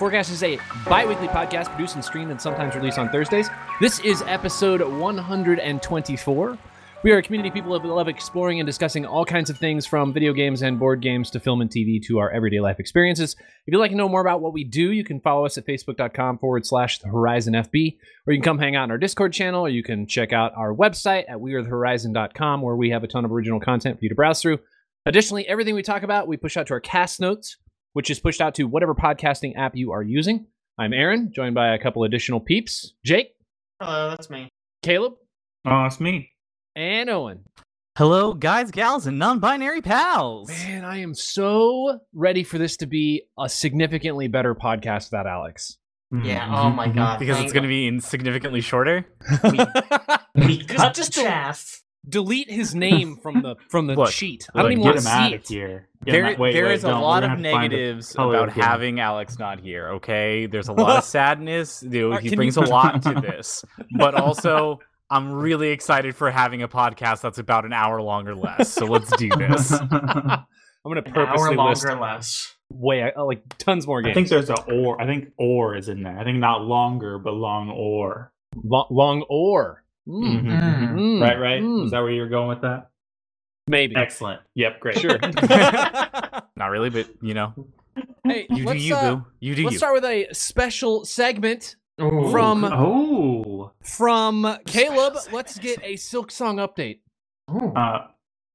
[0.00, 0.32] Forecast.
[0.32, 0.58] Is a
[0.88, 3.50] bi weekly podcast produced and streamed and sometimes released on Thursdays.
[3.82, 6.58] This is episode 124.
[7.04, 9.84] We are a community of people who love exploring and discussing all kinds of things
[9.84, 13.36] from video games and board games to film and TV to our everyday life experiences.
[13.38, 15.66] If you'd like to know more about what we do, you can follow us at
[15.66, 19.34] facebook.com forward slash the Horizon FB, or you can come hang out in our Discord
[19.34, 23.26] channel, or you can check out our website at wearethehorizon.com, where we have a ton
[23.26, 24.60] of original content for you to browse through.
[25.04, 27.58] Additionally, everything we talk about, we push out to our cast notes,
[27.92, 30.46] which is pushed out to whatever podcasting app you are using.
[30.78, 33.34] I'm Aaron, joined by a couple additional peeps Jake,
[33.80, 34.48] Hello, that's me.
[34.82, 35.14] Caleb,
[35.66, 36.30] Oh, it's me.
[36.76, 37.40] and Owen.
[37.98, 40.48] Hello, guys, gals, and non-binary pals.
[40.48, 45.76] Man, I am so ready for this to be a significantly better podcast without Alex.
[46.12, 46.46] Yeah.
[46.48, 46.94] Mhm, Oh my mhm.
[46.94, 47.18] god.
[47.18, 49.06] Because thank it's going to be in significantly shorter.
[50.34, 51.82] We Just- cut just the to- chaff.
[52.08, 54.46] Delete his name from the from the Look, sheet.
[54.54, 55.48] I don't Look, even get want him to out see of it.
[55.48, 55.88] here.
[56.04, 57.76] Get There, out- wait, there wait, is a lot of gonna have to find a
[57.76, 58.64] negatives about again.
[58.64, 59.88] having Alex not here.
[59.90, 61.82] Okay, there's a lot of sadness.
[61.84, 63.62] Uh, he brings you- a lot to this,
[63.98, 68.34] but also I'm really excited for having a podcast that's about an hour long or
[68.34, 68.72] less.
[68.72, 69.72] So let's do this.
[69.80, 70.44] I'm
[70.84, 72.56] gonna An hour purposely longer, less.
[72.70, 74.12] way uh, like tons more games.
[74.12, 74.98] I think there's a or.
[75.02, 76.18] I think or is in there.
[76.18, 78.32] I think not longer, but long or.
[78.64, 80.22] Lo- long or Mm.
[80.24, 80.60] Mhm, Mm.
[80.60, 80.94] mhm.
[80.94, 81.22] Mm.
[81.22, 81.62] Right, right.
[81.62, 81.84] Mm.
[81.84, 82.88] Is that where you're going with that?
[83.68, 83.94] maybe.
[83.94, 84.40] Excellent.
[84.56, 84.98] Yep, great.
[84.98, 85.16] Sure.
[86.56, 87.54] Not really, but you know,
[88.24, 89.26] hey, you do let's, you, uh, boo.
[89.38, 89.78] You do Let's you.
[89.78, 92.30] start with a special segment Ooh.
[92.32, 93.72] From- Oh.
[93.84, 95.14] from Caleb.
[95.32, 97.00] Let's get a Silksong update.
[97.48, 98.08] Uh,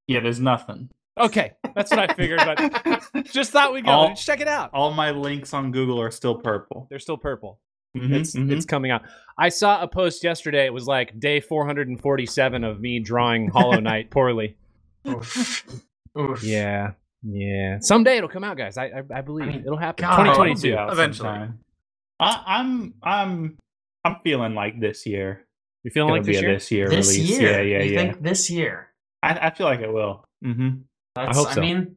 [0.08, 0.20] yeah.
[0.20, 0.90] There's nothing.
[1.18, 3.92] Okay, that's what I figured, but just thought we'd go.
[3.92, 4.72] All- check it out.
[4.74, 6.88] All my links on Google are still purple.
[6.90, 7.62] They're still purple.
[7.96, 8.52] Mhm, It's mhm.
[8.52, 9.04] it's coming out.
[9.38, 10.66] I saw a post yesterday.
[10.66, 14.56] It was like day 447 of me drawing Hollow Knight poorly.
[15.08, 15.66] Oof.
[16.20, 16.44] Oof.
[16.44, 16.92] Yeah,
[17.24, 17.80] yeah.
[17.80, 18.78] Someday it'll come out, guys.
[18.78, 20.04] I I, I believe I mean, it'll happen.
[20.04, 20.18] God.
[20.18, 20.74] 2022.
[20.74, 21.28] It'll Eventually.
[21.30, 21.60] sometime.
[22.20, 23.58] I, I'm I'm
[24.04, 25.46] I'm feeling like this year.
[25.84, 26.54] You feeling It'll like be this a year?
[26.54, 27.30] this year This release.
[27.40, 27.52] year.
[27.52, 28.00] Yeah, yeah, you yeah.
[28.00, 28.92] think this year?
[29.22, 30.26] I, I feel like it will.
[30.44, 30.70] Mm-hmm.
[31.14, 31.62] That's, hope so.
[31.62, 31.96] mean,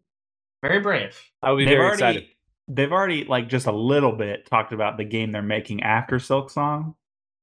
[0.62, 1.18] very brave.
[1.42, 2.24] I will be they've very already, excited.
[2.68, 6.94] They've already like just a little bit talked about the game they're making after Silksong,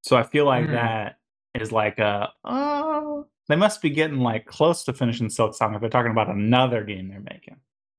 [0.01, 0.73] so I feel like Hmm.
[0.73, 1.17] that
[1.55, 5.89] is like a oh they must be getting like close to finishing Silksong if they're
[5.89, 7.57] talking about another game they're making.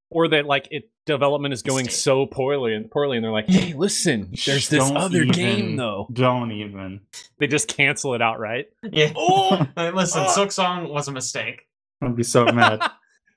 [0.09, 3.75] Or that like it development is going so poorly and poorly, and they're like, "Hey,
[3.75, 7.00] listen, there's this Don't other even- game though." Don't even.
[7.38, 8.66] They just cancel it outright.
[8.84, 9.12] Yeah.
[9.16, 10.28] Oh, Hey, Listen, Oh.
[10.28, 11.62] Silksong was a mistake.
[12.03, 12.88] I'd be so mad.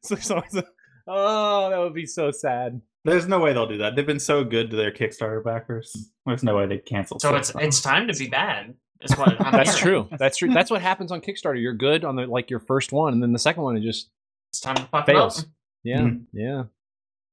[0.04, 0.64] so, so, so-
[1.08, 2.80] oh, that would be so sad.
[3.06, 3.96] There's no way they'll do that.
[3.96, 6.10] They've been so good to their Kickstarter backers.
[6.26, 7.20] There's no way they'd cancel.
[7.20, 7.62] So it's Song.
[7.62, 8.76] it's time to be bad.
[9.02, 10.06] Is what I'm That's hearing.
[10.10, 10.18] true.
[10.18, 10.50] That's true.
[10.54, 11.62] That's what happens on Kickstarter.
[11.62, 14.10] You're good on the like your first one, and then the second one it just
[14.52, 15.40] It's time to fuck Fails.
[15.44, 15.46] up.
[15.84, 16.26] yeah, Mhm.
[16.34, 16.64] yeah.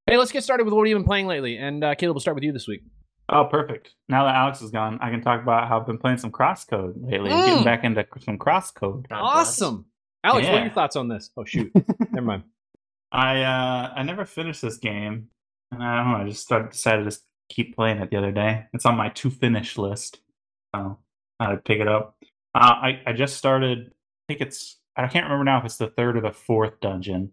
[0.06, 1.56] Hey, let's get started with what you've been playing lately.
[1.58, 2.82] And uh, Caleb, we'll start with you this week.
[3.28, 3.96] Oh, perfect.
[4.08, 6.92] Now that Alex is gone, I can talk about how I've been playing some crosscode
[7.10, 7.30] lately.
[7.30, 7.44] Mm.
[7.46, 9.06] Getting back into some crosscode.
[9.10, 9.86] Awesome,
[10.22, 10.46] Alex.
[10.46, 11.30] What are your thoughts on this?
[11.36, 11.72] Oh shoot,
[12.12, 12.44] never mind.
[13.10, 15.26] I uh I never finished this game,
[15.72, 16.24] and I don't know.
[16.24, 18.66] I just started, decided to just keep playing it the other day.
[18.72, 20.20] It's on my to finish list,
[20.74, 20.98] so
[21.40, 22.16] I'd pick it up.
[22.54, 23.88] Uh, I I just started.
[24.28, 27.32] I think it's I can't remember now if it's the third or the fourth dungeon,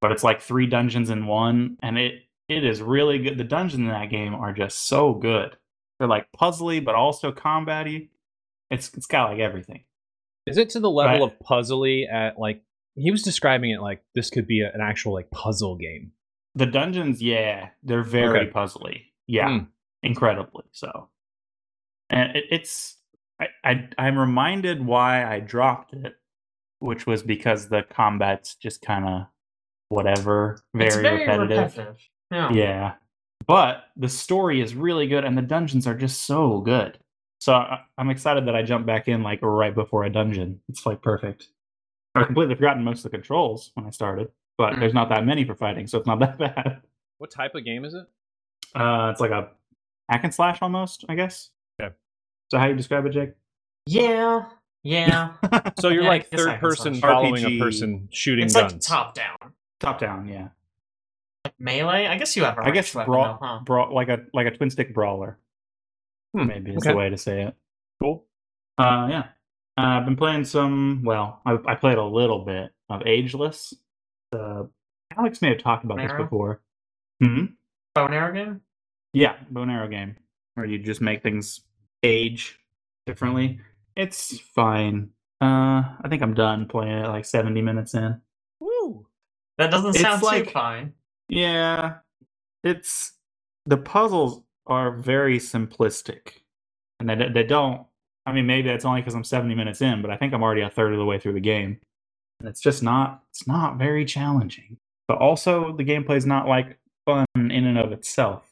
[0.00, 2.14] but it's like three dungeons in one, and it
[2.48, 3.38] it is really good.
[3.38, 5.56] The dungeons in that game are just so good.
[5.98, 8.08] They're like puzzly, but also combatty.
[8.70, 9.84] It's it's got like everything.
[10.46, 11.32] Is it to the level Right.
[11.40, 12.62] of puzzly at like
[12.96, 16.12] he was describing it like this could be a, an actual like puzzle game?
[16.54, 18.50] The dungeons, yeah, they're very Okay.
[18.50, 19.02] puzzly.
[19.26, 19.68] Yeah, Mm.
[20.02, 21.08] incredibly so.
[22.10, 22.98] And it, it's
[23.40, 26.16] I, I I'm reminded why I dropped it,
[26.80, 29.26] which was because the combat's just kind of
[29.88, 31.58] whatever, very, it's very repetitive.
[31.58, 32.08] repetitive.
[32.30, 32.52] Yeah.
[32.52, 32.92] Yeah,
[33.46, 36.98] but the story is really good, and the dungeons are just so good.
[37.40, 40.60] So I, I'm excited that I jumped back in like right before a dungeon.
[40.68, 41.48] It's like perfect.
[42.14, 44.80] I completely forgotten most of the controls when I started, but Mm.
[44.80, 46.82] there's not that many for fighting, so it's not that bad.
[47.18, 48.06] What type of game is it?
[48.74, 49.50] Uh, it's like a
[50.08, 51.50] hack and slash almost, I guess.
[51.80, 51.94] Okay.
[52.50, 53.32] So how you describe it, Jake?
[53.86, 54.44] Yeah.
[54.82, 55.34] Yeah.
[55.78, 57.10] So you're Yeah, like third person slash.
[57.10, 57.58] following a RPG.
[57.60, 58.72] person shooting it's guns.
[58.72, 59.36] like top down.
[59.80, 60.48] Top down, yeah.
[61.44, 62.06] Like melee.
[62.06, 63.60] I guess you have a I guess weapon, brawl, though, huh?
[63.64, 65.38] brawl, like a like a twin stick brawler.
[66.34, 66.90] Hmm, Maybe is okay.
[66.90, 67.54] the way to say it.
[68.00, 68.24] Cool.
[68.78, 69.18] Uh, yeah.
[69.76, 71.02] Uh, I've been playing some.
[71.04, 73.74] Well, I, I played a little bit of Ageless.
[74.32, 74.64] Uh,
[75.16, 76.60] Alex may have talked about this before.
[77.22, 77.46] Hmm.
[77.94, 78.60] Bow and arrow game.
[79.12, 80.16] Yeah, bow and arrow game
[80.54, 81.60] where you just make things
[82.02, 82.58] age
[83.06, 83.60] differently.
[83.96, 85.10] It's fine.
[85.40, 87.08] Uh, I think I'm done playing it.
[87.08, 88.20] Like 70 minutes in.
[88.60, 89.06] Woo.
[89.58, 90.94] That doesn't It's sound like- too fine.
[91.28, 91.96] Yeah,
[92.64, 93.12] it's
[93.66, 96.40] the puzzles are very simplistic,
[97.00, 97.86] and they they don't.
[98.26, 100.60] I mean, maybe that's only because I'm 70 minutes in, but I think I'm already
[100.60, 101.80] a third of the way through the game,
[102.42, 103.22] and it's just not.
[103.30, 104.76] It's not very challenging.
[105.06, 108.50] But also, the gameplay is not like fun in and of itself.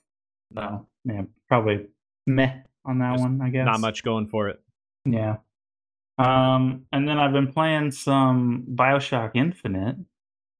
[0.54, 1.86] So, yeah, probably
[2.26, 3.40] meh on that There's one.
[3.42, 4.60] I guess Not much going for it.
[5.04, 5.36] Yeah.
[6.18, 9.96] Um, and then I've been playing some Bioshock Infinite.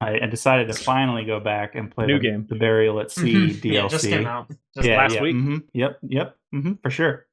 [0.01, 2.47] I, I decided to finally go back and play New the, game.
[2.49, 3.65] the Burial at Sea DLC.
[3.65, 4.49] yeah, just came out.
[4.75, 5.37] Just yeah, last yeah, week?
[5.37, 7.27] mhm, Yep, yep, hmm for sure.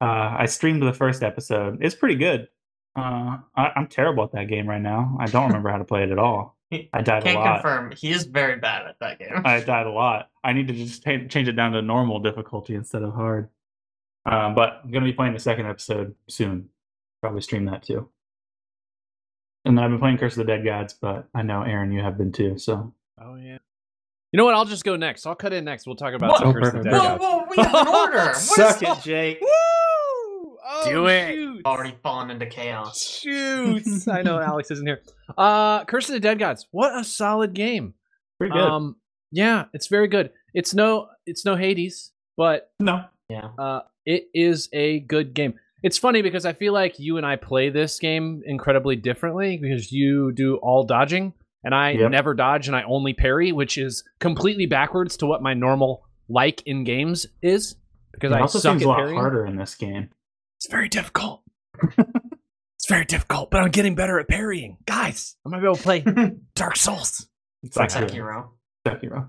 [0.00, 1.78] Uh, I streamed the first episode.
[1.80, 2.48] It's pretty good.
[2.94, 5.16] Uh, I, I'm terrible at that game right now.
[5.20, 6.56] I don't remember how to play it at all.
[6.92, 7.62] I died a Can't lot.
[7.62, 7.92] confirm.
[7.96, 9.42] He is very bad at that game.
[9.44, 10.30] I died a lot.
[10.44, 13.48] I need to just ta- change it down to normal difficulty instead of hard.
[14.24, 16.68] Um, but I'm gonna be playing the second episode soon.
[17.20, 18.08] Probably stream that too.
[19.64, 22.02] And then I've been playing Curse of the Dead Gods, but I know Aaron, you
[22.02, 22.58] have been too.
[22.58, 23.58] So Oh yeah.
[24.32, 24.54] You know what?
[24.54, 25.26] I'll just go next.
[25.26, 25.86] I'll cut in next.
[25.86, 26.38] We'll talk about What?
[26.40, 26.92] some Oh, Curse of the perfect.
[26.92, 27.22] Dead whoa, Gods.
[27.22, 28.34] whoa, we have an order.
[28.34, 29.42] Suck it, Jake.
[30.72, 30.80] Woo!
[30.80, 31.34] Oh, Do it.
[31.34, 31.66] shoot.
[31.66, 33.02] Already fallen into chaos.
[33.02, 34.08] Shoots.
[34.08, 35.00] I know Alex isn't here.
[35.36, 36.66] Uh Curse of the Dead Gods.
[36.70, 37.94] What a solid game.
[38.38, 38.62] Pretty good.
[38.62, 38.96] Um
[39.30, 40.30] yeah, it's very good.
[40.54, 43.48] It's no it's no Hades, but no, Yeah.
[43.58, 45.54] uh it is a good game.
[45.82, 49.90] It's funny because I feel like you and I play this game incredibly differently because
[49.92, 51.32] you do all dodging
[51.64, 52.10] and I Yep.
[52.10, 56.62] never dodge and I only parry, which is completely backwards to what my normal like
[56.66, 57.76] in games is
[58.12, 59.18] because it I also suck seems a lot parrying.
[59.18, 60.10] harder in this game.
[60.62, 61.42] It's very difficult.
[61.98, 64.76] it's very difficult, but I'm getting better at parrying.
[64.86, 66.04] Guys, I'm gonna be able to play
[66.54, 67.26] Dark Souls.
[67.64, 68.50] It's like Sekiro.
[68.86, 69.28] Sekiro.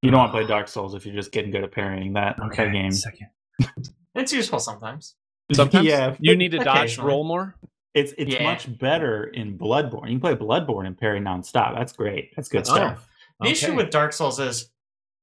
[0.00, 0.46] You don't want to play ah.
[0.46, 2.92] Dark Souls if you're just getting good at parrying that that game.
[2.92, 3.28] Second.
[4.14, 5.16] It's useful sometimes.
[5.52, 7.08] Sometimes yeah, you need to dodge Occasionally.
[7.08, 7.56] roll more.
[7.94, 8.44] It's it's Yeah.
[8.44, 10.10] much better in Bloodborne.
[10.10, 11.76] You can play Bloodborne and parry nonstop.
[11.76, 12.30] That's great.
[12.36, 13.08] That's good That's stuff.
[13.40, 14.70] The issue with Dark Souls is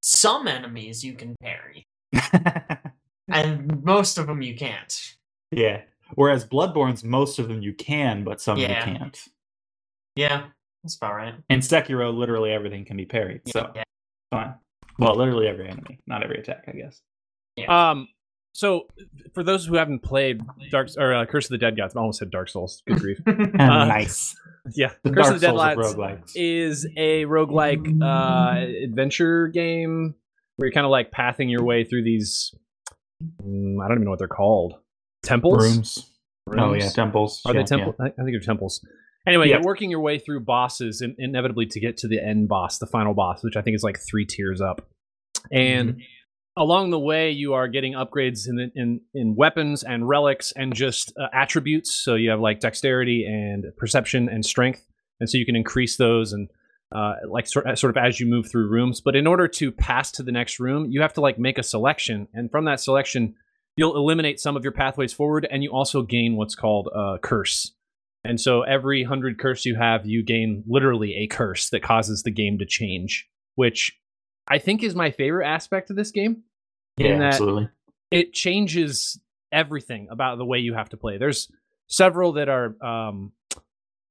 [0.01, 1.87] some enemies you can parry,
[3.29, 5.16] and most of them you can't.
[5.51, 5.81] Yeah.
[6.15, 8.77] Whereas Bloodborne's most of them you can, but some Yeah.
[8.87, 9.19] you can't.
[10.15, 10.45] Yeah,
[10.83, 11.35] that's about right.
[11.49, 13.41] In Sekiro, literally everything can be parried.
[13.47, 13.83] So yeah.
[14.31, 14.55] fine.
[14.99, 17.01] Well, literally every enemy, not every attack, I guess.
[17.55, 17.91] Yeah.
[17.91, 18.07] Um,
[18.53, 18.87] so
[19.35, 20.41] for those who haven't played
[20.71, 22.81] Dark or uh, Curse of the Dead Gods, I almost said Dark Souls.
[22.87, 23.19] Good grief.
[23.27, 24.35] nice.
[24.73, 30.15] yeah, The Curse Dark of the Dead Gods is a roguelike uh, adventure game
[30.55, 32.55] where you're kind of like pathing your way through these.
[33.43, 34.79] mm, I don't even know what they're called.
[35.27, 35.63] Temples.
[35.63, 36.11] Rooms.
[36.57, 37.41] Oh yeah, temples.
[37.45, 37.95] Are yeah, they temples?
[37.99, 38.85] I I think they're temples.
[39.27, 39.55] Anyway, Yeah.
[39.57, 42.85] you're working your way through bosses and inevitably to get to the end boss, the
[42.87, 44.87] final boss, which I think is like three tiers up.
[45.51, 45.99] And Mm-hmm.
[46.55, 51.11] along the way, you are getting upgrades in in in weapons and relics and just
[51.19, 51.93] uh, attributes.
[51.93, 54.85] So you have like dexterity and perception and strength,
[55.19, 56.49] and so you can increase those and.
[56.89, 60.09] Uh, like sort, sort of as you move through rooms, but in order to pass
[60.09, 63.35] to the next room, you have to like make a selection, and from that selection,
[63.77, 67.73] you'll eliminate some of your pathways forward, and you also gain what's called a curse.
[68.23, 72.31] And so every hundred curse you have, you gain literally a curse that causes the
[72.31, 73.97] game to change, which
[74.49, 76.43] I think is my favorite aspect of this game.
[76.97, 77.69] Yeah, absolutely.
[78.11, 79.19] It changes
[79.51, 81.17] everything about the way you have to play.
[81.17, 81.49] There's
[81.87, 83.31] several that are um,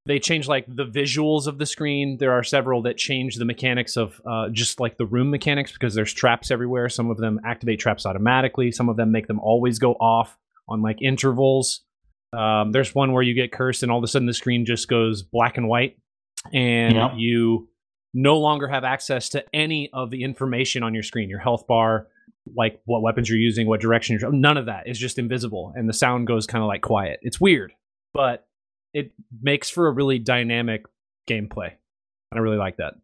[0.07, 2.17] they change like the visuals of the screen.
[2.19, 5.95] There are several that change the mechanics of uh, just like the room mechanics because
[5.95, 6.89] there's traps everywhere.
[6.89, 8.71] Some of them activate traps automatically.
[8.71, 11.83] Some of them make them always go off on like intervals.
[12.33, 14.89] Um, there's one where you get cursed and all of a sudden the screen just
[14.89, 15.99] goes black and white,
[16.53, 17.69] and you
[18.15, 21.29] no longer have access to any of the information on your screen.
[21.29, 22.07] Your health bar,
[22.57, 24.31] like what weapons you're using, what direction you're.
[24.31, 27.19] None of that is just invisible, and the sound goes kind of like quiet.
[27.23, 27.73] It's weird,
[28.15, 28.47] but
[28.97, 29.13] it
[29.43, 30.87] makes for a really dynamic
[31.29, 31.71] gameplay.
[32.31, 32.95] And I really like that.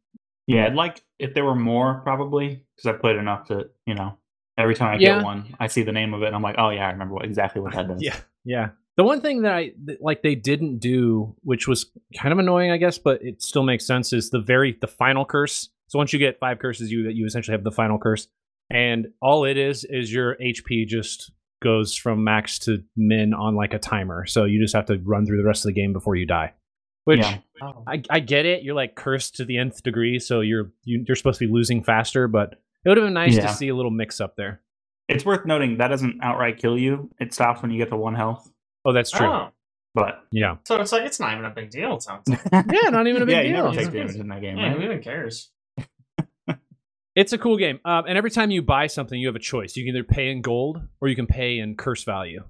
[0.46, 4.16] Yeah, I'd like if there were more, probably, because I played enough to, you know,
[4.58, 5.16] every time I Yeah.
[5.16, 7.14] get one, I see the name of it, and I'm like, oh yeah, I remember
[7.14, 8.02] what exactly what that does.
[8.02, 8.70] Yeah, yeah.
[8.96, 11.87] The one thing that I that, like they didn't do, which was
[12.18, 15.25] kind of annoying, I guess, but it still makes sense, is the very the final
[15.25, 15.70] curse.
[15.88, 18.28] So once you get five curses, you that you essentially have the final curse,
[18.70, 21.30] and all it is is your HP just
[21.62, 24.26] goes from max to min on like a timer.
[24.26, 26.52] So you just have to run through the rest of the game before you die.
[27.04, 27.38] Which Yeah.
[27.62, 27.83] Oh.
[27.87, 28.62] I, I get it.
[28.62, 31.83] You're like cursed to the nth degree, so you're you, you're supposed to be losing
[31.83, 32.28] faster.
[32.28, 32.54] But
[32.85, 33.47] it would have been nice Yeah.
[33.47, 34.61] to see a little mix up there.
[35.09, 37.11] It's worth noting that doesn't outright kill you.
[37.21, 38.50] It stops when you get to one health.
[38.85, 39.26] Oh, that's true.
[39.26, 39.49] Oh,
[39.95, 41.95] But Yeah, so it's like it's not even a big deal.
[41.97, 42.40] It sounds like.
[42.52, 43.50] yeah, not even a big yeah, deal.
[43.50, 44.76] you never take damage in that game, Yeah, right?
[44.76, 45.50] who even cares?
[47.14, 47.78] It's a cool game.
[47.85, 49.76] Um, and every time you buy something, you have a choice.
[49.76, 52.42] You can either pay in gold or you can pay in curse value.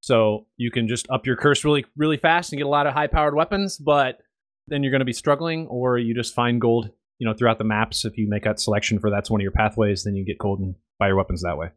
[0.00, 2.94] So you can just up your curse really, really fast and get a lot of
[2.94, 4.18] high powered weapons, but
[4.66, 7.64] then you're going to be struggling, or you just find gold, you know, throughout the
[7.64, 8.04] maps.
[8.04, 10.60] If you make that selection for that's one of your pathways, then you get gold
[10.60, 11.68] and buy your weapons that way.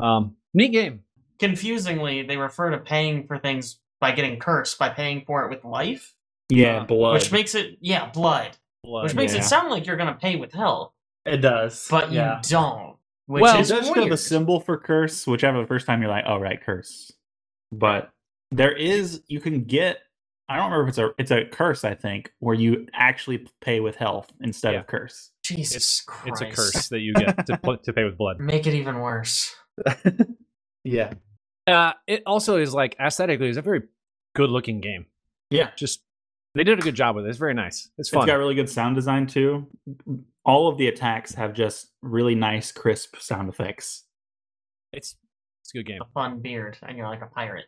[0.00, 1.00] Um, neat game.
[1.38, 5.64] Confusingly, they refer to paying for things by getting cursed by paying for it with
[5.64, 6.14] life,
[6.50, 7.14] Yeah, Uh, blood.
[7.14, 9.40] which makes it yeah blood, which makes yeah.
[9.40, 10.94] it sound like you're gonna pay with hell,
[11.26, 12.36] it does, but yeah.
[12.36, 12.96] you don't.
[13.26, 16.10] Which Well, It is does show the symbol for curse, whichever the first time you're
[16.10, 17.12] like, oh right, curse.
[17.72, 18.12] But
[18.52, 19.98] there is you can get
[20.48, 23.80] I don't remember if it's a it's a curse, I think, where you actually pay
[23.80, 24.80] with health instead Yeah.
[24.80, 25.32] of curse.
[25.42, 26.42] Jesus It's Christ.
[26.42, 28.38] a curse that you get to put to pay with blood.
[28.38, 29.52] Make it even worse.
[30.84, 31.14] yeah.
[31.66, 33.82] Uh, it also is like aesthetically, it's a very
[34.36, 35.06] good looking game.
[35.50, 35.70] Yeah.
[35.76, 36.00] Just
[36.54, 37.28] they did a good job with it.
[37.30, 37.90] It's very nice.
[37.98, 38.22] It's fun.
[38.22, 39.66] It's got really good sound design too.
[40.46, 44.04] All of the attacks have just really nice, crisp sound effects.
[44.92, 45.16] it's
[45.62, 46.00] it's a good game.
[46.00, 47.66] A fun beard, and you're like a pirate.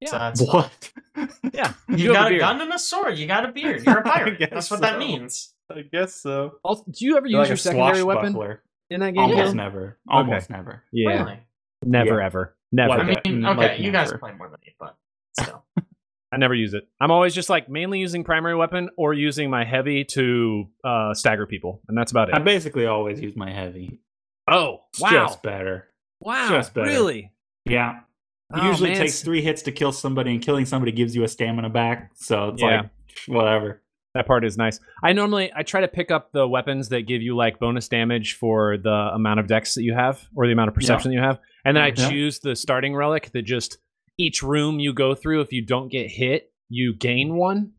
[0.00, 0.10] Yeah.
[0.10, 0.92] So that's What?
[1.52, 2.40] Yeah, you, have got a, beard.
[2.40, 3.18] gun and a sword.
[3.18, 3.84] You got a beard.
[3.84, 4.48] You're a I pirate.
[4.52, 5.52] That's what that means.
[5.70, 6.52] I guess so.
[6.64, 8.62] Also, do you ever You're use like your secondary weapon swashbuckler.
[8.90, 9.22] in that game?
[9.22, 9.54] Almost Gil?
[9.54, 9.98] never.
[10.08, 10.82] Almost never.
[10.92, 11.38] Yeah, Really?
[11.84, 12.26] never Yeah.
[12.26, 12.88] ever, never.
[12.90, 14.18] Like I mean, okay, like you guys never.
[14.18, 14.96] play more than me, but
[15.40, 15.64] still.
[16.34, 16.86] I never use it.
[17.00, 21.46] I'm always just like mainly using primary weapon or using my heavy to uh, stagger
[21.46, 22.34] people, and that's about it.
[22.34, 24.00] I basically always use my heavy.
[24.48, 25.88] Oh wow, Just better.
[26.20, 26.86] wow, just better.
[26.88, 27.32] really?
[27.64, 27.98] Yeah.
[28.54, 31.24] It Oh, usually man, takes three hits to kill somebody, and killing somebody gives you
[31.24, 32.10] a stamina back.
[32.14, 32.82] So it's Yeah.
[32.82, 32.90] like
[33.26, 33.80] whatever.
[34.14, 34.78] That part is nice.
[35.02, 38.34] I normally I try to pick up the weapons that give you like bonus damage
[38.34, 41.22] for the amount of dex that you have or the amount of perception that you
[41.22, 42.08] have, and then I Yeah.
[42.10, 43.78] choose the starting relic that just
[44.18, 47.72] each room you go through, if you don't get hit, you gain one.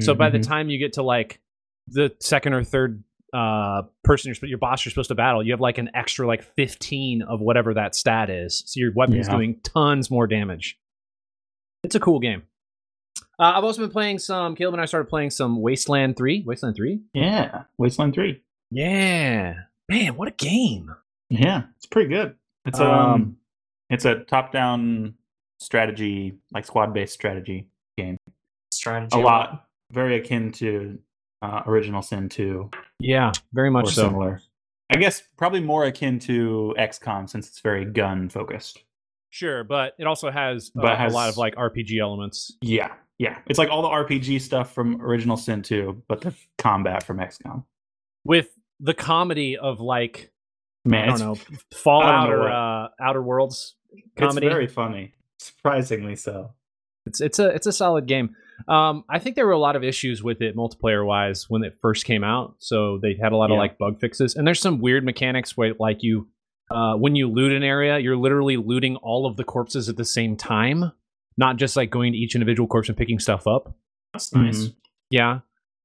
[0.00, 0.46] So by the Mhm.
[0.46, 1.40] time you get to like
[1.86, 5.60] the second or third uh person you're your boss you're supposed to battle, you have
[5.60, 8.64] like an extra like 15 of whatever that stat is.
[8.66, 9.34] So your weapon's Yeah.
[9.36, 10.78] doing tons more damage.
[11.84, 12.42] It's a cool game.
[13.38, 14.56] Uh, I've also been playing some.
[14.56, 16.42] Caleb and I started playing some Wasteland Three.
[16.44, 17.02] Wasteland Three.
[17.14, 18.42] yeah, Wasteland Three.
[18.72, 19.54] Yeah,
[19.88, 20.92] man, what a game!
[21.30, 22.34] Yeah, it's pretty good.
[22.64, 23.36] It's um, Um,
[23.90, 25.14] it's a top-down
[25.58, 28.16] strategy, like squad-based strategy game.
[28.72, 29.18] Strategy.
[29.18, 30.98] A lot, very akin to
[31.42, 34.02] uh, Original Sin Two Yeah, very much so.
[34.08, 34.40] similar.
[34.92, 38.82] I guess probably more akin to XCOM since it's very gun focused.
[39.30, 42.56] Sure, but it also has, uh, But a lot of like RPG elements.
[42.62, 43.38] Yeah, yeah.
[43.46, 47.64] It's like all the RPG stuff from Original Sin 2, but the combat from XCOM.
[48.24, 48.48] with
[48.80, 50.30] the comedy of like
[50.84, 51.36] Man, I don't know
[51.74, 54.48] Fallout know or uh, Outer Worlds it's comedy.
[54.48, 55.12] very funny.
[55.38, 56.52] Surprisingly so.
[57.06, 58.34] It's it's a it's a solid game.
[58.66, 61.78] Um, I think there were a lot of issues with it multiplayer wise when it
[61.80, 64.34] first came out, so they had a lot of like bug fixes.
[64.34, 66.28] And there's some weird mechanics where like you,
[66.70, 70.04] uh, when you loot an area, you're literally looting all of the corpses at the
[70.04, 70.92] same time,
[71.38, 73.74] not just like going to each individual corpse and picking stuff up.
[74.12, 74.64] That's nice.
[74.66, 74.74] Mhm.
[75.10, 75.40] Yeah,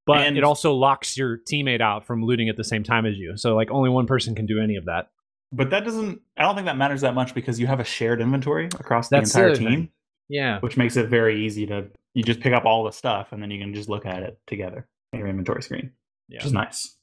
[0.05, 3.17] but And- it also locks your teammate out from looting at the same time as
[3.17, 3.37] you.
[3.37, 5.09] So like only one person can do any of that.
[5.55, 8.19] But that doesn't, I don't think that matters that much because you have a shared
[8.21, 9.89] inventory across the the entire other team, thing.
[10.29, 13.41] Yeah, which makes it very easy to, you just pick up all the stuff and
[13.41, 15.91] then you can just look at it together in your inventory screen,
[16.27, 16.95] yeah, which is nice.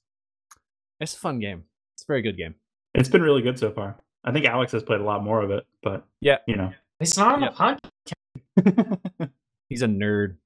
[1.00, 1.64] it's a fun game.
[1.94, 2.56] It's a very good game.
[2.94, 3.96] It's been really good so far.
[4.24, 6.38] I think Alex has played a lot more of it, but Yeah.
[6.48, 6.72] you know.
[6.98, 7.56] It's not on Yep.
[7.56, 7.78] the
[8.66, 9.30] podcast.
[9.68, 10.36] He's a nerd.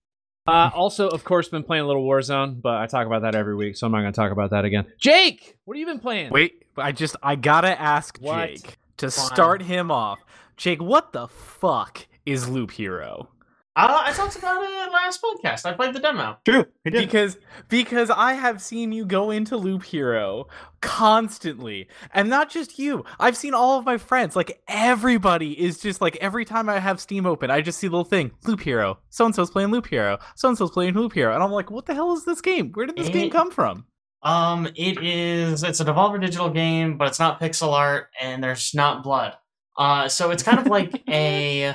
[0.47, 3.55] Uh, also, of course, been playing a little Warzone, but I talk about that every
[3.57, 4.85] week, so I'm not going to talk about that again.
[4.99, 6.31] Jake, what have you been playing?
[6.31, 8.49] Wait, I just I gotta ask What?
[8.51, 9.27] Jake to Fine.
[9.27, 10.19] start him off.
[10.57, 13.29] Jake, what the fuck is Loop Hero?
[13.77, 15.67] Uh, I talked about it last podcast.
[15.67, 16.39] I played the demo.
[16.45, 16.67] True.
[16.85, 16.93] Did.
[16.93, 17.39] Because
[17.69, 20.47] because I have seen you go into Loop Hero
[20.81, 21.89] constantly.
[22.13, 23.05] And not just you.
[23.19, 24.37] I've seen all of my friends.
[24.37, 27.91] Like everybody is just like every time I have Steam open, I just see a
[27.91, 28.31] little thing.
[28.47, 28.99] Loop Hero.
[29.11, 30.19] So and so's playing Loop Hero.
[30.37, 31.35] So and so's playing Loop Hero.
[31.35, 32.71] And I'm like, what the hell is this game?
[32.73, 33.87] Where did this game come from?
[34.23, 35.65] Um, it is.
[35.65, 39.35] It's a Devolver Digital game, but it's not pixel art, and there's not blood.
[39.77, 41.75] Uh, so it's kind of like a.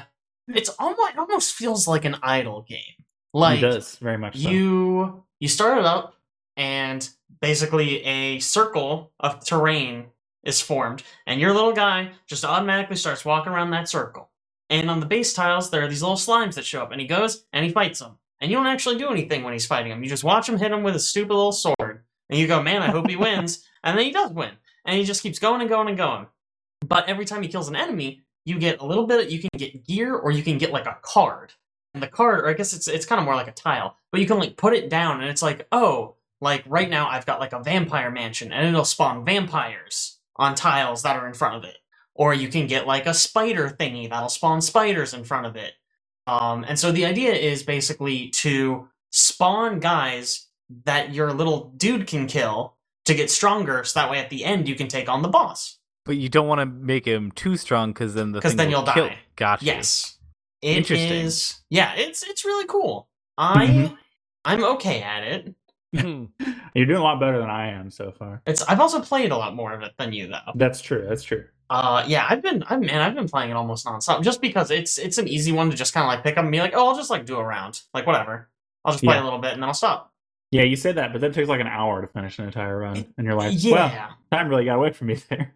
[0.55, 3.05] It's almost it almost feels like an idle game.
[3.33, 4.49] Like he does, very much so.
[4.49, 6.15] you you start it up,
[6.57, 7.07] and
[7.41, 10.07] basically a circle of terrain
[10.43, 14.29] is formed, and your little guy just automatically starts walking around that circle.
[14.69, 17.07] And on the base tiles, there are these little slimes that show up, and he
[17.07, 18.17] goes and he fights them.
[18.41, 20.01] And you don't actually do anything when he's fighting them.
[20.03, 22.81] You just watch him hit him with a stupid little sword, and you go, "Man,
[22.81, 24.51] I hope he wins." And then he does win,
[24.85, 26.27] and he just keeps going and going and going.
[26.85, 29.29] But every time he kills an enemy, you get a little bit.
[29.29, 31.53] You can get gear, or you can get like a card.
[31.93, 34.22] And the card, or I guess it's it's kind of more like a tile, but
[34.22, 37.39] you can like put it down, and it's like, oh, like right now I've got
[37.39, 41.63] like a vampire mansion, and it'll spawn vampires on tiles that are in front of
[41.63, 41.77] it.
[42.13, 45.74] Or you can get like a spider thingy that'll spawn spiders in front of it.
[46.27, 50.48] Um, and so the idea is basically to spawn guys
[50.86, 54.67] that your little dude can kill to get stronger, so that way at the end
[54.69, 55.78] you can take on the boss.
[56.09, 58.71] But you don't want to make him too strong because then the 'Cause thing then
[58.71, 59.19] you'll kill- die.
[59.35, 59.63] Gotcha.
[59.65, 60.17] Yes.
[60.59, 61.11] It Interesting.
[61.21, 63.07] is- Yeah, it's it's really cool.
[63.37, 63.97] I Mhm.
[64.43, 65.53] I'm okay at it.
[66.73, 68.41] You're doing a lot better than I am so far.
[68.47, 70.51] It's I've also played a lot more of it than you though.
[70.55, 71.05] That's true.
[71.07, 71.45] That's true.
[71.69, 74.97] Uh yeah, I've been I man, I've been playing it almost nonstop just because it's
[74.97, 76.87] it's an easy one to just kind of like pick up and be like, "Oh,
[76.89, 78.49] I'll just like do a round." Like whatever.
[78.83, 79.21] I'll just play Yeah.
[79.21, 80.11] a little bit and then I'll stop.
[80.49, 83.13] Yeah, you said that, but that takes like an hour to finish an entire run,
[83.19, 83.71] and you're like, yeah.
[83.71, 85.53] well, time really got away from me there.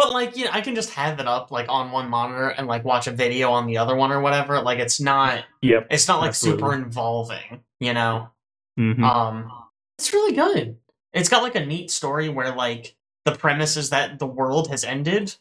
[0.00, 2.66] But like, you know, I can just have it up like on one monitor and
[2.66, 4.58] like watch a video on the other one or whatever.
[4.62, 5.88] Like it's not Yep.
[5.90, 8.30] it's not like super involving, you know.
[8.78, 9.04] Mhm.
[9.04, 9.52] Um,
[9.98, 10.78] it's really good.
[11.12, 14.84] It's got like a neat story where like the premise is that the world has
[14.84, 15.36] ended,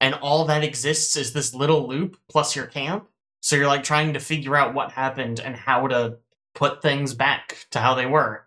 [0.00, 3.08] and all that exists is this little loop plus your camp.
[3.42, 6.18] So you're like trying to figure out what happened and how to
[6.54, 8.46] put things back to how they were.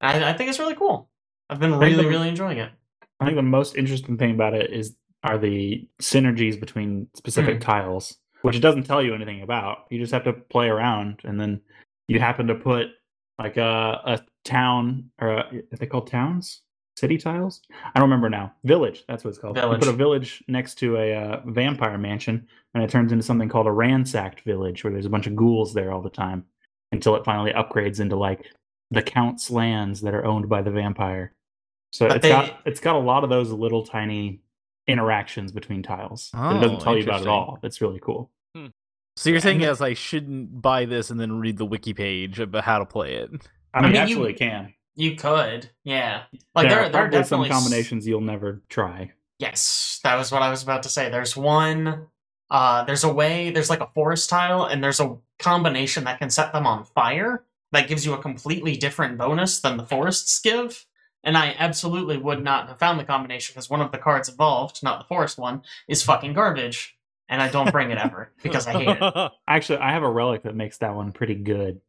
[0.00, 1.08] And I, I think it's really cool.
[1.48, 2.72] I've been really, really enjoying it.
[3.20, 7.60] I think the most interesting thing about it is are the synergies between specific Hmm.
[7.60, 9.84] tiles, which it doesn't tell you anything about.
[9.90, 11.60] You just have to play around, and then
[12.08, 12.88] you happen to put
[13.38, 15.38] like a a town or a,
[15.72, 16.62] are they called towns?
[16.96, 17.62] City tiles?
[17.94, 18.52] I don't remember now.
[18.64, 19.04] Village.
[19.08, 19.56] That's what it's called.
[19.56, 19.80] Village.
[19.80, 23.48] You put a village next to a uh, vampire mansion, and it turns into something
[23.48, 26.44] called a ransacked village, where there's a bunch of ghouls there all the time,
[26.92, 28.46] until it finally upgrades into like
[28.90, 31.32] the count's lands that are owned by the vampire.
[31.92, 34.40] So But it's they- got it's got a lot of those little tiny
[34.86, 37.58] interactions between tiles that it doesn't Oh, tell you about at all.
[37.62, 38.30] It's really cool.
[39.16, 42.40] So you're saying And- yes, I shouldn't buy this and then read the wiki page
[42.40, 43.30] about how to play it.
[43.74, 44.74] I mean, mean, you- absolutely can.
[44.96, 46.22] You could, yeah.
[46.54, 49.12] Like there, there, are there are probably some definitely combinations you'll never try.
[49.38, 51.10] Yes, that was what I was about to say.
[51.10, 52.06] There's one
[52.50, 56.30] uh there's a way, there's like a forest tile and there's a combination that can
[56.30, 60.86] set them on fire that gives you a completely different bonus than the forests give.
[61.22, 64.82] And I absolutely would not have found the combination because one of the cards involved,
[64.82, 66.96] not the forest one, is fucking garbage.
[67.28, 69.32] And I don't bring it ever because I hate it.
[69.46, 71.80] Actually, I have a relic that makes that one pretty good.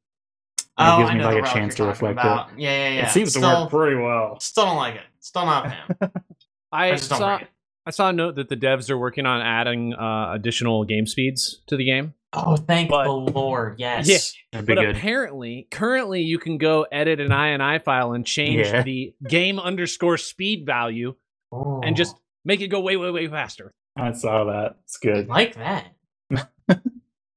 [0.78, 2.60] Oh, gives I me, know like, a chance you're to talking reflect about.
[2.60, 3.08] Yeah, yeah, yeah.
[3.08, 4.40] It seems still, to work pretty well.
[4.40, 5.02] Still don't like it.
[5.20, 6.12] Still not a fan.
[6.72, 7.52] I I just don't saw bring it.
[7.86, 11.62] I saw a note that the devs are working on adding uh, additional game speeds
[11.68, 12.14] to the game.
[12.34, 13.76] Oh, thank But- the Lord.
[13.80, 14.08] Yes.
[14.08, 14.18] Yeah.
[14.52, 14.96] That'd be But good.
[14.96, 18.84] apparently, currently you can go edit an INI file and change Yeah.
[18.84, 21.16] the game underscore speed value
[21.52, 22.22] and just oh.
[22.46, 23.74] make it go way, way, way faster.
[23.98, 24.78] I saw that.
[24.84, 25.28] It's good.
[25.28, 25.88] like that.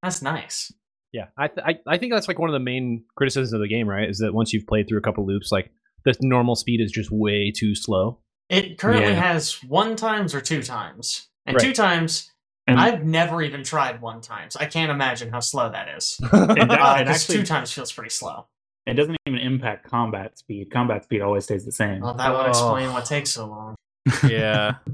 [0.03, 0.73] That's nice.
[1.13, 3.69] Yeah, I, th- I I think that's like one of the main criticisms of the
[3.69, 4.09] game, right?
[4.11, 5.71] Is that once you've played through a couple loops, like
[6.05, 8.19] the normal speed is just way too slow.
[8.51, 9.33] It currently Yeah.
[9.33, 11.29] has one times or two times.
[11.47, 11.65] And Right.
[11.65, 12.31] two times,
[12.67, 14.57] And I've never even tried one times.
[14.57, 16.19] I can't imagine how slow that is.
[16.23, 16.55] it, Uh,
[17.05, 18.47] does- actually two times feels pretty slow.
[18.87, 20.71] it doesn't even impact combat speed.
[20.71, 22.01] Combat speed always stays the same.
[22.01, 22.49] Well, that would Oh.
[22.49, 23.75] explain what takes so long.
[24.27, 24.77] yeah.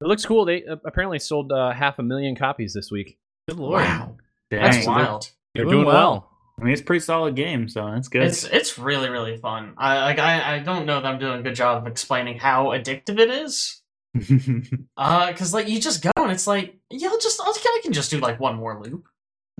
[0.00, 0.44] It looks cool.
[0.44, 3.18] They uh, apparently sold uh, half a million copies this week.
[3.48, 3.82] Good lord.
[3.82, 4.16] Wow.
[4.50, 4.62] Dang.
[4.62, 5.30] That's wild.
[5.54, 6.28] They're doing well.
[6.60, 8.22] I mean, it's a pretty solid game, so that's good.
[8.22, 9.74] It's it's really really fun.
[9.78, 12.66] I like I, I don't know that I'm doing a good job of explaining how
[12.66, 13.81] addictive it is.
[14.96, 17.92] Uh, because like you just go and it's like yeah, I'll just I'll, I can
[17.92, 19.06] just do like one more loop.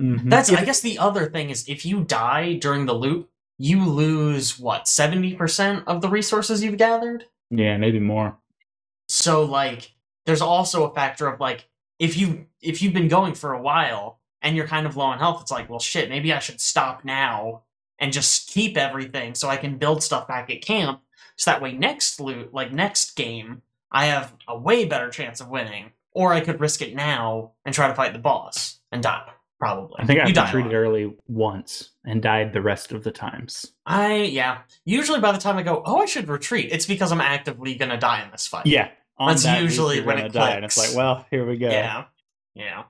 [0.01, 0.29] Mhm.
[0.31, 4.59] That's I guess the other thing is if you die during the loop, you lose
[4.59, 7.25] what seventy percent of the resources you've gathered.
[7.51, 8.39] yeah, maybe more.
[9.09, 9.93] So like,
[10.27, 14.21] there's also a factor of like if you if you've been going for a while
[14.41, 17.05] and you're kind of low on health, it's like well shit, maybe I should stop
[17.05, 17.63] now
[17.99, 21.01] and just keep everything so I can build stuff back at camp.
[21.37, 25.49] So that way, next loot like next game, I have a way better chance of
[25.49, 25.93] winning.
[26.15, 29.31] Or I could risk it now and try to fight the boss and die.
[29.59, 29.95] Probably.
[29.99, 33.13] I think you I've die a retreated early once and died the rest of the
[33.13, 33.73] times.
[33.87, 34.63] I yeah.
[34.85, 36.71] Usually by the time I go, oh, I should retreat.
[36.73, 38.67] It's because I'm actively gonna die in this fight.
[38.67, 41.47] Yeah, on That's that usually you're when gonna it die, and it's like, well, here
[41.47, 41.71] we go.
[41.71, 42.07] Yeah.
[42.57, 42.83] Yeah.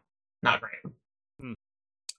[0.43, 0.95] Not great.
[1.41, 1.53] Hmm.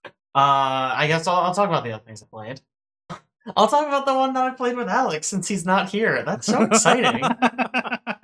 [0.05, 2.61] Uh, I guess I'll, I'll talk about the other things I played.
[3.57, 6.23] I'll talk about the one that I played with Alex since he's not here.
[6.23, 7.23] That's so exciting.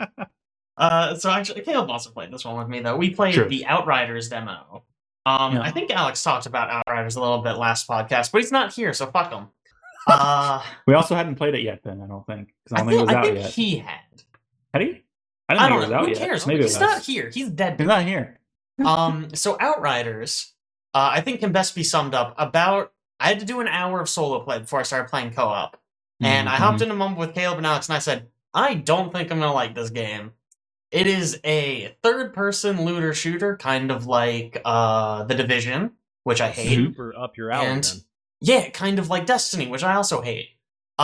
[0.79, 2.95] uh, so actually, Caleb also played this one with me though.
[2.97, 3.47] We played True.
[3.49, 4.83] the Outriders demo.
[5.25, 5.61] Um, Yeah.
[5.61, 8.93] I think Alex talked about Outriders a little bit last podcast, but he's not here,
[8.93, 9.47] so fuck him.
[10.07, 11.81] Uh, we also hadn't played it yet.
[11.83, 13.37] Then I don't think because I I don't think, think, it was I out think
[13.37, 13.51] yet.
[13.51, 14.23] he had.
[14.73, 15.03] Had he?
[15.49, 15.95] I I don't think it was know.
[15.97, 16.17] out Who yet.
[16.19, 16.47] cares?
[16.47, 17.29] Maybe he's not here.
[17.33, 17.79] He's dead.
[17.79, 18.39] He's not here.
[18.85, 20.53] um so outriders
[20.93, 23.99] uh, i think can best be summed up about i had to do an hour
[23.99, 25.75] of solo play before i started playing co-op
[26.21, 26.59] and i Mhm.
[26.59, 29.39] hopped in a moment with caleb and alex and i said i don't think i'm
[29.41, 30.31] gonna like this game
[30.91, 35.91] it is a third person looter shooter kind of like uh the division
[36.23, 37.67] which i hate Super up your alley.
[37.67, 38.01] And- then.
[38.41, 40.49] yeah kind of like destiny which i also hate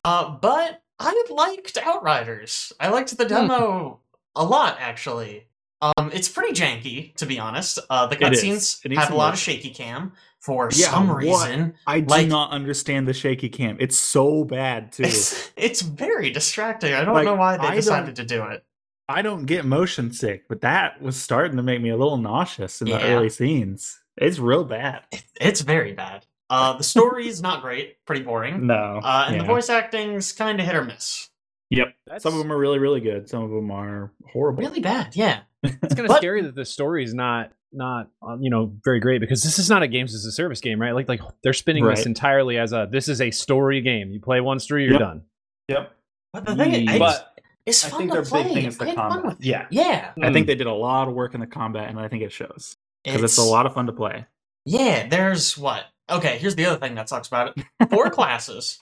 [0.04, 4.00] uh but i liked outriders i liked the demo
[4.36, 5.48] a lot actually.
[5.82, 7.80] Um, it's pretty janky to be honest.
[7.90, 9.34] Uh, the cutscenes have a lot work.
[9.36, 11.18] of shaky cam for Yeah, some what?
[11.18, 11.76] reason.
[11.86, 13.78] I do Like- not understand the shaky cam.
[13.80, 15.04] It's so bad too.
[15.06, 16.94] It's it's very distracting.
[16.94, 18.66] I don't Like, know why they I decided to do it.
[19.08, 22.82] I don't get motion sick, but that was starting to make me a little nauseous
[22.82, 24.00] in the early scenes.
[24.18, 25.04] It's real bad.
[25.40, 26.26] It's very bad.
[26.50, 28.66] Uh, the story is not great, pretty boring.
[28.68, 29.00] No.
[29.04, 31.30] Uh, and the voice acting's kind of hit or miss.
[31.72, 31.94] Yep.
[32.08, 33.28] That's, Some of them are really, really good.
[33.30, 34.64] Some of them are horrible.
[34.64, 35.42] Really bad, yeah.
[35.64, 39.02] it's kind of But- scary that the story is not not um, you know very
[39.02, 40.94] great because this is not a games as a service game, right?
[40.96, 44.12] Like like they're spinning this entirely as a this is a story game.
[44.12, 45.00] You play one story, you're Yep.
[45.02, 45.22] done.
[45.68, 45.92] Yep.
[46.32, 46.92] But the thing is, Yeah.
[46.92, 47.35] it's, But
[47.66, 48.44] it's I fun think to their play.
[48.44, 49.26] big thing is the I had fun combat.
[49.32, 49.46] with it.
[49.46, 49.68] Yeah.
[49.72, 50.12] Yeah.
[50.22, 52.32] I think they did a lot of work in the combat, and I think it
[52.32, 54.26] shows because it's, a lot of fun to play.
[54.66, 55.84] Yeah, there's what?
[56.10, 57.90] Okay, here's the other thing that sucks about it.
[57.90, 58.80] Four classes,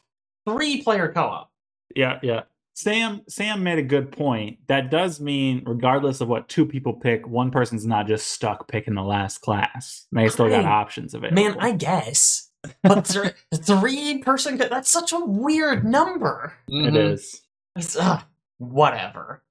[0.48, 1.50] three player co-op.
[1.96, 2.42] Yeah, yeah.
[2.76, 4.58] Sam Sam made a good point.
[4.68, 8.96] That does mean, regardless of what two people pick, one person's not just stuck picking
[8.96, 10.08] the last class.
[10.12, 10.66] They still got Right.
[10.66, 11.44] options available.
[11.44, 12.50] Man, I guess.
[12.82, 16.54] But th- three person co- that's such a weird number.
[16.68, 17.12] it Mhm.
[17.14, 17.42] is.
[17.76, 18.22] It's uh,
[18.72, 19.44] whatever.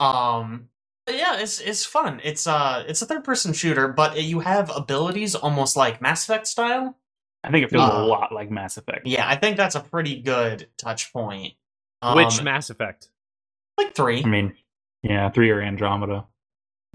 [0.00, 0.68] Um
[1.06, 2.20] but yeah, it's it's fun.
[2.24, 6.46] It's uh it's a third person shooter, but you have abilities almost like Mass Effect
[6.46, 6.96] style.
[7.42, 9.06] I think it feels Uh, a lot like Mass Effect.
[9.06, 11.54] Yeah, I think that's a pretty good touch point.
[12.14, 13.08] Which Um, Mass Effect?
[13.78, 14.22] like three.
[14.22, 14.56] I mean,
[15.02, 16.26] yeah, three or Andromeda.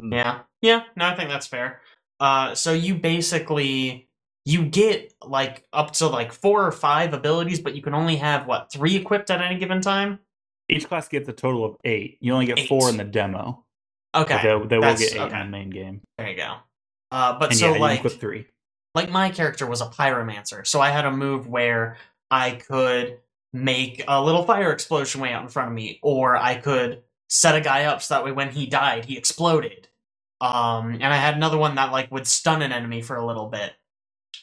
[0.02, 0.40] Yeah.
[0.62, 1.82] Yeah, no, I think that's fair.
[2.20, 4.08] Uh so you basically
[4.46, 8.48] you get like up to like four or five abilities, but you can only have
[8.48, 10.20] what, three equipped at any given time?
[10.70, 12.18] Each class gets a total of eight.
[12.22, 12.70] You only get Eight.
[12.70, 13.66] four in the demo.
[14.16, 14.36] Okay.
[14.36, 15.40] But they, they will get eight okay.
[15.42, 16.02] in the main game.
[16.18, 16.56] There you go.
[17.12, 18.48] Uh but And so yeah, like three.
[18.96, 21.98] like my character was a pyromancer, so I had a move where
[22.32, 23.20] I could
[23.54, 27.56] make a little fire explosion way out in front of me, or I could set
[27.56, 29.88] a guy up so that way when he died, he exploded.
[30.42, 33.48] Um, and I had another one that like would stun an enemy for a little
[33.48, 33.74] bit.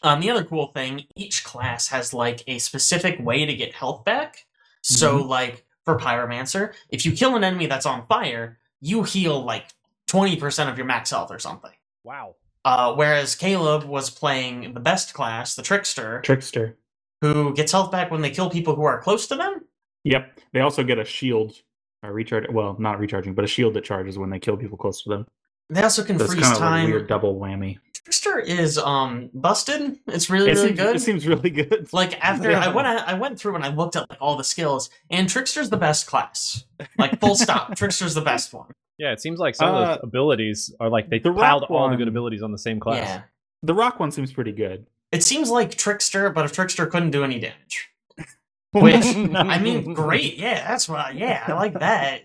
[0.02, 4.04] Um, the other cool thing, each class has like a specific way to get health
[4.04, 4.46] back.
[4.82, 9.68] So like for pyromancer, if you kill an enemy that's on fire, you heal like
[10.06, 11.70] twenty percent of your max health or something.
[12.04, 12.34] Wow.
[12.64, 16.76] Uh, whereas Caleb was playing the best class, the Trickster, Trickster.
[17.20, 19.60] who gets health back when they kill people who are close to them.
[20.04, 20.38] Yep.
[20.52, 21.54] They also get a shield.
[22.02, 22.46] A recharge.
[22.50, 25.26] Well, not recharging, but a shield that charges when they kill people close to them.
[25.70, 26.84] They also can That's freeze kind of a time.
[26.86, 27.78] weird double whammy.
[28.06, 29.98] Trickster is um busted.
[30.06, 30.96] It's really It really seems, good.
[30.96, 31.88] it seems really good.
[31.92, 32.60] like after Yeah.
[32.60, 35.70] I went I went through and I looked at like all the skills, and Trickster's
[35.70, 36.64] the best class.
[36.98, 37.74] Like full stop.
[37.76, 38.68] Trickster's the best one.
[38.96, 41.70] Yeah, it seems like some of Uh, those abilities are like they the piled rock
[41.72, 42.98] all the good abilities on the same class.
[43.02, 43.22] Yeah.
[43.64, 44.86] The rock one seems pretty good.
[45.10, 47.90] It seems like Trickster, but if Trickster couldn't do any damage.
[48.72, 50.36] Which I mean, great.
[50.36, 51.00] Yeah, that's what.
[51.06, 52.22] I, yeah, I like that.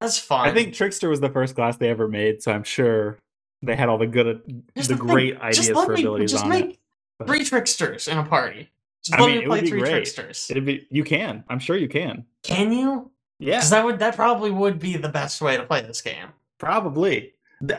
[0.00, 0.48] That's fun.
[0.48, 3.18] I think Trickster was the first class they ever made, so I'm sure
[3.62, 6.50] they had all the good, Here's the, thing, great ideas for me- abilities just on
[6.50, 6.78] make it.
[7.18, 8.70] but- three tricksters in a party.
[9.04, 9.90] Just I let mean, me play three great.
[9.92, 10.48] tricksters.
[10.50, 11.42] It'd be, you can.
[11.48, 12.26] I'm sure you can.
[12.42, 13.10] Can you?
[13.38, 16.28] Yeah, Because that would that probably would be the best way to play this game.
[16.58, 17.32] probably.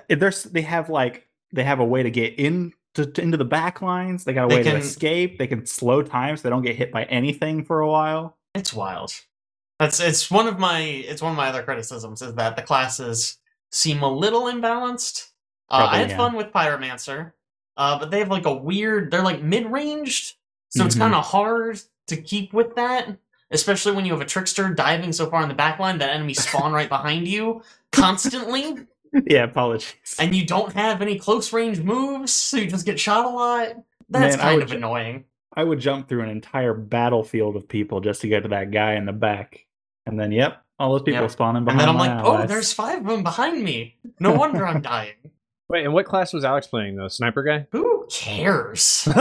[0.10, 3.46] There's they have like they have a way to get in to, to- into the
[3.46, 4.24] back lines.
[4.24, 5.38] They got a way can- to escape.
[5.38, 8.38] They can slow time so they don't get hit by anything for a while.
[8.56, 9.14] It's wild.
[9.80, 13.38] That's it's one of my it's one of my other criticisms is that the classes
[13.72, 15.30] seem a little imbalanced.
[15.72, 16.18] Uh, I had yeah.
[16.18, 17.32] fun with Pyromancer,
[17.78, 19.10] uh, but they have like a weird.
[19.12, 20.36] They're like mid ranged,
[20.70, 21.00] so it's Mhm.
[21.00, 23.18] kind of hard to keep with that.
[23.54, 26.42] Especially when you have a trickster diving so far in the back line that enemies
[26.48, 28.78] spawn right behind you constantly,
[29.26, 29.94] yeah, apologies.
[30.20, 33.70] and you don't have any close range moves, so you just get shot a lot.
[34.10, 35.26] That's Man, kind of ju- annoying.
[35.56, 38.94] I would jump through an entire battlefield of people just to get to that guy
[38.94, 39.66] in the back,
[40.06, 41.32] and then yep, all those people Yep.
[41.32, 41.78] spawning behind.
[41.80, 41.84] Me.
[41.90, 43.98] And then I'm like, oh, there's five of them behind me.
[44.22, 45.16] No wonder I'm dying.
[45.72, 47.08] Wait, and what class was Alex playing though?
[47.08, 47.66] Sniper guy?
[47.72, 49.04] Who cares?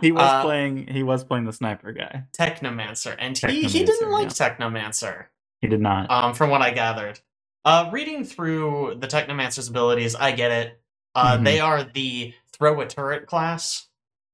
[0.00, 0.86] he was Uh, playing.
[0.86, 2.24] He was playing the sniper guy.
[2.38, 4.50] Technomancer, and he, he didn't like yeah.
[4.50, 5.26] Technomancer,
[5.62, 6.10] He did not.
[6.10, 7.20] um, from what I gathered.
[7.64, 10.80] Uh, reading through the Technomancer's abilities, I get it.
[11.14, 11.44] Uh, Mhm.
[11.44, 13.86] They are the throw a turret class,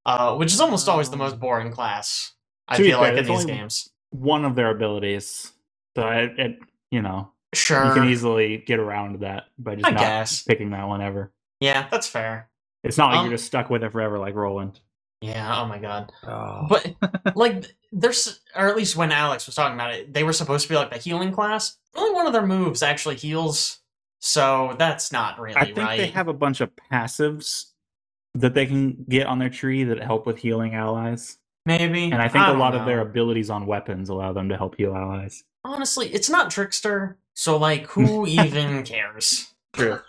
[0.05, 2.33] uh, which is almost always the most boring class.
[2.67, 3.89] I feel fair, like in these games.
[4.11, 5.53] One of their abilities,
[5.95, 6.59] so it, it
[6.91, 10.43] you know Sure, you can easily get around that by just I not guess.
[10.43, 11.31] picking that one ever.
[11.59, 12.49] yeah, that's fair.
[12.83, 14.79] It's not like Um, you're just stuck with it forever like Roland.
[15.21, 16.11] Yeah, oh my god.
[16.23, 16.67] Oh.
[16.69, 16.95] But
[17.35, 20.69] like, there's, or at least when Alex was talking about it, they were supposed to
[20.69, 21.77] be like the healing class.
[21.95, 23.79] Only one of their moves actually heals,
[24.19, 25.97] so that's not really I think right.
[25.97, 27.71] they have a bunch of passives
[28.35, 31.39] that they can get on their tree that help with healing allies.
[31.65, 34.55] Maybe, And I think a don't lot of their abilities on weapons allow them to
[34.57, 35.43] help heal allies.
[35.65, 39.53] honestly, it's not trickster, So like, who even cares?
[39.73, 39.99] True.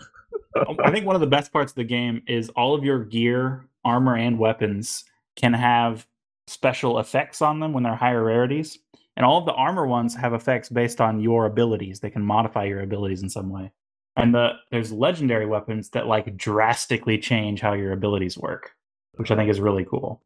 [0.82, 3.66] I think one of the best parts of the game is all of your gear,
[3.84, 5.04] armor, and weapons
[5.36, 6.06] can have
[6.46, 8.78] special effects on them when they're higher rarities.
[9.14, 12.00] And all of the armor ones have effects based on your abilities.
[12.00, 13.72] They can modify your abilities in some way.
[14.16, 18.74] And the there's legendary weapons that like drastically change how your abilities work,
[19.16, 20.22] which I think is really cool.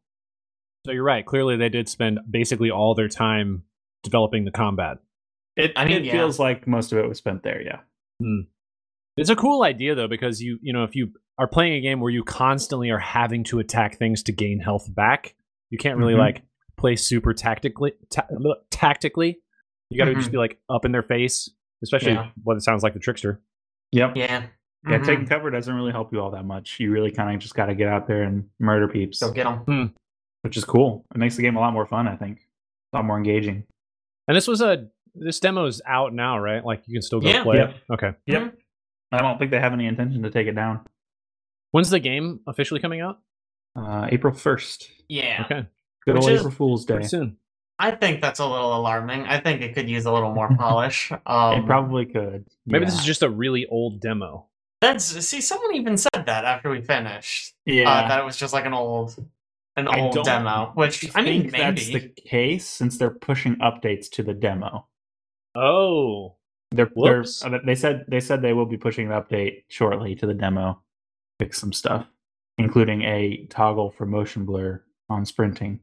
[0.85, 1.25] So you're right.
[1.25, 3.63] Clearly, they did spend basically all their time
[4.03, 4.99] developing the combat.
[5.55, 6.11] It I mean, it yeah.
[6.13, 7.79] feels like most of it was spent there, yeah.
[9.17, 11.99] It's a cool idea though because you you know if you are playing a game
[11.99, 15.35] where you constantly are having to attack things to gain health back,
[15.69, 16.19] you can't really Mhm.
[16.19, 16.43] like
[16.77, 17.93] play super tactically.
[18.09, 18.27] Ta-
[18.71, 19.39] tactically,
[19.89, 20.33] you got to just Mhm.
[20.33, 21.49] be like up in their face,
[21.83, 22.29] especially Yeah.
[22.43, 23.41] what it sounds like the trickster.
[23.91, 24.15] Yep.
[24.15, 24.47] Yeah.
[24.87, 25.05] Yeah, Mhm.
[25.05, 26.79] taking cover doesn't really help you all that much.
[26.79, 29.45] You really kind of just got to get out there and murder peeps, Go get
[29.65, 29.93] them.
[30.41, 31.05] which is cool.
[31.15, 32.47] It makes the game a lot more fun, I think.
[32.91, 33.65] A lot more engaging.
[34.27, 36.63] And this was a this demo is out now, right?
[36.63, 37.43] Like you can still go Yeah.
[37.43, 37.69] play Yep.
[37.69, 37.75] it.
[37.93, 38.11] Okay.
[38.25, 38.57] Yep.
[39.11, 40.81] I don't think they have any intention to take it down.
[41.71, 43.19] When's the game officially coming out?
[43.75, 44.87] Uh, April 1st.
[45.07, 45.43] Yeah.
[45.45, 45.65] Okay.
[46.05, 47.01] Good Which old is April Fool's Day.
[47.03, 47.37] Soon.
[47.79, 49.23] I think that's a little alarming.
[49.23, 51.11] I think it could use a little more polish.
[51.25, 52.45] Um, it probably could.
[52.65, 52.89] Maybe yeah.
[52.91, 54.47] this is just a really old demo.
[54.81, 57.53] That's see, someone even said that after we finished.
[57.65, 57.89] Yeah.
[57.89, 59.15] Uh, that it was just like an old,
[59.77, 60.71] an I old demo.
[60.75, 61.63] Which I mean, think maybe.
[61.63, 64.87] that's the case since they're pushing updates to the demo.
[65.55, 66.35] Oh.
[66.71, 70.25] They're, they're uh, they said they said they will be pushing an update shortly to
[70.25, 70.81] the demo,
[71.39, 72.07] fix some stuff,
[72.57, 75.81] including a toggle for motion blur on sprinting.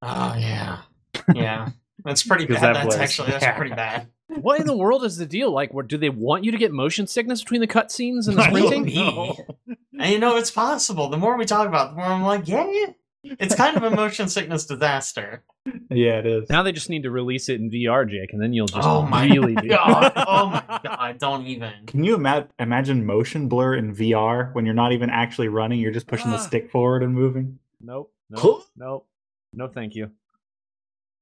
[0.00, 0.78] Oh yeah,
[1.34, 1.68] yeah.
[2.04, 2.62] That's pretty bad.
[2.62, 3.54] that That's was- actually that's yeah.
[3.56, 4.08] pretty bad.
[4.28, 5.50] What in the world is the deal?
[5.50, 8.42] Like, what, do they want you to get motion sickness between the cutscenes and the
[8.44, 8.94] I don't sprinting?
[8.94, 9.36] know.
[9.98, 11.08] And you know, it's possible.
[11.10, 12.64] The more we talk about, it, the more I'm like, yeah,
[13.22, 15.42] it's kind of a motion sickness disaster.
[15.90, 16.48] Yeah, it is.
[16.48, 19.02] Now they just need to release it in VR, Jake, and then you'll just Oh
[19.02, 19.68] my really be.
[19.68, 20.12] God.
[20.16, 21.18] Oh my god!
[21.18, 21.72] Don't even.
[21.86, 25.78] Can you ima- imagine motion blur in VR when you're not even actually running?
[25.80, 27.58] You're just pushing the stick forward and moving.
[27.80, 28.12] Nope.
[28.30, 28.64] Nope.
[28.76, 29.06] Nope.
[29.52, 30.10] No, thank you.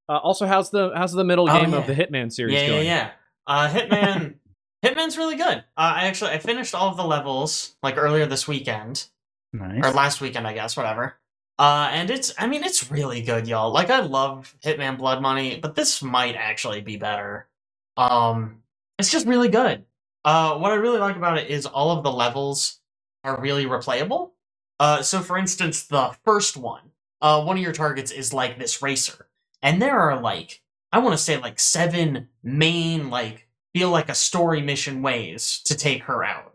[0.08, 1.78] Uh, also, how's the how's the middle Oh, game yeah.
[1.78, 2.86] of the Hitman series Yeah, yeah, going?
[2.86, 3.10] yeah.
[3.46, 4.34] Uh, Hitman.
[4.84, 5.58] Hitman's really good.
[5.58, 5.62] Uh,
[5.96, 9.06] I actually I finished all of the levels like earlier this weekend
[9.52, 9.84] Nice.
[9.84, 11.16] or last weekend, I guess, whatever.
[11.58, 13.72] Uh, and it's I mean it's really good, y'all.
[13.72, 17.48] Like I love Hitman Blood Money, but this might actually be better.
[17.96, 18.62] Um,
[18.98, 19.84] it's just really good.
[20.24, 22.80] Uh, what I really like about it is all of the levels
[23.24, 24.30] are really replayable.
[24.78, 26.82] Uh, so for instance, the first one,
[27.20, 29.28] uh, one of your targets is like this racer,
[29.62, 34.14] and there are like I want to say like seven main like feel like a
[34.14, 36.54] story mission ways to take her out,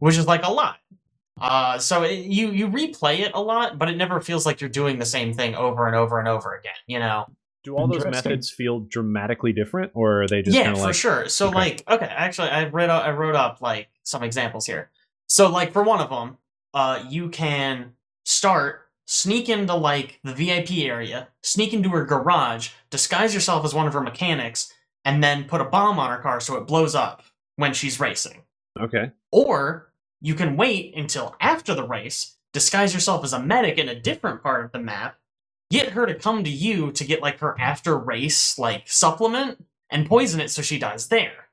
[0.00, 0.78] which is like a lot.
[1.40, 4.70] Uh, so it, you you replay it a lot, but it never feels like you're
[4.70, 6.72] doing the same thing over and over and over again.
[6.86, 7.26] You know?
[7.62, 10.94] Do all those methods feel dramatically different, or are they just yeah, kind for like?
[10.94, 11.28] sure.
[11.28, 11.54] So okay.
[11.56, 14.90] like, okay, actually, I read I wrote up like some examples here.
[15.26, 16.38] So like for one of them,
[16.72, 17.94] uh, you can
[18.24, 23.86] start sneak into like the VIP area, sneak into her garage, disguise yourself as one
[23.86, 24.72] of her mechanics,
[25.04, 27.22] and then put a bomb on her car so it blows up
[27.56, 28.42] when she's racing.
[28.78, 29.10] Okay.
[29.32, 29.85] Or
[30.20, 34.42] you can wait until after the race, disguise yourself as a medic in a different
[34.42, 35.16] part of the map,
[35.70, 40.06] get her to come to you to get like her after race like supplement and
[40.06, 41.48] poison it so she dies there.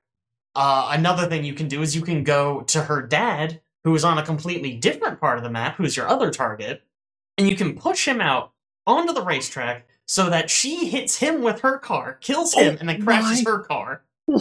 [0.55, 4.03] Uh, another thing you can do is you can go to her dad, who is
[4.05, 6.83] on a completely different part of the map, who's your other target,
[7.37, 8.51] and you can push him out
[8.85, 12.87] onto the racetrack so that she hits him with her car, kills him, Oh and
[12.89, 14.03] then crashes my- her car.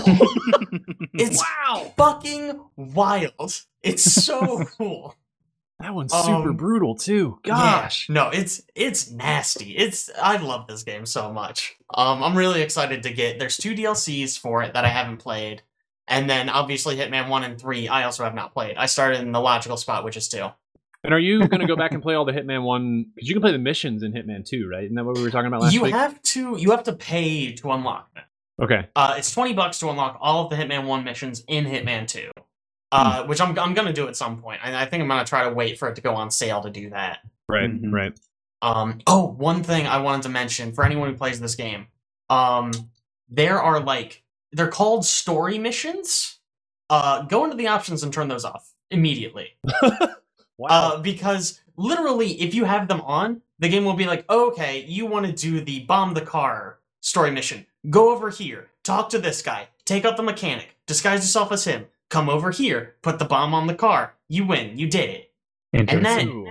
[1.14, 1.92] It's Wow.
[1.96, 3.62] fucking wild.
[3.82, 5.14] It's so cool.
[5.80, 7.40] That one's super Um, brutal too.
[7.42, 8.08] Gosh.
[8.08, 8.14] Yeah.
[8.14, 9.72] No, it's it's nasty.
[9.76, 11.76] It's I love this game so much.
[11.92, 15.62] Um I'm really excited to get there's two DLCs for it that I haven't played.
[16.06, 18.76] And then obviously Hitman 1 and 3 I also have not played.
[18.76, 20.46] I started in the logical spot which is 2.
[21.04, 23.06] And are you going to go back and play all the Hitman one?
[23.14, 24.84] Because you can play the missions in Hitman two, right?
[24.84, 25.78] Isn't that what we were talking about last time?
[25.78, 25.94] You week?
[25.94, 28.24] have to you have to pay to unlock them.
[28.62, 28.88] okay.
[28.94, 32.30] Uh it's 20 bucks to unlock all of the Hitman 1 missions in Hitman 2.
[32.92, 34.60] Uh, which I'm I'm gonna do at some point.
[34.62, 36.70] And I think I'm gonna try to wait for it to go on sale to
[36.70, 37.20] do that.
[37.48, 37.70] Right.
[37.70, 37.90] Mhm.
[37.92, 38.12] Right.
[38.60, 41.88] Um, oh, one thing I wanted to mention for anyone who plays this game.
[42.30, 42.70] Um,
[43.28, 46.38] there are like they're called story missions.
[46.90, 49.56] Uh, go into the options and turn those off immediately.
[50.58, 50.68] Wow.
[50.70, 55.06] Uh, because literally, if you have them on, the game will be like, okay, you
[55.06, 57.66] want to do the bomb the car story mission.
[57.90, 61.86] Go over here, talk to this guy, take out the mechanic, disguise yourself as him,
[62.12, 64.14] come over here, put the bomb on the car.
[64.28, 64.78] You win.
[64.78, 65.32] You did it
[65.72, 66.46] And that- Ooh.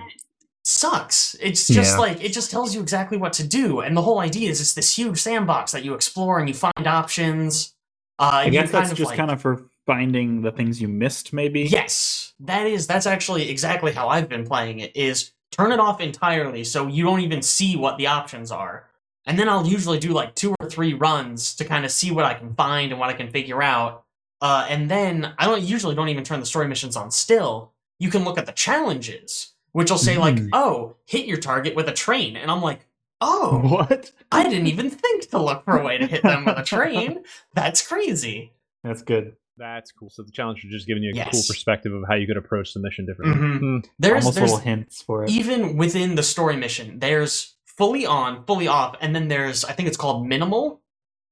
[0.63, 1.35] sucks.
[1.39, 1.99] It's just Yeah.
[1.99, 4.73] like it just tells you exactly what to do, and the whole idea is it's
[4.73, 7.73] this huge sandbox that you explore and you find options.
[8.19, 10.79] Uh, I you guess kind that's of just like- kind of for finding the things
[10.81, 11.61] you missed, maybe.
[11.63, 12.85] Yes, that is.
[12.87, 14.91] That's actually exactly how I've been playing it.
[14.95, 18.87] Is turn it off entirely so you don't even see what the options are,
[19.25, 22.25] and then I'll usually do like two or three runs to kind of see what
[22.25, 24.03] I can find and what I can figure out.
[24.41, 27.73] Uh, and then I don't usually don't even turn the story missions on still.
[27.99, 30.49] You can look at the challenges, which will say like, Mhm.
[30.53, 32.87] "Oh, hit your target with a train," and I'm like,
[33.21, 34.11] "Oh, What?
[34.31, 37.23] I didn't even think to look for a way to hit them with a train.
[37.53, 38.51] That's crazy."
[38.83, 39.35] That's good.
[39.57, 40.09] That's cool.
[40.09, 42.73] So the challenge is just giving you a cool perspective of how you could approach
[42.73, 43.37] the mission differently.
[43.39, 43.59] Mhm.
[43.59, 43.77] Hmm.
[43.99, 45.29] There's Almost there's little hints for it.
[45.29, 49.87] even within the story mission, there's fully on, fully off, and then there's I think
[49.87, 50.81] it's called minimal,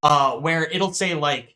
[0.04, 1.56] uh, where it'll say like,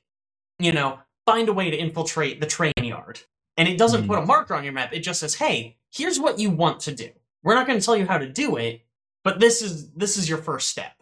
[0.57, 3.21] you know, find a way to infiltrate the train yard,
[3.57, 4.93] and it doesn't put a marker on your map.
[4.93, 7.09] It just says, hey, here's what you want to do.
[7.43, 8.85] We're not going to tell you how to do it,
[9.23, 10.93] but this is this is your first step.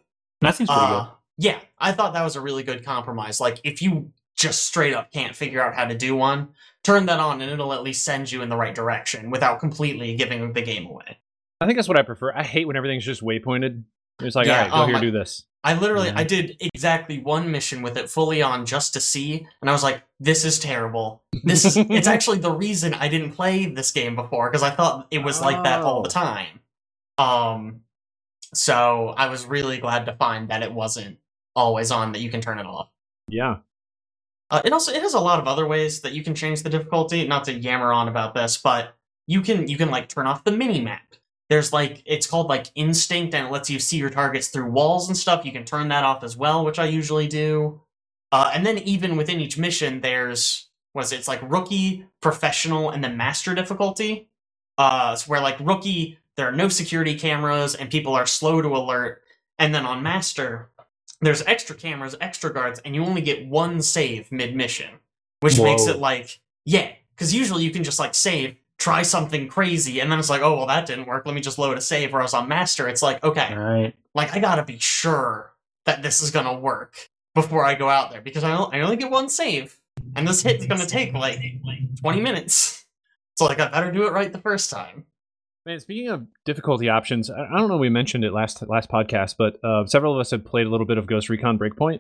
[0.42, 1.08] that seems pretty Uh,
[1.38, 3.40] yeah, I thought that was a really good compromise.
[3.40, 6.50] Like if you just straight up can't figure out how to do one,
[6.84, 10.16] turn that on, and it'll at least send you in the right direction without completely
[10.16, 11.20] giving the game away.
[11.60, 12.34] I think that's what I prefer.
[12.34, 13.84] I hate when everything's just waypointed.
[14.20, 15.44] It's like, Yeah, all right, go oh here, do this.
[15.64, 16.18] I literally Yeah.
[16.18, 19.84] I did exactly one mission with it fully on just to see, and I was
[19.84, 21.22] like, "This is terrible.
[21.44, 25.08] This is it's actually the reason I didn't play this game before because I thought
[25.12, 26.12] it was like that all the Oh.
[26.12, 26.60] time."
[27.18, 27.82] Um,
[28.54, 31.20] so I was really glad to find that it wasn't
[31.56, 32.90] always on that you can turn it off.
[33.30, 33.58] Yeah.
[34.50, 36.70] Uh, it also it has a lot of other ways that you can change the
[36.70, 37.28] difficulty.
[37.28, 38.96] Not to yammer on about this, but
[39.28, 41.04] you can you can like turn off the mini map.
[41.52, 45.10] There's like it's called like instinct, and it lets you see your targets through walls
[45.10, 45.46] and stuff.
[45.46, 47.82] You can turn that off as well, which I usually do.
[48.32, 51.18] Uh, and then even within each mission, there's was it?
[51.18, 54.30] It's like rookie, professional, and then master difficulty.
[54.78, 58.70] Uh, so where like rookie, there are no security cameras and people are slow to
[58.70, 59.22] alert.
[59.60, 60.70] And then on master,
[61.20, 64.92] there's extra cameras, extra guards, and you only get one save mid mission,
[65.42, 70.00] which makes it like yeah, because usually you can just like save, try something crazy,
[70.00, 71.26] and then it's like oh well that didn't work.
[71.26, 72.14] Let me just load a save.
[72.14, 73.58] or I was on master, it's like okay, good.
[73.58, 73.96] All right.
[74.16, 75.54] like I gotta be sure
[75.86, 76.96] that this is gonna work
[77.36, 79.80] before I go out there because I only, I only get one save,
[80.16, 81.40] and this hit's gonna take like
[82.02, 82.86] 20 minutes.
[83.36, 85.06] So like I better do it right the first time.
[85.66, 87.78] Man, speaking of difficulty options, I I don't know.
[87.78, 90.88] We mentioned it last last podcast, but uh, several of us have played a little
[90.88, 92.00] bit of Ghost Recon Breakpoint.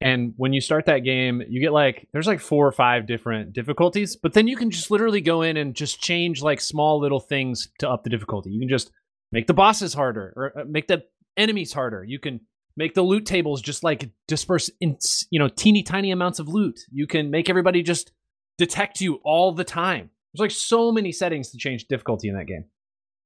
[0.00, 3.52] And when you start that game, you get like there's like four or five different
[3.52, 7.20] difficulties, but then you can just literally go in and just change like small little
[7.20, 8.50] things to up the difficulty.
[8.50, 8.90] You can just
[9.30, 11.04] make the bosses harder or uh, make the
[11.36, 12.02] enemies harder.
[12.02, 12.40] You can
[12.76, 14.96] make the loot tables just like disperse in
[15.30, 16.80] you know teeny tiny amounts of loot.
[16.90, 18.12] You can make everybody just
[18.56, 20.10] detect you all the time.
[20.32, 22.64] There's like so many settings to change difficulty in that game.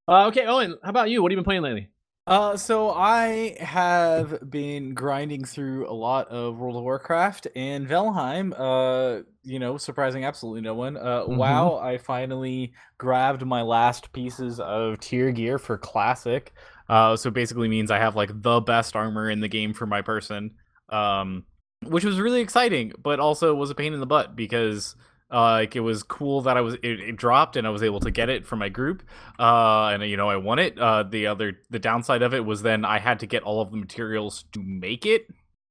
[0.09, 1.23] Uh, okay, Owen, how about you?
[1.23, 1.89] What have you been playing lately?
[2.27, 8.55] Uh, so I have been grinding through a lot of World of Warcraft and Valheim.
[8.57, 10.97] Uh, you know, surprising absolutely no one.
[10.97, 11.37] Uh, Mhm.
[11.37, 16.55] wow, I finally grabbed my last pieces of tier gear for classic.
[16.89, 20.01] Uh, so basically means I have like the best armor in the game for my
[20.01, 20.53] person.
[20.89, 21.45] Um,
[21.83, 24.97] which was really exciting, but also was a pain in the butt because
[25.35, 27.99] uh, like it was cool that I was it, it dropped and I was able
[28.01, 29.03] to get it for my group
[29.39, 30.79] uh, and you know I won it.
[30.79, 33.73] Uh, the other the downside of it was then I had to get all of
[33.73, 35.27] the materials to make it.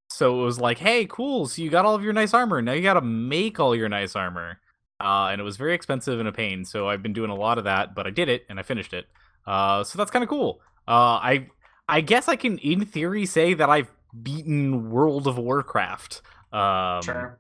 [0.09, 1.47] So it was like, hey, cool.
[1.47, 2.61] So you got all of your nice armor.
[2.61, 4.59] Now you got to make all your nice armor,
[4.99, 6.65] uh, and it was very expensive and a pain.
[6.65, 8.93] So I've been doing a lot of that, but I did it and I finished
[8.93, 9.05] it.
[9.47, 10.59] Uh, so that's kind of cool.
[10.87, 11.47] Uh, I
[11.87, 16.21] I guess I can in theory say that I've beaten World of Warcraft.
[16.51, 17.39] Um, Sure.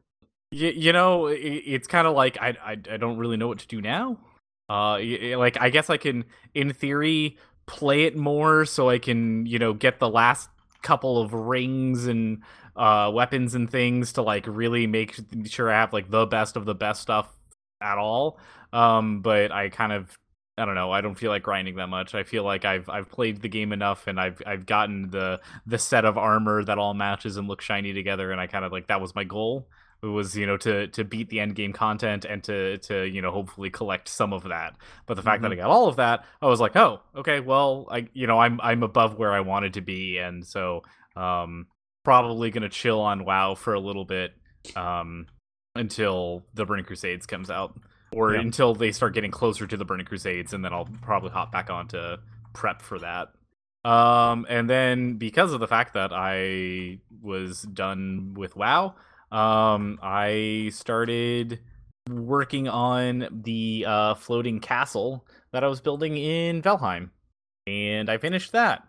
[0.53, 3.59] You, you know, it, it's kind of like I, I I don't really know what
[3.59, 4.19] to do now.
[4.69, 4.99] Uh,
[5.37, 7.37] like I guess I can, in theory,
[7.67, 10.49] play it more so I can, you know, get the last
[10.81, 12.41] couple of rings and
[12.75, 16.65] uh weapons and things to like really make sure I have like the best of
[16.65, 17.29] the best stuff
[17.81, 18.39] at all.
[18.73, 20.17] Um, but I kind of
[20.57, 20.91] I don't know.
[20.91, 22.13] I don't feel like grinding that much.
[22.13, 25.79] I feel like I've I've played the game enough, and I've I've gotten the the
[25.79, 28.87] set of armor that all matches and looks shiny together, and I kind of like
[28.87, 29.67] that was my goal.
[30.03, 33.21] It was you know to to beat the end game content and to to you
[33.21, 34.75] know hopefully collect some of that.
[35.05, 37.87] But the fact that I got all of that, I was like, oh, okay, well,
[37.89, 40.83] I you know I'm I'm above where I wanted to be, and so
[41.15, 41.67] um
[42.03, 44.33] probably gonna chill on WoW for a little bit
[44.75, 45.25] um
[45.75, 47.79] until the Burning Crusades comes out
[48.11, 48.41] or Yeah.
[48.41, 51.69] until they start getting closer to the Burning Crusades, and then I'll probably hop back
[51.69, 52.19] on to
[52.53, 53.29] prep for that.
[53.89, 58.95] Um, and then because of the fact that I was done with WoW,
[59.33, 61.59] um, I started
[62.09, 67.09] working on the uh, floating castle that I was building in Valheim,
[67.67, 68.83] and I finished that.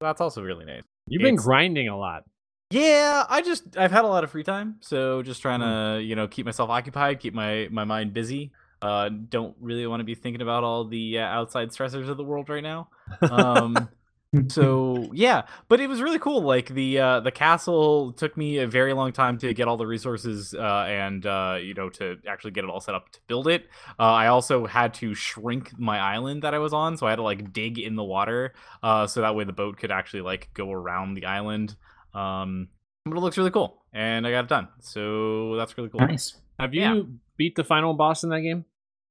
[0.00, 0.82] That's also really nice.
[1.08, 2.24] You've been It's- grinding a lot.
[2.70, 6.16] Yeah, I just I've had a lot of free time, so just trying to you
[6.16, 8.50] know keep myself occupied, keep my my mind busy.
[8.82, 12.24] Uh, don't really want to be thinking about all the uh, outside stressors of the
[12.24, 12.88] world right now.
[13.22, 13.88] Um,
[14.48, 16.42] so yeah, but it was really cool.
[16.42, 19.86] Like the uh, the castle took me a very long time to get all the
[19.86, 23.48] resources uh, and uh, you know to actually get it all set up to build
[23.48, 23.66] it.
[23.98, 27.16] Uh, I also had to shrink my island that I was on, so I had
[27.16, 28.52] to like dig in the water
[28.82, 31.76] uh, so that way the boat could actually like go around the island.
[32.14, 32.68] Um,
[33.04, 34.68] but it looks really cool, and I got it done.
[34.80, 36.00] So that's really cool.
[36.00, 36.34] Nice.
[36.58, 37.00] Have you Yeah.
[37.36, 38.64] beat the final boss in that game?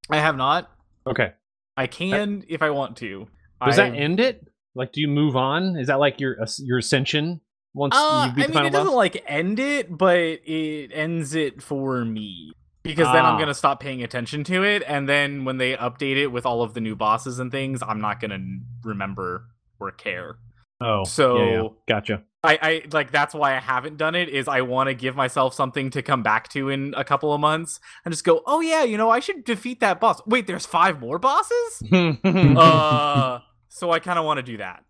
[0.09, 0.69] I have not.
[1.07, 1.33] Okay.
[1.77, 3.27] I can if I want to.
[3.65, 4.45] Does that I've- end it?
[4.75, 5.77] Like, do you move on?
[5.77, 7.41] Is that like your your ascension
[7.73, 8.95] once Uh, you beat I the mean, it doesn't boss?
[8.95, 12.51] like end it, but it ends it for me
[12.83, 13.39] because then I'm Ah.
[13.39, 16.73] gonna stop paying attention to it, and then when they update it with all of
[16.73, 18.39] the new bosses and things, I'm not gonna
[18.83, 19.45] remember
[19.79, 20.37] or care.
[20.81, 21.67] oh, so- yeah, yeah.
[21.87, 22.23] gotcha.
[22.43, 24.29] I, I like that's why I haven't done it.
[24.29, 27.41] Is I want to give myself something to come back to in a couple of
[27.41, 30.21] months and just go, oh yeah, you know, I should defeat that boss.
[30.27, 31.81] Wait, there's five more bosses.
[31.91, 33.39] uh,
[33.75, 34.83] so I kind of want to do that.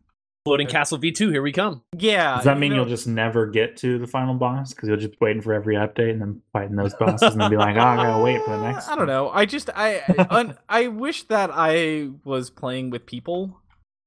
[0.46, 1.82] Floating Castle V2, here we come.
[1.98, 2.36] Yeah.
[2.36, 5.00] Does that you mean know- you'll just never get to the final boss because you'll
[5.00, 7.76] just be waiting for every update and then fighting those bosses and then be like,
[7.78, 8.88] oh, I gotta wait for the next.
[8.90, 9.30] I don't know.
[9.30, 13.60] I just I un, I wish that I was playing with people.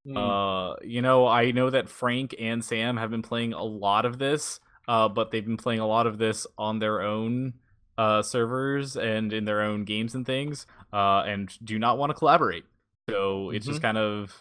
[0.06, 0.16] Hmm.
[0.16, 4.18] Uh, you know, I know that Frank and Sam have been playing a lot of
[4.20, 7.54] this, uh, but they've been playing a lot of this on their own
[7.98, 12.14] uh servers and in their own games and things, uh, and do not want to
[12.14, 12.62] collaborate.
[13.10, 14.32] So it's just kind of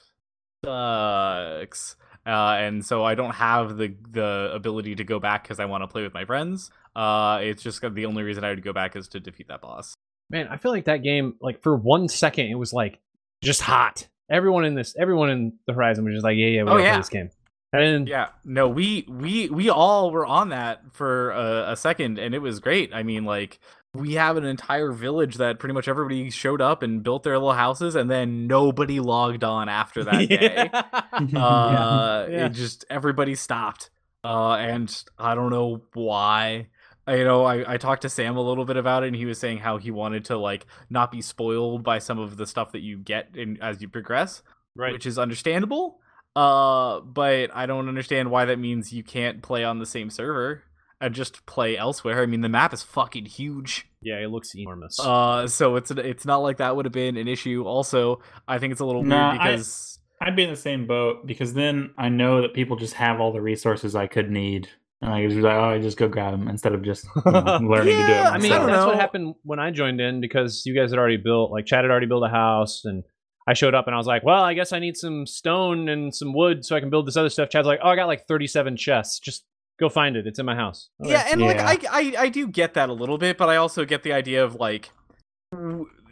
[0.65, 1.95] sucks.
[2.25, 5.83] Uh, and so I don't have the the ability to go back because I want
[5.83, 6.69] to play with my friends.
[6.95, 9.93] Uh, it's just the only reason I would go back is to defeat that boss.
[10.29, 12.99] Man, I feel like that game, like for one second, it was like
[13.41, 14.07] just hot.
[14.29, 16.89] Everyone in this, everyone in the Horizon was just like, yeah, yeah, we Oh, yeah.
[16.91, 17.29] play this game.
[17.71, 22.35] And Yeah, no, we we we all were on that for a, a second, and
[22.35, 22.93] it was great.
[22.93, 23.59] I mean, like
[23.93, 27.53] we have an entire village that pretty much everybody showed up and built their little
[27.53, 30.69] houses, and then nobody logged on after that day.
[31.37, 32.45] Uh, Yeah.
[32.45, 33.89] It just everybody stopped,
[34.23, 36.67] uh, and I don't know why.
[37.07, 39.39] You know, I, I talked to Sam a little bit about it, and he was
[39.39, 42.81] saying how he wanted to like not be spoiled by some of the stuff that
[42.81, 44.43] you get in as you progress
[44.77, 44.93] right.
[44.93, 45.99] which is understandable.
[46.35, 50.63] Uh, but I don't understand why that means you can't play on the same server
[50.99, 52.21] and just play elsewhere.
[52.21, 53.87] I mean, the map is fucking huge.
[54.01, 54.99] yeah, it looks enormous.
[54.99, 57.63] Uh, so it's it's not like that would have been an issue.
[57.65, 60.87] Also, I think it's a little Nah, weird I- because I'd be in the same
[60.87, 64.67] boat because then I know that people just have all the resources I could need.
[64.99, 67.41] And I just like, oh, I just go grab them instead of just you know,
[67.61, 68.09] learning to do it.
[68.09, 68.61] Yeah, I mean, myself.
[68.61, 71.67] don't that's what happened when I joined in because you guys had already built, like,
[71.67, 73.03] Chad had already built a house, and
[73.47, 76.15] I showed up and I was like, well, I guess I need some stone and
[76.15, 77.49] some wood so I can build this other stuff.
[77.49, 79.19] Chad's like, oh, I got like 37 chests.
[79.19, 79.45] Just
[79.79, 80.27] go find it.
[80.27, 80.89] It's in my house.
[81.01, 81.11] Okay.
[81.11, 81.65] yeah, and Yeah.
[81.65, 84.13] like I, I I do get that a little bit, but I also get the
[84.13, 84.91] idea of like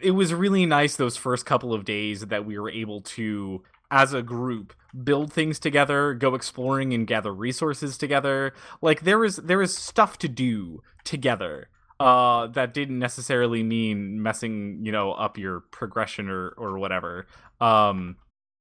[0.02, 4.12] it was really nice those first couple of days that we were able to as
[4.12, 4.72] a group
[5.04, 10.16] build things together go exploring and gather resources together like there was there was stuff
[10.18, 11.68] to do together
[12.00, 17.26] uh that didn't necessarily mean messing you know up your progression or or whatever
[17.60, 18.16] um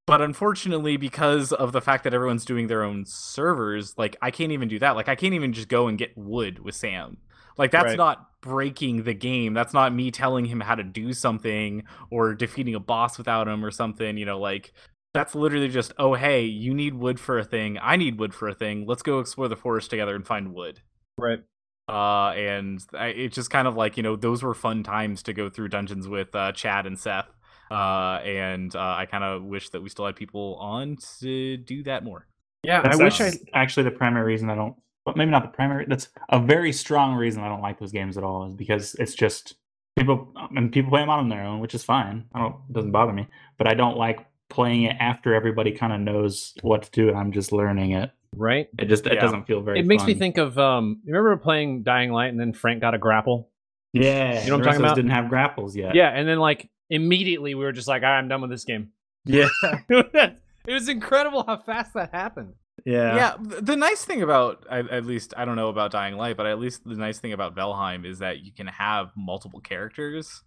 [0.07, 4.51] but unfortunately because of the fact that everyone's doing their own servers like i can't
[4.51, 4.95] even do that.
[4.95, 7.17] Like i can't even just go and get wood with sam.
[7.57, 7.97] Like that's Right.
[7.97, 9.53] not breaking the game.
[9.53, 13.63] That's not me telling him how to do something or defeating a boss without him
[13.65, 14.73] or something you know like
[15.13, 17.77] that's literally just oh hey you need wood for a thing.
[17.81, 18.85] I need wood for a thing.
[18.85, 20.81] Let's go explore the forest together and find wood.
[21.17, 21.39] Right.
[21.87, 25.33] uh and I, it's just kind of like you know those were fun times to
[25.33, 27.29] go through dungeons with uh chad and seth
[27.75, 31.83] uh and uh, i kind of wish that we still had people on to do
[31.83, 32.27] that more
[32.63, 33.31] Yeah, That's, I wish I.
[33.53, 34.75] actually the primary reason I don't.
[35.05, 35.85] But maybe not the primary.
[35.87, 38.47] That's a very strong reason I don't like those games at all.
[38.47, 39.53] Is because it's just
[39.95, 42.25] people and people play them on their own, which is fine.
[42.33, 42.55] I don't.
[42.69, 43.27] It doesn't bother me.
[43.59, 47.17] But I don't like playing it after everybody kind of knows what to do and
[47.19, 48.09] I'm just learning it.
[48.35, 48.67] Right.
[48.79, 49.21] It just it Yeah.
[49.21, 49.77] doesn't feel very.
[49.79, 51.01] It makes me think of um.
[51.05, 53.51] You remember playing Dying Light and then Frank got a grapple?
[53.93, 54.95] Yeah, You know what I'm talking about?
[54.95, 55.93] Didn't have grapples yet.
[55.93, 58.65] Yeah, and then like immediately we were just like, "All right, I'm done with this
[58.65, 58.89] game.
[59.25, 59.47] yeah,
[59.89, 62.53] it was incredible how fast that happened.
[62.85, 63.15] yeah.
[63.15, 66.45] yeah the nice thing about at, at least i don't know about dying light but
[66.45, 70.43] at least the nice thing about valheim is that you can have multiple characters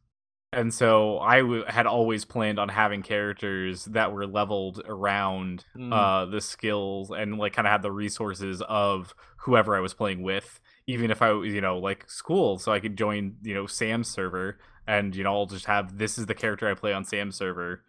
[0.53, 5.93] and so I w- had always planned on having characters that were leveled around Mm.
[5.93, 10.23] uh the skills and like kind of had the resources of whoever I was playing
[10.23, 13.67] with even if I was you know like school so I could join you know
[13.67, 14.59] Sam's server
[14.89, 17.85] and you know I'll just have this is the character I play on Sam's server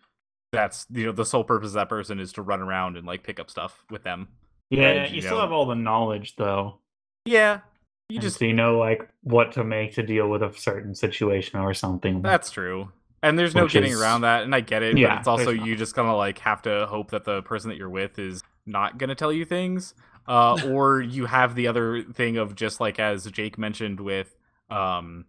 [0.52, 3.24] that's you know the sole purpose of that person is to run around and like
[3.24, 4.28] pick up stuff with them
[4.70, 6.80] Yeah, And, you, you still have all the knowledge though.
[7.26, 7.60] Yeah,
[8.10, 10.94] you And just so you know like what to make to deal with a certain
[10.96, 12.22] situation or something.
[12.22, 12.92] that's true.
[13.22, 14.98] And there's no Which getting is- around that, and I get it.
[14.98, 17.70] Yeah, but it's also you just kind of like have to hope that the person
[17.70, 19.94] that you're with is not gonna tell you things,
[20.28, 24.36] uh, or you have the other thing of just like as Jake mentioned with,
[24.72, 25.26] um,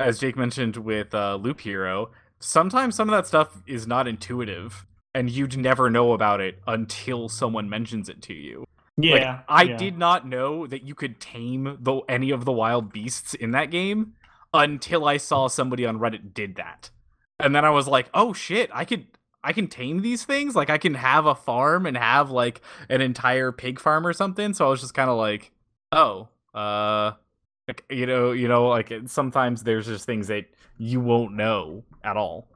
[0.00, 2.10] as Jake mentioned with uh, Loop Hero.
[2.40, 7.28] Sometimes some of that stuff is not intuitive, and you'd never know about it until
[7.28, 8.64] someone mentions it to you.
[8.96, 9.76] Like, yeah, I yeah.
[9.76, 13.70] did not know that you could tame the any of the wild beasts in that
[13.70, 14.14] game
[14.52, 16.90] until I saw somebody on Reddit did that.
[17.38, 19.06] And then I was like, "Oh shit, I could
[19.42, 20.54] I can tame these things?
[20.54, 24.52] Like I can have a farm and have like an entire pig farm or something."
[24.54, 25.52] So I was just kind of like,
[25.92, 27.12] "Oh, uh
[27.70, 30.46] like, you know, you know like sometimes there's just things that
[30.78, 32.48] you won't know at all."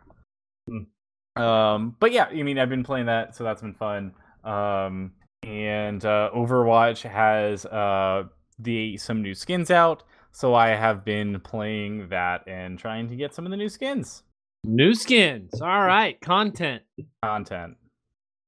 [1.37, 4.13] Um, but yeah, I mean, I've been playing that, so that's been fun.
[4.45, 5.13] Um,
[5.43, 8.25] and uh, Overwatch has uh,
[8.59, 13.35] the some new skins out, so I have been playing that and trying to get
[13.35, 14.23] some of the new skins
[14.67, 15.61] New skins.
[15.61, 16.83] All right, content.
[17.23, 17.77] content.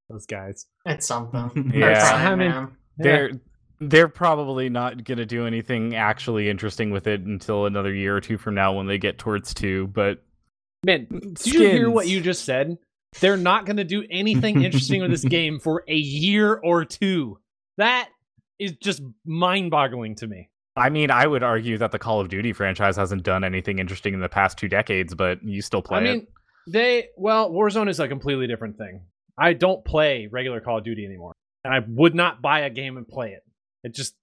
[0.09, 0.67] Those guys.
[0.87, 1.73] It's something.
[1.75, 1.81] Yeah.
[2.17, 3.31] They're I mean- They're
[3.81, 8.39] they're probably not gonna do anything actually interesting with it until another year or two
[8.39, 9.87] from now when they get towards two.
[9.89, 10.23] But
[10.85, 12.79] Man, did you hear what you just said?
[13.21, 17.39] They're not going to do anything interesting with this game for a year or two.
[17.77, 18.09] That
[18.59, 20.51] is just mind-boggling to me.
[20.77, 24.13] I mean, I would argue that the Call of Duty franchise hasn't done anything interesting
[24.13, 26.29] in the past two decades, but you still play I mean, it.
[26.67, 29.01] they well, Warzone is a completely different thing.
[29.39, 31.33] I don't play regular Call of Duty anymore,
[31.65, 33.43] and I would not buy a game and play it.
[33.87, 34.15] It just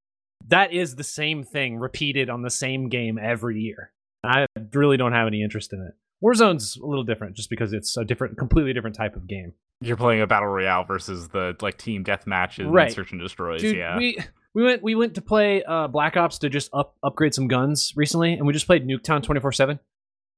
[0.50, 3.92] that is the same thing repeated on the same game every year.
[4.24, 5.94] I really don't have any interest in it.
[6.24, 9.54] Warzone's a little different, just because it's a different, completely different type of game.
[9.82, 12.92] You're playing a battle royale versus the like team deathmatch and Right.
[12.94, 13.62] search and destroys.
[13.62, 14.18] Dude, yeah, we
[14.54, 17.94] we went we went to play uh, Black Ops to just up upgrade some guns
[17.96, 19.80] recently, and we just played Nuketown twenty four seven.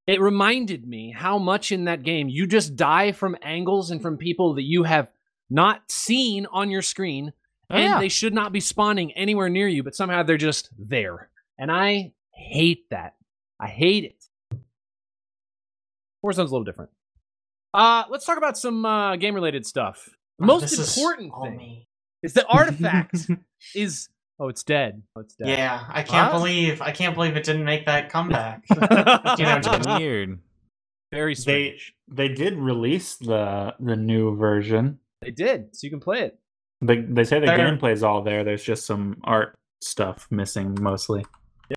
[0.07, 4.17] It reminded me how much in that game you just die from angles and from
[4.17, 5.11] people that you have
[5.49, 7.33] not seen on your screen,
[7.69, 7.99] Oh, and yeah.
[7.99, 12.13] they should not be spawning anywhere near you, but somehow they're just there, and I
[12.31, 13.15] hate that.
[13.59, 14.57] I hate it.
[16.23, 16.91] Warzone's a little different.
[17.73, 20.09] Uh, let's talk about some uh, game related stuff.
[20.39, 21.87] The most This is important all thing me.
[22.23, 23.29] is that artifact
[23.75, 24.09] is
[24.39, 26.39] oh it's dead oh it's dead Yeah, I can't What?
[26.39, 28.63] believe I can't believe it didn't make that comeback.
[29.37, 30.39] You know, just- weird.
[31.13, 34.99] very They strange they did release the the new version.
[35.21, 36.37] they, did so you can play it
[36.81, 38.43] They they say the They're- gameplay's all there.
[38.43, 41.25] There's just some art stuff missing mostly.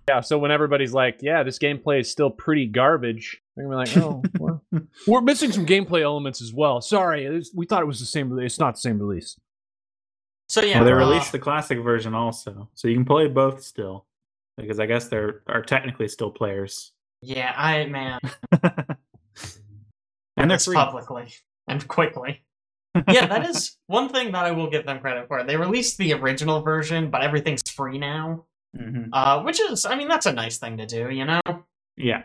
[0.09, 3.91] yeah so when everybody's like yeah this gameplay is still pretty garbage they're gonna be
[3.91, 4.63] like oh well,
[5.07, 8.29] we're missing some gameplay elements as well sorry it's- we thought it was the same
[8.31, 9.37] release it's not the same release
[10.49, 13.63] So yeah, well, they uh, released the classic version also, so you can play both
[13.63, 14.07] still.
[14.57, 16.93] Because I guess there are technically still players,
[17.23, 18.19] Yeah, I man,
[18.53, 18.97] and
[20.37, 20.75] they're this free.
[20.77, 21.33] publicly
[21.69, 22.43] and quickly.
[23.09, 25.43] Yeah, that is one thing that I will give them credit for.
[25.45, 28.45] They released the original version, but everything's free now.
[28.77, 29.09] Mhm.
[29.13, 31.41] Uh, which is, I mean, that's a nice thing to do, you know.
[31.97, 32.23] Yeah,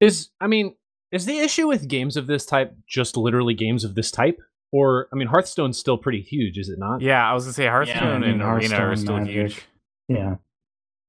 [0.00, 0.74] is i mean
[1.12, 4.38] is the issue with games of this type just literally games of this type
[4.72, 7.66] or i mean hearthstone's still pretty huge is it not Yeah, I was gonna say
[7.66, 9.32] Hearthstone I mean, and Arena are still Magic.
[9.34, 9.62] huge.
[10.08, 10.34] yeah.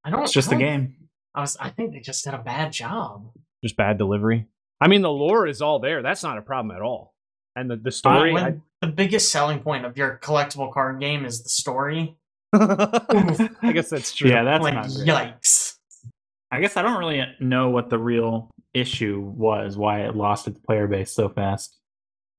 [0.04, 0.22] I don't.
[0.22, 0.94] It's just I a don't- game.
[1.34, 1.56] I was.
[1.60, 3.30] I think they just did a bad job.
[3.62, 4.46] just bad delivery.
[4.80, 6.00] I mean, the lore is all there.
[6.02, 7.14] That's not a problem at all.
[7.58, 11.24] And the, the story, when I- the biggest selling point of your collectible card game
[11.24, 12.16] is the story.
[12.52, 14.30] I guess that's true.
[14.30, 15.74] Yeah, that's like, not yikes.
[16.50, 20.58] I guess I don't really know what the real issue was, why it lost its
[20.60, 21.76] player base so fast.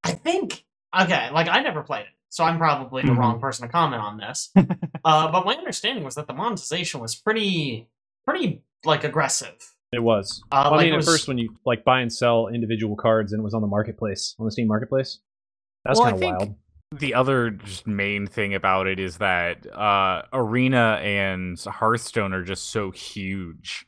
[0.03, 0.63] I think
[0.99, 3.17] okay, like I never played it, so I'm probably the Mhm.
[3.17, 4.51] wrong person to comment on this.
[4.55, 7.87] uh, but my understanding was that the monetization was pretty,
[8.25, 9.73] pretty like aggressive.
[9.91, 10.43] It was.
[10.51, 13.33] Uh, Well, I mean, it at first when you like buy and sell individual cards
[13.33, 15.19] and it was on the marketplace, on the Steam marketplace,
[15.85, 16.55] that's Well, kind of wild.
[16.91, 22.71] The other just main thing about it is that uh, Arena and Hearthstone are just
[22.71, 23.85] so huge.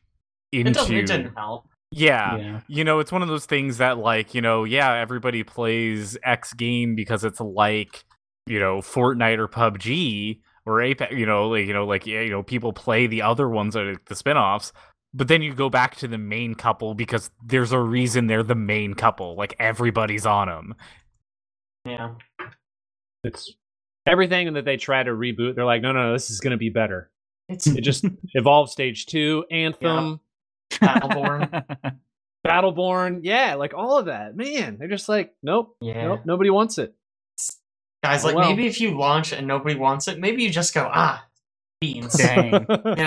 [0.52, 1.66] It, Into doesn't, it didn't help.
[1.92, 2.60] yeah, yeah.
[2.68, 6.54] you know, it's one of those things that like you know, yeah, everybody plays X
[6.54, 8.04] game because it's like
[8.46, 11.14] you know Fortnite or PUBG or Apex.
[11.14, 13.84] You know, like you know, like yeah, you know, people play the other ones that
[13.84, 14.72] are the spinoffs.
[15.14, 18.56] But then you go back to the main couple because there's a reason they're the
[18.56, 19.36] main couple.
[19.36, 20.76] Like everybody's on them.
[21.86, 22.12] Yeah.
[23.24, 23.54] It's
[24.08, 25.56] everything that they try to reboot.
[25.56, 27.12] They're like, no, no, no this is going to be better.
[27.50, 30.22] It's It just evolved stage two, Anthem,
[30.72, 31.66] Battleborn.
[32.48, 34.36] Battleborn, yeah, like all of that.
[34.36, 36.06] Man, they're just like, nope, Yeah.
[36.08, 36.96] nope, nobody wants it.
[38.04, 38.50] Guys, Oh, like well.
[38.50, 41.24] maybe if you launch and nobody wants it, maybe you just go, ah,
[41.82, 42.14] beans.
[42.18, 42.46] Dang.
[42.54, 42.56] You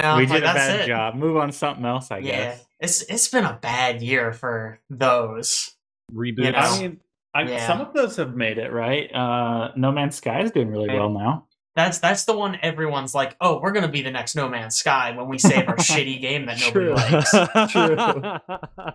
[0.02, 0.86] know, we like, did a bad it.
[0.86, 1.14] job.
[1.14, 2.66] Move on to something else, I Yeah, guess.
[2.80, 5.74] it's it's been a bad year for those.
[6.12, 6.44] Reboots.
[6.44, 6.58] You know?
[6.58, 7.00] I mean,
[7.32, 7.66] I, Yeah.
[7.66, 9.10] some of those have made it right.
[9.14, 10.98] Uh, no Man's Sky is doing really Right.
[10.98, 11.46] well now.
[11.76, 15.12] That's that's the one everyone's like, oh, we're gonna be the next No Man's Sky
[15.16, 17.30] when we save our shitty game that nobody likes.
[17.72, 17.96] True.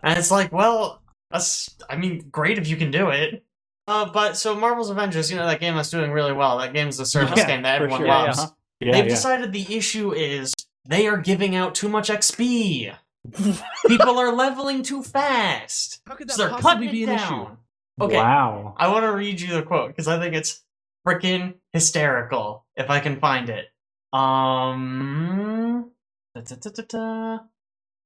[0.03, 1.01] And it's like, well,
[1.32, 3.43] that's I mean, great if you can do it.
[3.88, 6.59] Uh, but so Marvel's Avengers, you know, that game that's doing really well.
[6.59, 8.07] That game's the service Yeah, game that everyone sure.
[8.07, 8.38] loves.
[8.39, 8.49] Uh-huh.
[8.80, 9.09] Yeah, They've yeah.
[9.09, 10.53] decided the issue is
[10.88, 12.93] they are giving out too much XP.
[13.88, 16.01] People are leveling too fast.
[16.07, 17.41] How could that So they're possibly cutting be an down.
[17.43, 17.57] issue?
[18.01, 18.75] Okay, Wow.
[18.77, 20.61] I want to read you the quote because I think it's
[21.05, 23.65] freaking hysterical if I can find it.
[24.13, 25.91] Um,
[26.36, 27.39] da-da-da-da-da.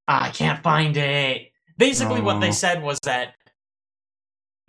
[0.07, 1.51] Ah, I can't find it.
[1.77, 3.35] Basically, what they said was that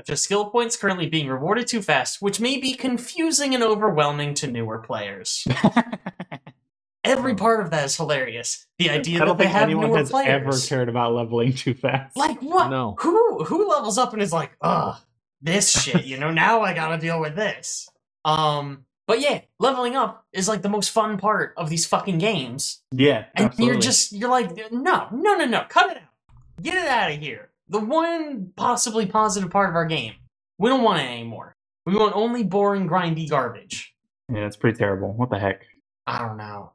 [0.06, 4.46] the skill points currently being rewarded too fast, which may be confusing and overwhelming to
[4.50, 5.46] newer players.
[7.04, 8.66] Every part of that is hilarious.
[8.78, 10.28] The idea I that don't they think have anyone newer has players.
[10.28, 12.16] ever cared about leveling too fast.
[12.16, 12.70] Like what?
[12.70, 12.96] No.
[13.00, 14.96] Who who levels up and is like, ugh,
[15.42, 17.88] this shit, you know, now I gotta deal with this.
[18.24, 22.80] Um but yeah, leveling up is like the most fun part of these fucking games.
[22.90, 23.66] yeah, And absolutely.
[23.74, 26.62] you're just you're like, no, no, no, no, cut it out.
[26.62, 27.50] Get it out of here.
[27.74, 30.12] The one possibly positive part of our game.
[30.58, 31.56] We don't want it anymore.
[31.86, 33.94] We want only boring, grindy garbage.
[34.32, 35.12] yeah, it's pretty terrible.
[35.12, 35.62] What the heck?
[36.06, 36.72] I don't know.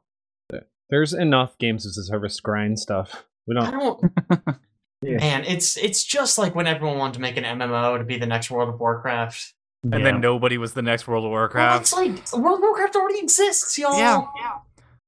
[0.90, 3.24] There's enough games as a service grind stuff.
[3.46, 3.64] We don't.
[3.64, 4.04] I don't
[5.02, 5.16] Yeah.
[5.16, 8.26] Man, it's it's just like when everyone wanted to make an MMO to be the
[8.26, 9.54] next World of Warcraft.
[9.84, 10.00] And Yeah.
[10.02, 11.90] then nobody was the next World of Warcraft.
[11.92, 12.20] Well, Warcraft.
[12.20, 13.96] it's like World of Warcraft already exists, y'all.
[13.98, 14.26] Yeah.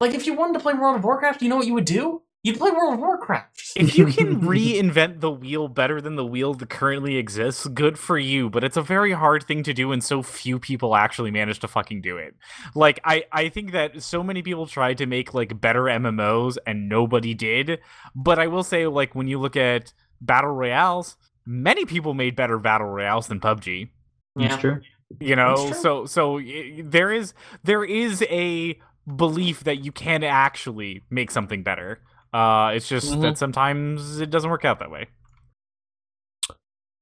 [0.01, 2.23] Like if you wanted to play World of Warcraft, you know what you would do?
[2.43, 3.73] You'd play World of Warcraft.
[3.77, 8.19] if you can reinvent the wheel better than the wheel that currently exists, good for
[8.19, 8.51] you.
[8.51, 11.69] But it's a very hard thing to do, and so few people actually manage to
[11.69, 12.35] fucking do it.
[12.75, 16.89] Like I, I think that so many people tried to make like better MMOs, and
[16.89, 17.79] nobody did.
[18.17, 21.17] But I will say, like when you look at battle royales,
[21.47, 23.91] many people made better battle royales than PUBG.
[24.35, 24.81] That's true.
[25.21, 26.41] You know, so so
[26.83, 28.81] there is there is a
[29.17, 32.01] belief that you can actually make something better.
[32.33, 33.21] Uh, it's just Mhm.
[33.23, 35.09] that sometimes it doesn't work out that way.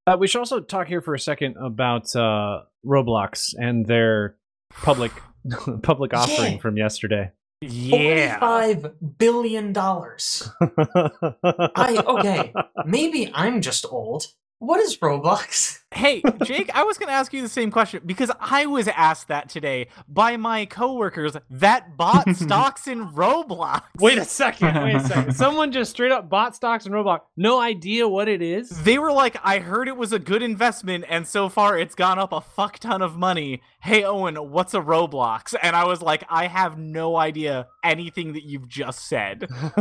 [0.06, 4.36] Uh, we should also talk here for a second about uh, Roblox and their
[4.82, 5.12] public
[5.82, 6.58] public offering Yeah.
[6.58, 7.30] from yesterday.
[7.62, 8.38] Yeah.
[8.40, 10.48] Forty-five billion dollars.
[10.60, 12.52] I okay.
[12.86, 14.26] Maybe I'm just old.
[14.58, 15.79] What is Roblox?
[15.92, 19.26] Hey, Jake, I was going to ask you the same question because I was asked
[19.26, 23.82] that today by my coworkers that bought stocks in Roblox.
[23.98, 24.80] Wait a second.
[24.82, 25.34] Wait a second.
[25.34, 27.20] Someone just straight up bought stocks in Roblox.
[27.36, 28.70] No idea what it is.
[28.84, 32.20] They were like, I heard it was a good investment, and so far it's gone
[32.20, 33.60] up a fuck ton of money.
[33.80, 35.54] Hey, Owen, what's a Roblox?
[35.60, 39.48] And I was like, I have no idea anything that you've just said.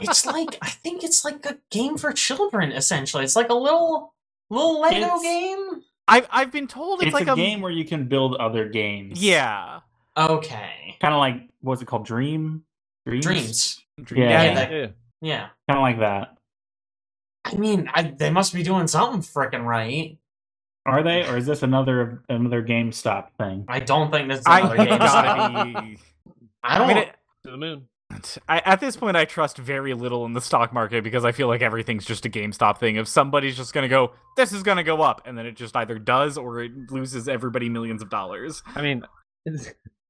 [0.00, 2.72] It's like I think it's like a game for children.
[2.72, 4.14] Essentially, it's like a little
[4.50, 5.82] little Lego It's- game.
[6.10, 9.22] I've I've been told it's, It's, like a, game where you can build other games.
[9.22, 9.80] Yeah.
[10.16, 10.96] Okay.
[11.00, 12.06] Kind of like what's it called?
[12.06, 12.64] Dream.
[13.06, 13.24] Dreams.
[14.02, 14.18] Dreams.
[14.18, 14.42] Yeah.
[14.42, 14.86] Yeah, that- Yeah.
[15.20, 15.40] Yeah.
[15.68, 16.36] Kind of like that.
[17.44, 20.18] I mean, I, they must be doing something freaking right.
[20.86, 23.64] Are they, or is this another another GameStop thing?
[23.68, 25.98] I don't think this is another it's game.
[26.62, 26.88] I I don't.
[26.88, 27.88] mean, it, To the moon.
[28.48, 31.46] I, at this point, I trust very little in the stock market because I feel
[31.46, 32.96] like everything's just a GameStop thing.
[32.96, 35.98] If somebody's just gonna go, this is gonna go up, and then it just either
[35.98, 38.62] does or it loses everybody millions of dollars.
[38.74, 39.02] I mean,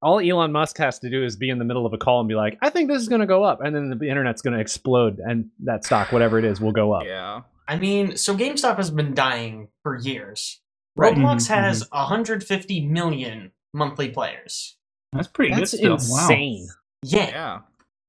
[0.01, 2.29] all Elon Musk has to do is be in the middle of a call and
[2.29, 4.55] be like, "I think this is going to go up," and then the internet's going
[4.55, 7.05] to explode, and that stock, whatever it is, will go up.
[7.05, 7.43] Yeah.
[7.67, 10.61] I mean, so GameStop has been dying for years.
[10.97, 11.15] Right.
[11.15, 14.77] Roblox Mhm, has 150 million monthly players.
[15.13, 15.79] That's pretty That's good.
[15.79, 15.95] Still.
[15.95, 16.69] insane.
[17.03, 17.59] Yeah, Yeah.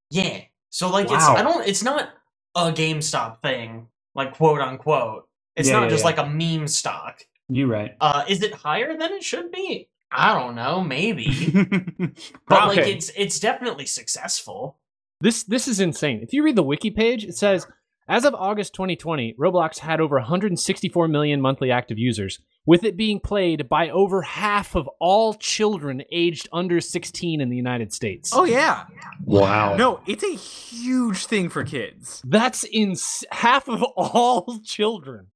[0.10, 0.42] Yeah.
[0.70, 1.68] So like, it's I don't.
[1.68, 2.10] It's not
[2.56, 5.28] a GameStop thing, like quote unquote.
[5.56, 6.06] It's Yeah, not yeah, just yeah.
[6.06, 7.20] like a meme stock.
[7.50, 7.56] Wow.
[7.56, 7.92] You right.
[8.00, 9.90] Uh, is it higher than it should be?
[10.12, 10.84] I don't know.
[10.84, 12.12] Maybe, but
[12.48, 12.78] Probably.
[12.78, 14.78] like, it's it's definitely successful.
[15.22, 16.22] This this is insane.
[16.22, 17.68] If you read the wiki page, it says
[18.08, 22.40] as of August 2020, Roblox had over 164 million monthly active users,
[22.70, 27.58] with it being played by over half of all children aged under 16 in the
[27.58, 28.30] United States.
[28.32, 28.86] Oh yeah.
[29.26, 29.76] wow.
[29.76, 32.22] No, it's a huge thing for kids.
[32.24, 32.96] That's in
[33.32, 35.32] half of all children.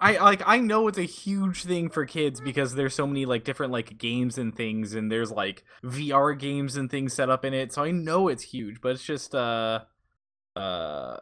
[0.00, 3.42] I like I know it's a huge thing for kids because there's so many like
[3.42, 7.52] different like games and things and there's like VR games and things set up in
[7.52, 7.72] it.
[7.72, 9.80] So I know it's huge, but it's just uh
[10.54, 11.16] uh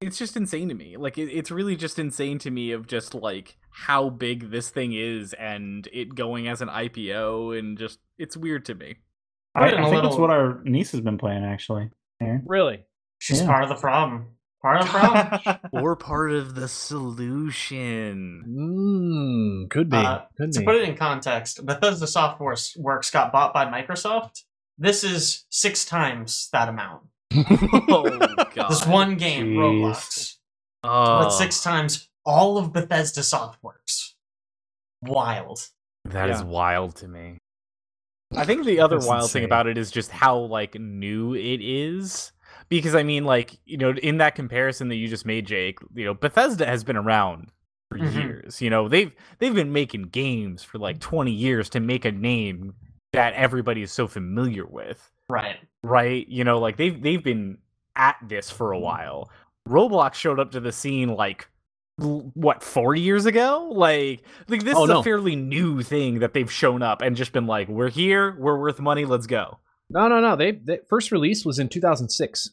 [0.00, 0.96] it's just insane to me.
[0.96, 4.92] Like it, it's really just insane to me of just like how big this thing
[4.94, 8.96] is and it going as an IPO and just it's weird to me.
[9.54, 11.90] I, I it in a think little- that's what our niece has been playing actually.
[12.20, 12.42] Aaron.
[12.46, 12.84] Really?
[13.18, 13.46] She's Yeah.
[13.46, 14.26] part of the problem.
[14.62, 15.58] Part of the problem.
[15.84, 18.44] or part of the solution.
[19.66, 19.96] Mm, could be.
[19.96, 20.66] Uh, could to be.
[20.66, 24.42] put it in context, Bethesda Software Works got bought by Microsoft.
[24.76, 27.02] This is six times that amount.
[27.34, 28.18] Oh
[28.54, 28.70] god.
[28.70, 29.56] This one game, Jeez.
[29.56, 30.36] Roblox,
[30.82, 30.88] Oh,
[31.20, 34.12] but six times all of Bethesda Softworks.
[35.02, 35.68] Wild.
[36.06, 36.46] That is Yeah.
[36.46, 37.38] wild to me.
[38.34, 41.60] I think the other That's wild thing about it is just how like new it
[41.62, 42.32] is.
[42.68, 46.04] Because I mean, like you know, in that comparison that you just made, Jake, you
[46.04, 47.50] know, Bethesda has been around
[47.90, 48.14] for Mhm.
[48.14, 48.62] years.
[48.62, 52.74] You know, they've they've been making games for like twenty years to make a name
[53.12, 55.56] that everybody is so familiar with, Right.
[55.82, 56.26] right?
[56.28, 57.58] You know, like they've they've been
[57.96, 59.30] at this for a while.
[59.68, 61.48] Roblox showed up to the scene like
[61.98, 65.00] what four years ago like like this Oh, is no.
[65.00, 68.58] a fairly new thing that they've shown up and just been like we're here we're
[68.58, 69.58] worth money let's go
[69.90, 70.34] No, no, no.
[70.34, 72.52] They, they first release was in 2006.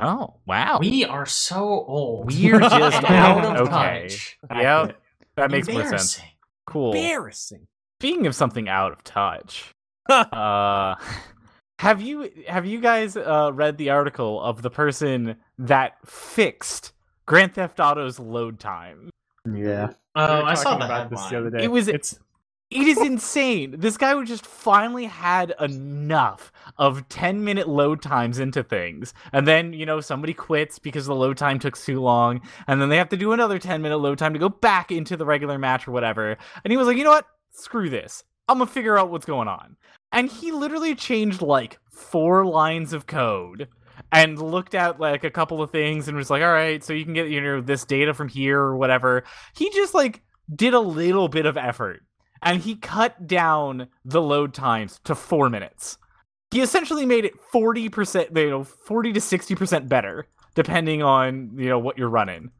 [0.00, 2.26] oh wow We are so old.
[2.34, 4.38] we're just out of okay touch.
[4.50, 4.90] yeah
[5.36, 6.20] that makes more sense
[6.66, 7.68] cool Embarrassing.
[8.00, 9.72] speaking of something out of touch
[10.10, 10.96] uh
[11.78, 16.92] have you have you guys uh read the article of the person that fixed
[17.26, 19.10] grand theft auto's load time
[19.52, 19.90] Yeah.
[20.14, 21.64] Oh, We I saw talking the about this the other day.
[21.64, 22.18] It was- It's
[22.70, 23.74] It is insane.
[23.78, 29.12] This guy would just finally had enough of 10 minute load times into things.
[29.32, 32.40] And then, you know, somebody quits because the load time took too long.
[32.66, 35.16] And then they have to do another 10 minute load time to go back into
[35.16, 36.36] the regular match or whatever.
[36.64, 37.26] And he was like, you know what?
[37.52, 38.24] Screw this.
[38.48, 39.76] I'm to figure out what's going on.
[40.12, 43.68] And he literally changed like four lines of code
[44.12, 47.04] and looked at like a couple of things and was like, all right, so you
[47.04, 49.24] can get, you know, this data from here or whatever.
[49.56, 50.22] He just like
[50.54, 52.02] did a little bit of effort
[52.42, 55.98] and he cut down the load times to four minutes.
[56.50, 61.78] He essentially made it 40%, you know, 40 to 60% better, depending on, you know,
[61.78, 62.50] what you're running,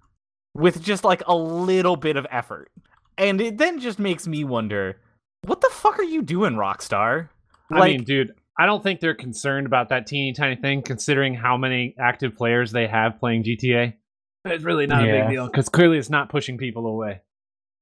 [0.54, 2.72] with just like a little bit of effort.
[3.16, 5.00] And it then just makes me wonder,
[5.46, 7.28] what the fuck are you doing, Rockstar?
[7.70, 11.56] I mean, dude, I don't think they're concerned about that teeny tiny thing, considering how
[11.56, 13.94] many active players they have playing GTA.
[14.44, 17.22] It's really not a big deal because clearly it's not pushing people away.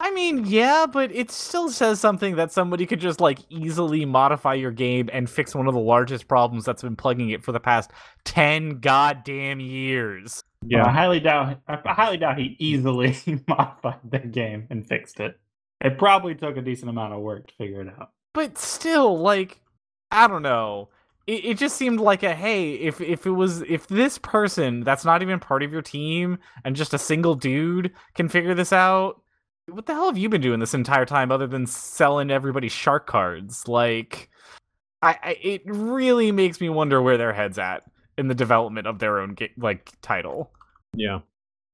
[0.02, 4.54] I mean, yeah, but it still says something that somebody could just like easily modify
[4.54, 7.60] your game and fix one of the largest problems that's been plugging it for the
[7.60, 7.92] past
[8.24, 10.42] 10 goddamn years.
[10.68, 11.60] Well, I highly doubt.
[11.68, 13.16] I highly doubt he easily
[13.48, 15.38] modified the game and fixed it.
[15.82, 18.10] It probably took a decent amount of work to figure it out.
[18.32, 19.60] But still, like,
[20.10, 20.88] I don't know.
[21.26, 25.04] It, it just seemed like a hey, if if it was if this person that's
[25.04, 29.22] not even part of your team and just a single dude can figure this out,
[29.68, 33.06] what the hell have you been doing this entire time other than selling everybody shark
[33.06, 33.68] cards?
[33.68, 34.30] Like,
[35.02, 37.84] I, I it really makes me wonder where their heads at
[38.18, 40.52] in the development of their own ga- like title.
[40.94, 41.20] Yeah.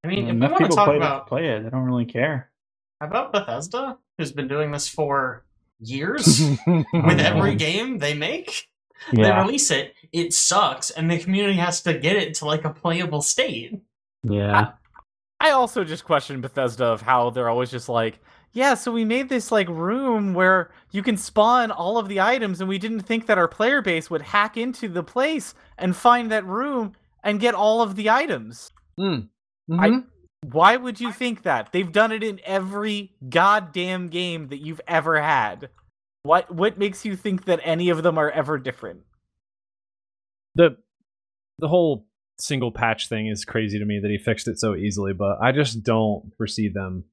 [0.04, 1.62] I mean, if we Enough want to people talk play about to play it.
[1.62, 2.50] They don't really care.
[3.00, 5.44] How about Bethesda, who's been doing this for
[5.80, 8.68] years with every game they make.
[9.12, 12.70] They release it, it sucks, and the community has to get it to like a
[12.70, 13.80] playable state.
[14.24, 14.72] Yeah.
[15.40, 18.18] I also just question Bethesda of how they're always just like,
[18.52, 22.60] yeah, so we made this like room where you can spawn all of the items,
[22.60, 26.32] and we didn't think that our player base would hack into the place and find
[26.32, 26.92] that room
[27.22, 28.72] and get all of the items.
[28.98, 29.28] Mm.
[29.70, 30.06] I- Mhm.
[30.42, 31.72] Why would you think that?
[31.72, 35.70] They've done it in every goddamn game that you've ever had.
[36.22, 39.02] What what makes you think that any of them are ever different?
[40.58, 40.76] the
[41.58, 42.06] the whole
[42.38, 45.52] single patch thing is crazy to me that he fixed it so easily, but I
[45.52, 47.04] just don't foresee them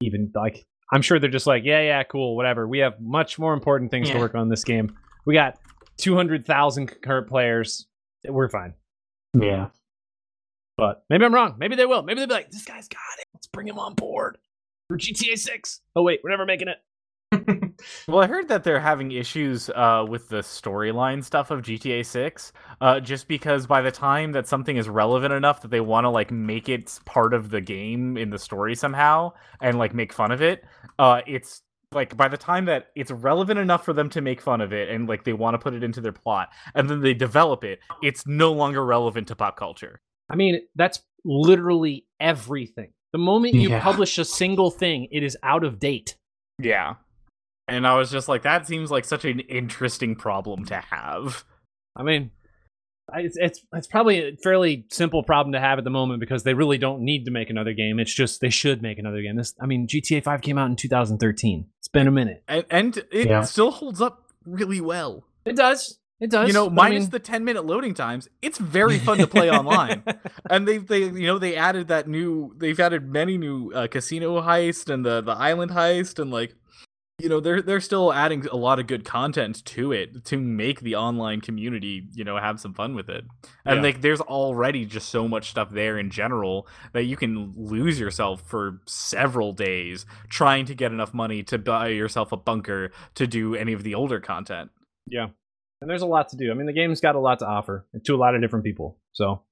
[0.00, 2.66] even like I'm sure they're just like, yeah, yeah, cool, whatever.
[2.66, 4.94] We have much more important things to work on this game.
[5.24, 5.58] We got
[5.96, 7.86] 200,000 concurrent players.
[8.26, 8.74] We're fine.
[9.32, 9.68] Yeah.
[10.76, 11.54] But maybe I'm wrong.
[11.58, 12.02] Maybe they will.
[12.02, 13.26] Maybe they'll be like, this guy's got it.
[13.32, 14.38] Let's bring him on board
[14.88, 15.80] for GTA 6.
[15.94, 16.78] Oh, wait, we're never making it.
[18.06, 22.52] Well, I heard that they're having issues uh, with the storyline stuff of GTA 6,
[22.80, 26.10] uh, just because by the time that something is relevant enough that they want to
[26.10, 30.32] like make it part of the game in the story somehow and like make fun
[30.32, 30.64] of it,
[30.98, 31.62] uh, it's
[31.92, 34.88] like by the time that it's relevant enough for them to make fun of it
[34.88, 37.80] and like they want to put it into their plot and then they develop it,
[38.02, 40.00] it's no longer relevant to pop culture.
[40.30, 42.90] I mean, that's literally everything.
[43.12, 43.80] The moment you Yeah.
[43.80, 46.16] publish a single thing, it is out of date.
[46.58, 46.94] Yeah.
[47.68, 51.44] And I was just like, that seems like such an interesting problem to have.
[51.96, 52.30] I mean,
[53.14, 56.54] it's, it's it's probably a fairly simple problem to have at the moment because they
[56.54, 57.98] really don't need to make another game.
[58.00, 59.36] It's just they should make another game.
[59.36, 61.66] This, I mean, GTA 5 came out in 2013.
[61.80, 62.42] It's been a minute.
[62.48, 63.42] And, and it Yeah.
[63.42, 65.24] still holds up really well.
[65.44, 65.98] It does.
[66.20, 66.46] It does.
[66.48, 69.26] you know, but I minus mean- the 10 minute loading times, it's very fun to
[69.26, 70.02] play online.
[70.50, 74.40] And they they you know they added that new they've added many new uh, casino
[74.42, 76.54] heist and the the island heist and like
[77.18, 80.80] you know they're they're still adding a lot of good content to it to make
[80.80, 83.24] the online community you know have some fun with it
[83.64, 83.82] and Yeah.
[83.82, 88.42] like there's already just so much stuff there in general that you can lose yourself
[88.42, 93.54] for several days trying to get enough money to buy yourself a bunker to do
[93.54, 94.70] any of the older content
[95.08, 95.28] Yeah.
[95.84, 96.50] And there's a lot to do.
[96.50, 98.96] I mean, the game's got a lot to offer to a lot of different people.
[99.12, 99.42] So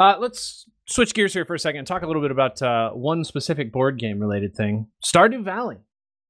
[0.00, 2.90] uh, let's switch gears here for a second and talk a little bit about uh,
[2.90, 5.76] one specific board game related thing Stardew Valley.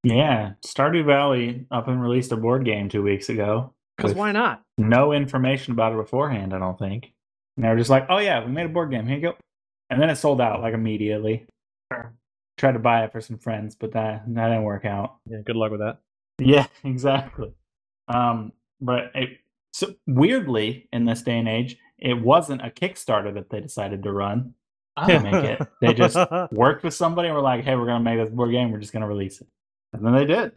[0.05, 3.73] Yeah, Stardew Valley up and released a board game two weeks ago.
[3.97, 4.61] Because why not?
[4.77, 7.15] No information about it beforehand, I don't think.
[7.57, 9.07] And they were just like, "Oh yeah, we made a board game.
[9.07, 9.35] Here you go,"
[9.89, 11.47] and then it sold out like immediately.
[11.91, 12.13] Sure.
[12.59, 15.17] Tried to buy it for some friends, but that that didn't work out.
[15.25, 16.01] Yeah, good luck with that.
[16.39, 17.55] Yeah, exactly.
[18.09, 19.39] Um, but it
[19.73, 24.13] so weirdly in this day and age, it wasn't a Kickstarter that they decided to
[24.13, 24.55] run
[24.97, 25.07] ah.
[25.07, 25.69] to make it.
[25.81, 26.17] They just
[26.53, 28.71] worked with somebody and were like, "Hey, we're gonna make this board game.
[28.71, 29.49] We're just gonna release it,"
[29.93, 30.53] and then they did.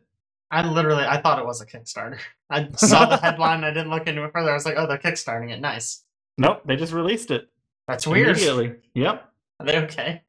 [0.51, 2.19] I literally, I thought it was a Kickstarter.
[2.49, 3.63] I saw the headline.
[3.63, 4.51] I didn't look into it further.
[4.51, 5.61] I was like, oh, they're kickstarting it.
[5.61, 6.03] Nice.
[6.37, 7.49] Nope, they just released it
[7.87, 8.29] That's weird.
[8.29, 8.75] immediately.
[8.93, 9.31] Yep.
[9.59, 10.21] Are they okay?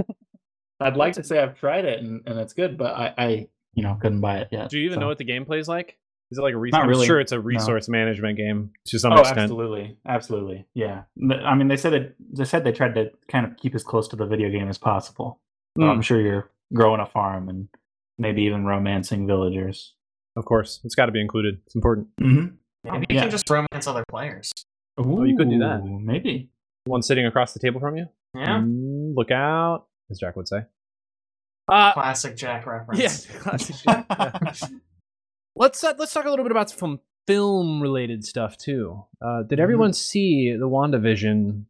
[0.80, 3.82] I'd like to say I've tried it and, and it's good, but I, I, you
[3.82, 4.70] know, couldn't buy it yet.
[4.70, 5.98] Do you even so- know what the gameplay is like?
[6.30, 6.84] Is it like a resource?
[6.86, 9.38] Not I'm sure it's a resource management game to some Oh, extent.
[9.40, 11.02] absolutely, absolutely, yeah.
[11.44, 12.14] I mean, they said it.
[12.36, 14.78] They said they tried to kind of keep as close to the video game as
[14.78, 15.40] possible.
[15.76, 15.90] So Mm.
[15.90, 17.68] I'm sure you're growing a farm and
[18.18, 19.94] maybe even romancing villagers.
[20.36, 21.58] Of course, it's got to be included.
[21.66, 22.08] It's important.
[22.20, 22.54] Mm-hmm.
[22.92, 23.22] Maybe you yeah.
[23.22, 24.52] can just romance other players.
[24.98, 25.82] Oh, you could do that.
[25.84, 26.50] Maybe.
[26.84, 28.06] One sitting across the table from you.
[28.34, 28.60] Yeah.
[28.60, 30.60] Mm, look out, as Jack would say.
[31.68, 33.00] Uh, Classic Jack reference.
[33.28, 33.38] yeah.
[33.40, 34.52] classic Jack, yeah.
[35.56, 39.04] let's uh, let's talk a little bit about some film related stuff too.
[39.22, 41.64] Uh, did everyone see the WandaVision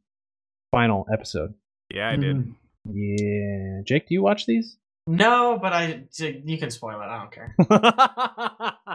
[0.71, 1.55] final episode?
[1.93, 2.55] yeah i did Mhm.
[2.93, 4.79] Yeah, Jake, do you watch these?
[5.07, 7.05] No, but I you can spoil it.
[7.05, 7.55] I don't care.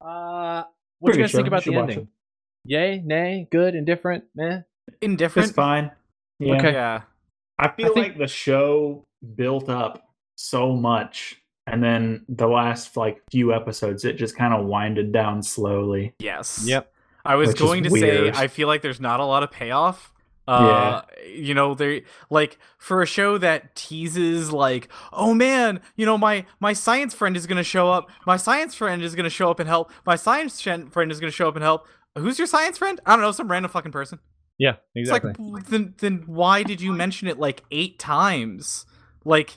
[0.00, 0.62] uh,
[0.98, 1.38] what do you guys sure.
[1.38, 2.08] think about the watch ending?
[2.64, 4.60] Yay, nay, good, indifferent, meh.
[5.00, 5.90] indifferent It's fine.
[6.38, 6.56] Yeah.
[6.56, 6.72] Okay.
[6.72, 7.02] yeah
[7.58, 9.04] I feel think- like the show
[9.36, 10.02] built up
[10.36, 15.42] so much, and then the last like few episodes, it just kind of winded down
[15.42, 16.14] slowly.
[16.18, 16.92] yes Yep.
[17.24, 18.34] I was going to weird.
[18.34, 20.12] say I feel like there's not a lot of payoff.
[20.48, 21.02] Uh,
[21.32, 26.44] you know, they like for a show that teases like, oh man, you know, my
[26.58, 28.10] my science friend is gonna show up.
[28.26, 29.92] My science friend is gonna show up and help.
[30.04, 31.86] My science fen- friend is gonna show up and help.
[32.18, 32.98] Who's your science friend?
[33.06, 34.18] I don't know, some random fucking person.
[34.58, 35.30] Yeah, exactly.
[35.30, 38.86] It's like then then why did you mention it like eight times?
[39.24, 39.56] Like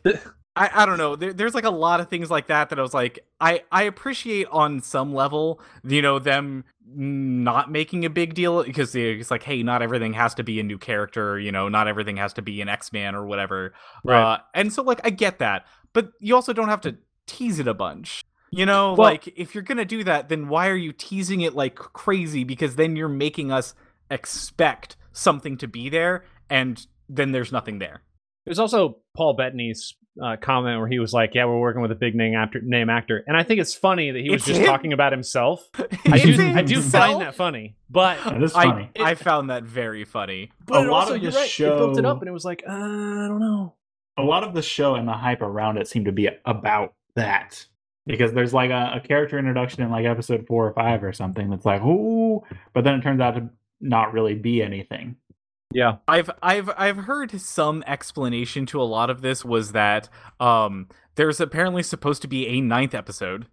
[0.55, 1.15] I, I don't know.
[1.15, 3.83] There, there's like a lot of things like that that I was like, I, I
[3.83, 9.41] appreciate on some level, you know, them not making a big deal because it's like,
[9.43, 12.41] hey, not everything has to be a new character, you know, not everything has to
[12.43, 13.73] be an X Man or whatever.
[14.03, 14.33] Right.
[14.33, 17.67] Uh, and so, like, I get that, but you also don't have to tease it
[17.67, 18.23] a bunch.
[18.51, 21.55] You know, Well- like if you're gonna do that, then why are you teasing it
[21.55, 22.43] like crazy?
[22.43, 23.73] Because then you're making us
[24.11, 28.01] expect something to be there, and then there's nothing there.
[28.45, 31.95] There's also Paul Bettany's uh, comment where he was like, "Yeah, we're working with a
[31.95, 34.59] big name actor, name actor," and I think it's funny that he was It's just
[34.61, 34.65] him.
[34.67, 35.67] talking about himself.
[35.77, 38.91] I It's do, I do find that funny, but It is I, funny.
[38.99, 40.51] I found that very funny.
[40.65, 41.45] but A it lot also, of you're the right.
[41.49, 43.73] It built it show- up, and it was like, uh, I don't know.
[44.17, 47.65] a lot of the show and the hype around it seemed to be about that
[48.05, 51.49] because there's like a, a character introduction in like episode four or five or something
[51.49, 52.43] that's like ooh
[52.73, 53.49] but then it turns out to
[53.81, 55.15] not really be anything
[55.73, 60.07] Yeah, I've I've I've heard some explanation to a lot of this was that
[60.39, 63.47] um there's apparently supposed to be a ninth episode.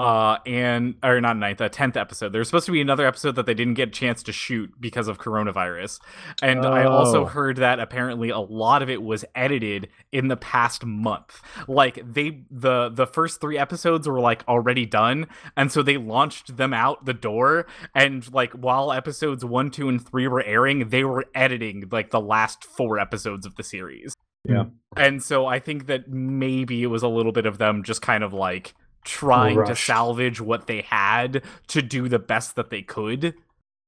[0.00, 2.32] Uh and or not ninth, a tenth episode.
[2.32, 5.08] There's supposed to be another episode that they didn't get a chance to shoot because
[5.08, 6.00] of coronavirus.
[6.42, 7.26] And I also Oh.
[7.26, 11.42] heard that apparently a lot of it was edited in the past month.
[11.68, 15.26] Like they the the first three episodes were like already done,
[15.56, 17.66] and so they launched them out the door.
[17.94, 22.20] And like while episodes one, two, and three were airing, they were editing like the
[22.20, 24.14] last four episodes of the series.
[24.48, 24.64] Yeah.
[24.96, 28.24] And so I think that maybe it was a little bit of them just kind
[28.24, 28.74] of like
[29.04, 33.34] trying to salvage what they had to do the best that they could.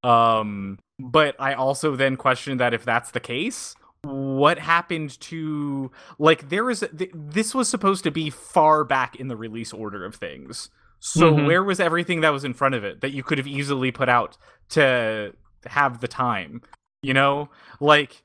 [0.03, 6.49] Um but I also then question that if that's the case, what happened to like
[6.49, 10.15] there was th- this was supposed to be far back in the release order of
[10.17, 10.71] things.
[11.01, 11.47] So Mhm.
[11.47, 14.09] where was everything that was in front of it that you could have easily put
[14.09, 14.37] out
[14.71, 15.35] to
[15.67, 16.63] have the time?
[17.03, 17.49] You know,
[17.81, 18.23] like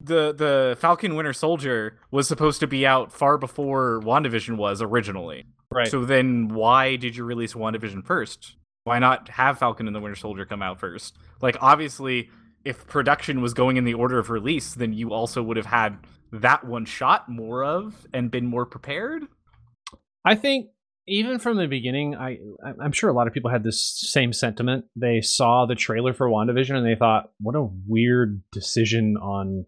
[0.00, 5.44] the the Falcon Winter Soldier was supposed to be out far before WandaVision was originally.
[5.72, 5.88] right.
[5.88, 8.56] So then why did you release WandaVision first?
[8.84, 11.16] Why not have Falcon and the Winter Soldier come out first?
[11.42, 12.30] Like, obviously,
[12.64, 15.98] if production was going in the order of release, then you also would have had
[16.32, 19.24] that one shot more of and been more prepared.
[20.24, 20.68] I think
[21.08, 23.80] even from the beginning, I I- I'm sure a lot of people had this
[24.10, 24.84] same sentiment.
[24.94, 29.66] They saw the trailer for WandaVision and they thought, "What a weird decision on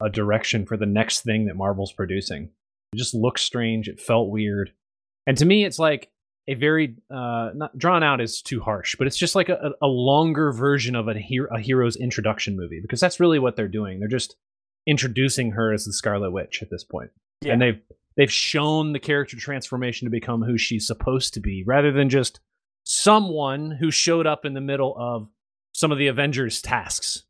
[0.00, 2.50] a direction for the next thing that Marvel's producing."
[2.92, 3.88] It just looked strange.
[3.88, 4.72] It felt weird,
[5.26, 6.10] and to me, it's like
[6.48, 9.86] a very uh, not drawn out is too harsh, but it's just like a, a
[9.86, 13.98] longer version of a, hero, a hero's introduction movie because that's really what they're doing.
[13.98, 14.36] They're just
[14.86, 17.10] introducing her as the Scarlet Witch at this point,
[17.52, 17.80] and they've
[18.16, 22.40] they've shown the character transformation to become who she's supposed to be rather than just
[22.84, 25.28] someone who showed up in the middle of
[25.72, 27.24] some of the Avengers tasks.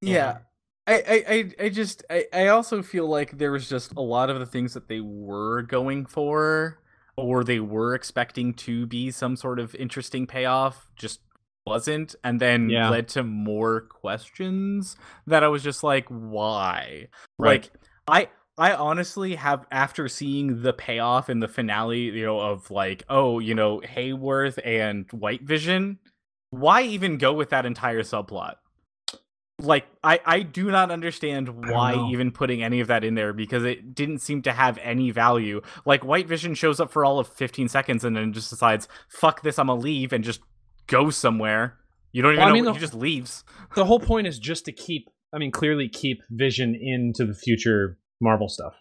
[0.00, 0.38] Yeah.
[0.86, 4.38] I, I, I, just I, I also feel like there was just a lot of
[4.38, 6.78] the things that they were going for
[7.16, 11.20] or they were expecting to be some sort of interesting payoff just
[11.66, 12.90] wasn't and then Yeah.
[12.90, 17.06] led to more questions that I was just like why
[17.38, 17.62] Right.
[17.62, 17.72] like
[18.06, 18.28] I
[18.58, 23.38] I honestly have after seeing the payoff in the finale you know of like oh
[23.38, 25.98] you know Hayworth and White Vision
[26.50, 28.56] why even go with that entire subplot
[29.60, 33.64] like I I do not understand why even putting any of that in there because
[33.64, 35.60] it didn't seem to have any value.
[35.86, 39.42] Like White Vision shows up for all of 15 seconds and then just decides, "Fuck
[39.42, 40.40] this, I'm gonna leave" and just
[40.86, 41.78] go somewhere.
[42.12, 43.44] You don't even Well, I know mean, what- the- he just leaves.
[43.74, 47.98] The whole point is just to keep, I mean, clearly keep Vision into the future
[48.20, 48.74] Marvel stuff.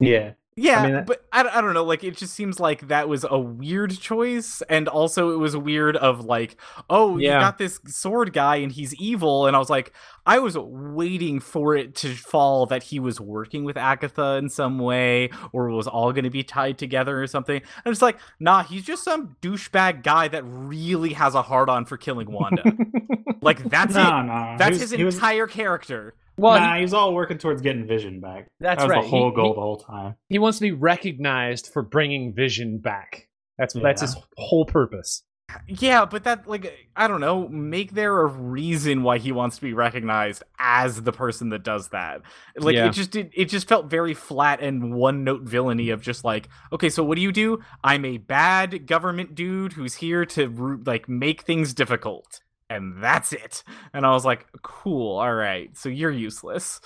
[0.00, 0.32] Yeah.
[0.62, 1.84] Yeah, mean, that- but I, I don't know.
[1.84, 5.96] Like, it just seems like that was a weird choice, and also it was weird
[5.96, 6.56] of like,
[6.88, 7.34] oh, Yeah.
[7.34, 9.92] you got this sword guy and he's evil, and I was like,
[10.26, 14.78] I was waiting for it to fall that he was working with Agatha in some
[14.78, 17.60] way, or it was all going to be tied together or something.
[17.84, 21.84] And it's like, nah, he's just some douchebag guy that really has a hard on
[21.86, 22.62] for killing Wanda.
[23.40, 24.22] like that's no, it.
[24.24, 24.54] no.
[24.58, 26.14] That's was, his he was, entire character.
[26.40, 28.48] Well, nah, he was all working towards getting Vision back.
[28.60, 29.02] That's that was right.
[29.02, 30.14] the whole He- goal he- the whole time.
[30.28, 33.28] he, he wants to be recognized for bringing Vision back.
[33.58, 35.22] That's that's his whole purpose.
[35.66, 39.62] Yeah, but that like I don't know, make there a reason why he wants to
[39.62, 42.22] be recognized as the person that does that.
[42.56, 42.86] Like Yeah.
[42.86, 46.48] it just did it just felt very flat and one note villainy of just like,
[46.72, 47.58] okay, so what do you do?
[47.82, 52.40] I'm a bad government dude who's here to like make things difficult.
[52.70, 53.62] And that's it.
[53.92, 55.76] And I was like, cool, all right.
[55.76, 56.80] So you're useless.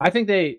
[0.00, 0.58] I think they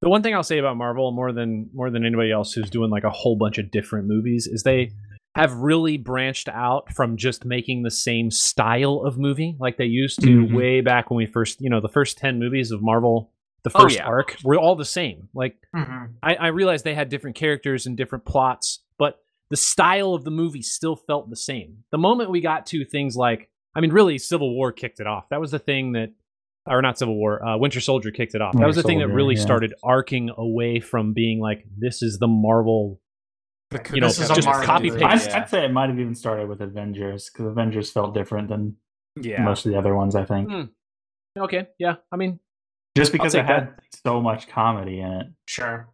[0.00, 2.90] the one thing I'll say about Marvel more than more than anybody else who's doing
[2.90, 4.92] like a whole bunch of different movies is they
[5.34, 10.20] have really branched out from just making the same style of movie like they used
[10.20, 10.54] to Mhm.
[10.54, 13.32] way back when we first you know the first 10 movies of Marvel
[13.64, 14.04] the Oh, first yeah.
[14.06, 16.10] arc were all the same like Mhm.
[16.22, 19.18] I, I realized they had different characters and different plots, but
[19.50, 21.84] the style of the movie still felt the same.
[21.90, 25.28] The moment we got to things like, I mean, really, Civil War kicked it off.
[25.30, 26.10] That was the thing that,
[26.66, 28.54] or not Civil War, uh, Winter Soldier kicked it off.
[28.56, 29.42] that was the thing that really yeah.
[29.42, 33.00] started arcing away from being like, this is the Marvel.
[33.92, 35.02] You know, This is a just Marvel copy movie.
[35.02, 35.30] I'd, paste.
[35.32, 38.76] I'd say it might have even started with Avengers because Avengers felt different than
[39.20, 39.42] Yeah.
[39.42, 40.14] most of the other ones.
[40.14, 40.62] I think Hmm.
[41.36, 42.38] Okay, yeah, I mean,
[42.96, 43.74] just because it had
[44.06, 45.26] so much comedy in it.
[45.48, 45.88] Sure.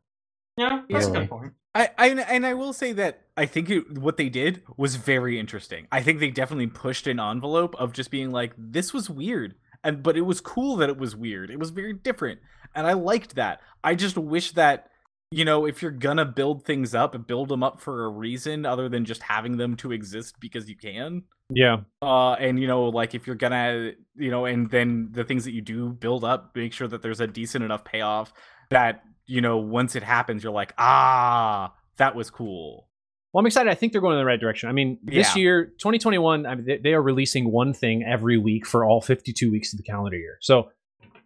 [0.58, 1.54] Yeah, that's a good point.
[1.74, 5.38] I, I and I will say that I think it, what they did was very
[5.38, 5.86] interesting.
[5.92, 9.54] I think they definitely pushed an envelope of just being like, this was weird,
[9.84, 11.50] and but it was cool that it was weird.
[11.50, 12.40] It was very different,
[12.74, 13.60] and I liked that.
[13.84, 14.88] I just wish that
[15.30, 18.88] you know if you're gonna build things up, build them up for a reason other
[18.88, 21.22] than just having them to exist because you can.
[21.50, 25.44] yeah, Uh, and you know, like if you're gonna, you know, and then the things
[25.44, 28.32] that you do build up, make sure that there's a decent enough payoff
[28.70, 32.88] that you know once it happens, you're like, ah, that was cool.
[33.32, 33.70] Well, I'm excited.
[33.70, 34.68] I think they're going in the right direction.
[34.68, 35.40] I mean, this Yeah.
[35.40, 39.50] year, 2021, I mean, they, they are releasing one thing every week for all 52
[39.52, 40.38] weeks of the calendar year.
[40.40, 40.72] So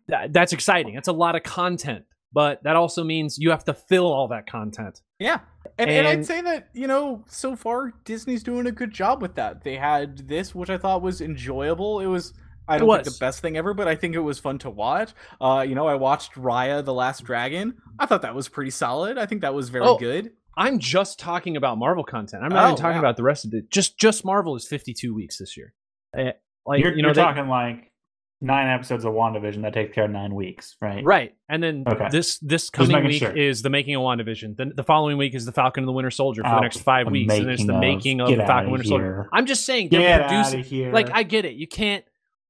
[0.08, 0.94] that, that's exciting.
[0.94, 4.46] That's a lot of content, but that also means you have to fill all that
[4.46, 5.00] content.
[5.18, 5.40] Yeah.
[5.78, 9.34] And, and, I'd say that, you know, so far Disney's doing a good job with
[9.36, 9.64] that.
[9.64, 12.00] They had this, which I thought was enjoyable.
[12.00, 12.34] It was
[12.66, 15.10] I don't think the best thing ever, but I think it was fun to watch.
[15.40, 17.74] Uh, you know, I watched Raya the Last Dragon.
[17.98, 19.18] I thought that was pretty solid.
[19.18, 20.30] I think that was very Oh, good.
[20.56, 22.42] I'm just talking about Marvel content.
[22.44, 23.00] I'm not Oh, even talking wow.
[23.00, 23.70] about the rest of it.
[23.70, 25.74] Just just Marvel is 52 weeks this year.
[26.16, 26.32] Eh,
[26.64, 27.90] like you're you know, you're they- talking like
[28.40, 31.02] nine episodes of WandaVision that takes care of nine weeks, right?
[31.04, 31.34] right?
[31.48, 32.08] And then Okay.
[32.10, 33.36] this this coming week sure.
[33.36, 34.56] is the making of WandaVision.
[34.56, 36.78] Then the following week is the Falcon and the Winter Soldier for the Oh, next
[36.82, 38.88] five the weeks, and there's the making of- making of the Falcon outta and Winter
[38.88, 39.28] Soldier.
[39.32, 40.60] I'm just saying they're Get out producing.
[40.60, 40.92] of here.
[40.92, 41.54] Like I get it.
[41.54, 42.04] You can't.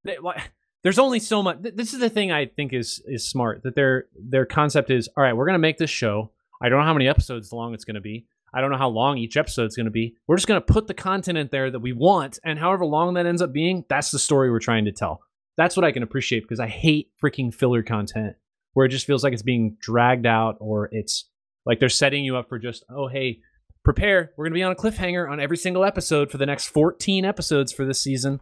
[0.05, 0.51] They, like,
[0.83, 1.61] there's only so much.
[1.63, 3.63] th- This is the thing I think is is smart.
[3.63, 5.33] That their their concept is all right.
[5.35, 6.31] We're gonna make this show.
[6.61, 8.27] I don't know how many episodes long it's gonna be.
[8.53, 10.15] I don't know how long each episode's to be.
[10.27, 13.25] We're just to put the content in there that we want, and however long that
[13.25, 15.19] ends up being, that's the story we're trying to tell.
[15.57, 18.35] That's what I can appreciate because I hate freaking filler content
[18.73, 21.25] where it just feels like it's being dragged out or it's
[21.65, 23.39] like they're setting you up for just, oh, hey,
[23.83, 24.31] prepare.
[24.37, 27.23] We're going to be on a cliffhanger on every single episode for the next 14
[27.23, 28.41] episodes for this season.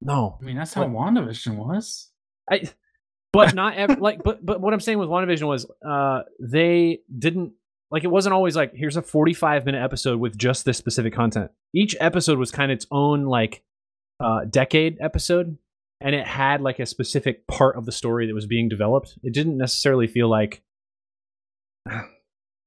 [0.00, 0.38] No.
[0.40, 2.10] I mean, that's how WandaVision was.
[2.50, 2.68] I,
[3.32, 7.52] but not ev- like, but but what I'm saying with WandaVision was, uh, they didn't
[7.90, 11.50] like it wasn't always like here's a 45 minute episode with just this specific content.
[11.74, 13.62] Each episode was kind of its own like
[14.20, 15.58] uh, decade episode,
[16.00, 19.18] and it had like a specific part of the story that was being developed.
[19.22, 20.62] It didn't necessarily feel like
[21.90, 21.96] it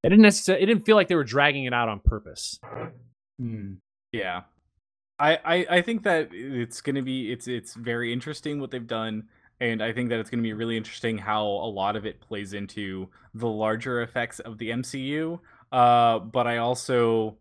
[0.03, 2.59] didn't necessarily it didn't feel like they were dragging it out on purpose.
[3.39, 3.73] Hmm.
[4.11, 4.41] Yeah.
[5.19, 9.27] I, I, I think that it's gonna be it's it's very interesting what they've done,
[9.59, 12.53] and I think that it's gonna be really interesting how a lot of it plays
[12.53, 15.39] into the larger effects of the MCU.
[15.71, 17.37] Uh, but I also,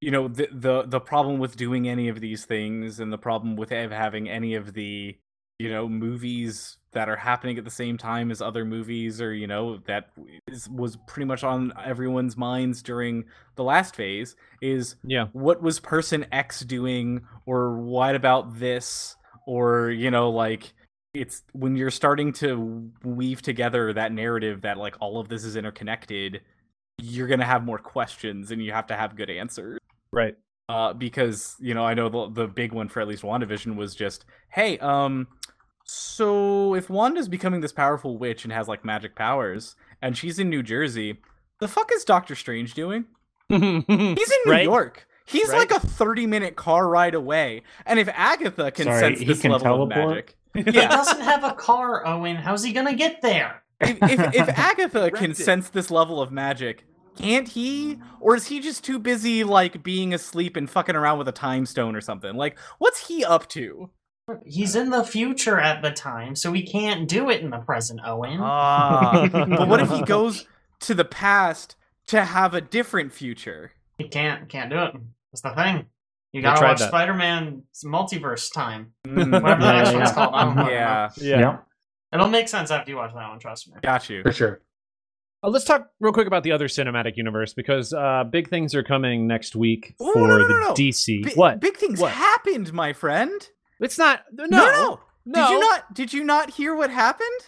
[0.00, 3.56] you know, the the the problem with doing any of these things, and the problem
[3.56, 5.18] with having any of the,
[5.58, 9.46] you know, movies that are happening at the same time as other movies, or you
[9.46, 10.10] know, that
[10.46, 13.24] is, was pretty much on everyone's minds during
[13.56, 15.26] the last phase, is Yeah.
[15.32, 19.16] what was person X doing or what about this
[19.46, 20.72] or you know like
[21.14, 25.56] it's when you're starting to weave together that narrative that like all of this is
[25.56, 26.42] interconnected
[26.98, 29.78] you're going to have more questions and you have to have good answers
[30.12, 30.36] Right.
[30.68, 33.94] uh because you know I know the the big one for at least WandaVision was
[33.94, 35.26] just hey um
[35.90, 40.50] so if Wanda's becoming this powerful witch and has like magic powers and she's in
[40.50, 41.18] New Jersey
[41.60, 43.06] the fuck is Doctor Strange doing
[43.48, 44.64] He's in New Right?
[44.64, 45.06] York.
[45.26, 45.58] He's Right?
[45.58, 47.62] like a 30 minute car ride away.
[47.86, 49.92] And if Agatha can Sorry, sense this can level teleport?
[49.92, 50.34] of magic.
[50.54, 52.36] He doesn't have a car, Owen.
[52.36, 53.62] How's he gonna get there?
[53.80, 56.84] if, if, if Agatha can sense this level of magic,
[57.16, 57.98] can't he?
[58.20, 61.64] Or is he just too busy like being asleep and fucking around with a time
[61.66, 62.34] stone or something?
[62.34, 63.90] Like, what's he up to?
[64.44, 68.00] He's in the future at the time, so he can't do it in the present,
[68.04, 68.38] Owen.
[68.40, 69.28] Ah.
[69.32, 70.46] but what if he goes
[70.80, 71.76] to the past
[72.08, 73.72] to have a different future?
[73.98, 74.94] he can't can't do it.
[75.32, 75.86] That's the thing.
[76.32, 76.88] You gotta watch that.
[76.88, 78.92] Spider-Man Multiverse Time.
[79.06, 80.14] Mm, Whatever the Yeah, next yeah, one's yeah.
[80.14, 80.34] called.
[80.34, 80.68] I don't know.
[80.70, 81.56] yeah, Yeah.
[82.12, 83.76] It'll make sense after you watch that one, trust me.
[83.82, 84.22] got you.
[84.22, 84.60] for sure.
[85.42, 88.82] Uh, let's talk real quick about the other cinematic universe because uh, big things are
[88.82, 90.74] coming next week Ooh, for no, no, the no, no.
[90.74, 91.22] DC.
[91.24, 91.60] Bi- what?
[91.60, 92.12] Big things What?
[92.12, 93.48] happened, my friend.
[93.80, 94.24] It's not.
[94.32, 95.00] No, no, no.
[95.24, 95.46] no.
[95.46, 95.94] Did you not?
[95.94, 97.40] Did you not hear what happened?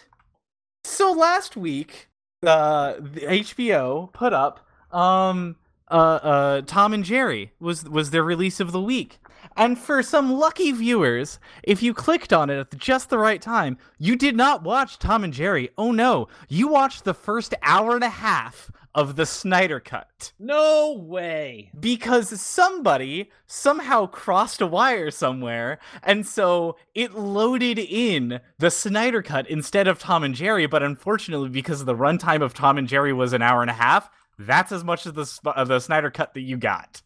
[0.83, 2.09] So last week,
[2.45, 5.55] uh, the HBO put up um
[5.89, 9.19] uh uh Tom and Jerry was was their release of the week.
[9.57, 13.77] And for some lucky viewers, if you clicked on it at just the right time,
[13.97, 15.69] you did not watch Tom and Jerry.
[15.77, 20.93] Oh no, you watched the first hour and a half of the Snyder cut No
[20.99, 21.71] way.
[21.79, 29.49] because somebody somehow crossed a wire somewhere and so it loaded in the Snyder cut
[29.49, 33.33] instead of Tom and Jerry but unfortunately because the runtime of Tom and Jerry was
[33.33, 36.33] an hour and a half that's as much as the sp- of the Snyder cut
[36.33, 37.01] that you got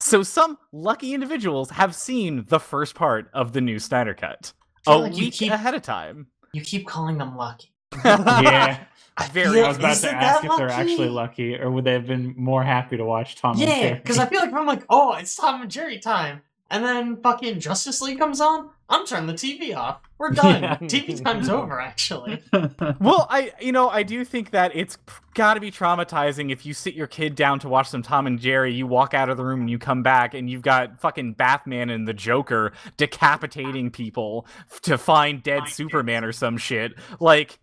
[0.00, 4.52] so some lucky individuals have seen the first part of the new Snyder cut
[4.86, 7.72] I a feel like week keep- ahead of time You keep calling them lucky.
[8.04, 8.84] yeah.
[9.18, 11.84] I Very- feel- I was about to ask that if they're actually lucky, or would
[11.84, 14.54] they have been more happy to watch Tom and Yeah, because I feel like if
[14.54, 18.68] I'm like, oh, it's Tom and Jerry time, and then fucking Justice League comes on,
[18.90, 20.00] I'm turning the TV off.
[20.18, 20.62] We're done.
[20.62, 20.76] Yeah.
[20.78, 22.42] TV time's over, actually.
[23.00, 24.96] well, I you know I do think that it's
[25.34, 28.38] got to be traumatizing if you sit your kid down to watch some Tom and
[28.38, 31.34] Jerry, you walk out of the room and you come back and you've got fucking
[31.34, 34.46] Batman and the Joker decapitating people
[34.82, 36.92] to find dead Find Superman or some shit.
[37.20, 37.58] Like,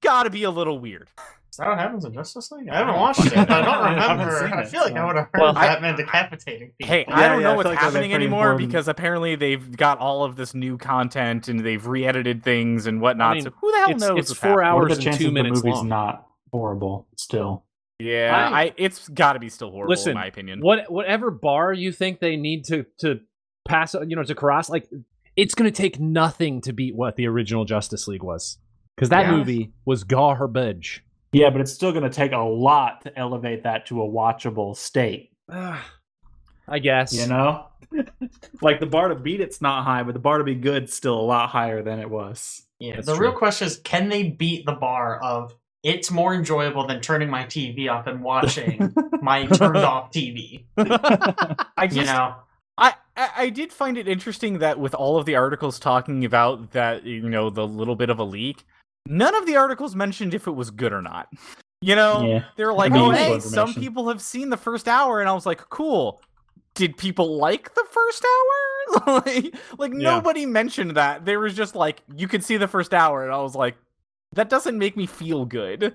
[0.00, 1.08] gotta be a little weird.
[1.50, 2.68] Is that what happens in Justice League?
[2.68, 4.40] I I haven't watched it, I don't I haven't remember.
[4.48, 6.86] seen I it, feel like I would have heard Well, I- Batman decapitating people.
[6.94, 8.68] Hey, I don't yeah, know I what's like happening anymore important.
[8.72, 13.34] because apparently they've got all of this new content and they've re-edited things and whatnot.
[13.34, 14.18] mean, so who the hell it's- knows?
[14.18, 14.66] it's four happening?
[14.66, 15.88] hours what are the and chances two the minutes movie's long.
[15.88, 17.64] not horrible still?
[18.00, 20.58] Yeah, I- I, it's got to be still horrible Listen, in my opinion.
[20.60, 23.20] What whatever bar you think they need to to
[23.64, 24.88] pass, you know, to cross, like
[25.36, 28.58] it's going to take nothing to beat what the original Justice League was,
[28.96, 29.36] because that Yeah.
[29.36, 31.02] movie was garbage.
[31.32, 34.76] Yeah, but it's still going to take a lot to elevate that to a watchable
[34.76, 35.30] state.
[35.48, 37.12] I guess.
[37.12, 37.66] You know,
[38.62, 41.18] like the bar to beat it's not high, but the bar to be good's still
[41.18, 42.62] a lot higher than it was.
[42.78, 43.28] Yeah, That's the true.
[43.28, 47.44] real question is, can they beat the bar of it's more enjoyable than turning my
[47.44, 50.64] TV off and watching my turned off TV?
[50.78, 52.34] I You know,
[52.78, 56.72] I, I I did find it interesting that with all of the articles talking about
[56.72, 58.64] that, you know, the little bit of a leak,
[59.06, 61.28] none of the articles mentioned if it was good or not.
[61.80, 62.44] You know, Yeah.
[62.56, 65.32] they were like, mean, "Oh, hey, some people have seen the first hour," and I
[65.34, 66.20] was like, "Cool."
[66.74, 69.22] Did people like the first hour?
[69.26, 69.98] like, like Yeah.
[70.16, 71.24] nobody mentioned that.
[71.24, 73.76] There was just like, you could see the first hour, and I was like,
[74.32, 75.94] that doesn't make me feel good.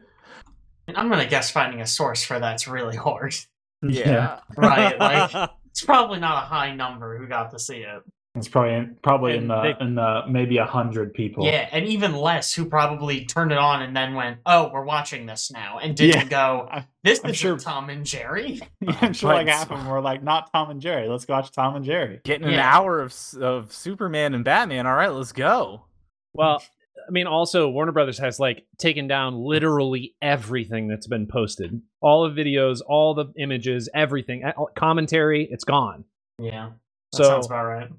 [0.88, 3.36] And I'm gonna guess finding a source for that's really hard.
[3.82, 4.40] Yeah.
[4.56, 8.02] Right, like it's probably not a high number who got to see it.
[8.36, 11.46] It's probably in, probably in the they- in the maybe a hundred people.
[11.46, 15.26] Yeah, and even less who probably turned it on and then went, "Oh, we're watching
[15.26, 16.30] this now," and didn't Yeah.
[16.30, 16.70] go,
[17.04, 18.62] "This I'm is sure- Tom and Jerry."
[19.02, 21.08] I'm sure like But- half of them were like, not Tom and Jerry.
[21.10, 22.22] Let's go watch Tom and Jerry.
[22.24, 22.72] Getting an Yeah.
[22.78, 24.86] hour of of Superman and Batman.
[24.86, 25.86] All right, let's go.
[26.34, 26.62] Well,
[27.08, 32.30] I mean, also Warner Brothers has like taken down literally everything that's been posted, all
[32.30, 34.44] the videos, all the images, everything,
[34.76, 35.48] commentary.
[35.50, 36.04] It's gone.
[36.38, 36.70] Yeah,
[37.12, 37.90] that So sounds about right.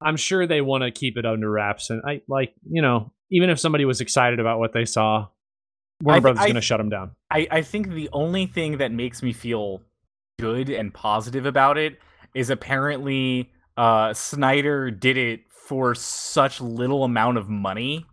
[0.00, 3.50] I'm sure they want to keep it under wraps, and I like you know, even
[3.50, 5.28] if somebody was excited about what they saw,
[6.02, 7.12] Warner I thi- Brothers is going to shut them down.
[7.30, 9.82] I, I think the only thing that makes me feel
[10.38, 11.98] good and positive about it
[12.34, 18.06] is apparently uh, Snyder did it for such little amount of money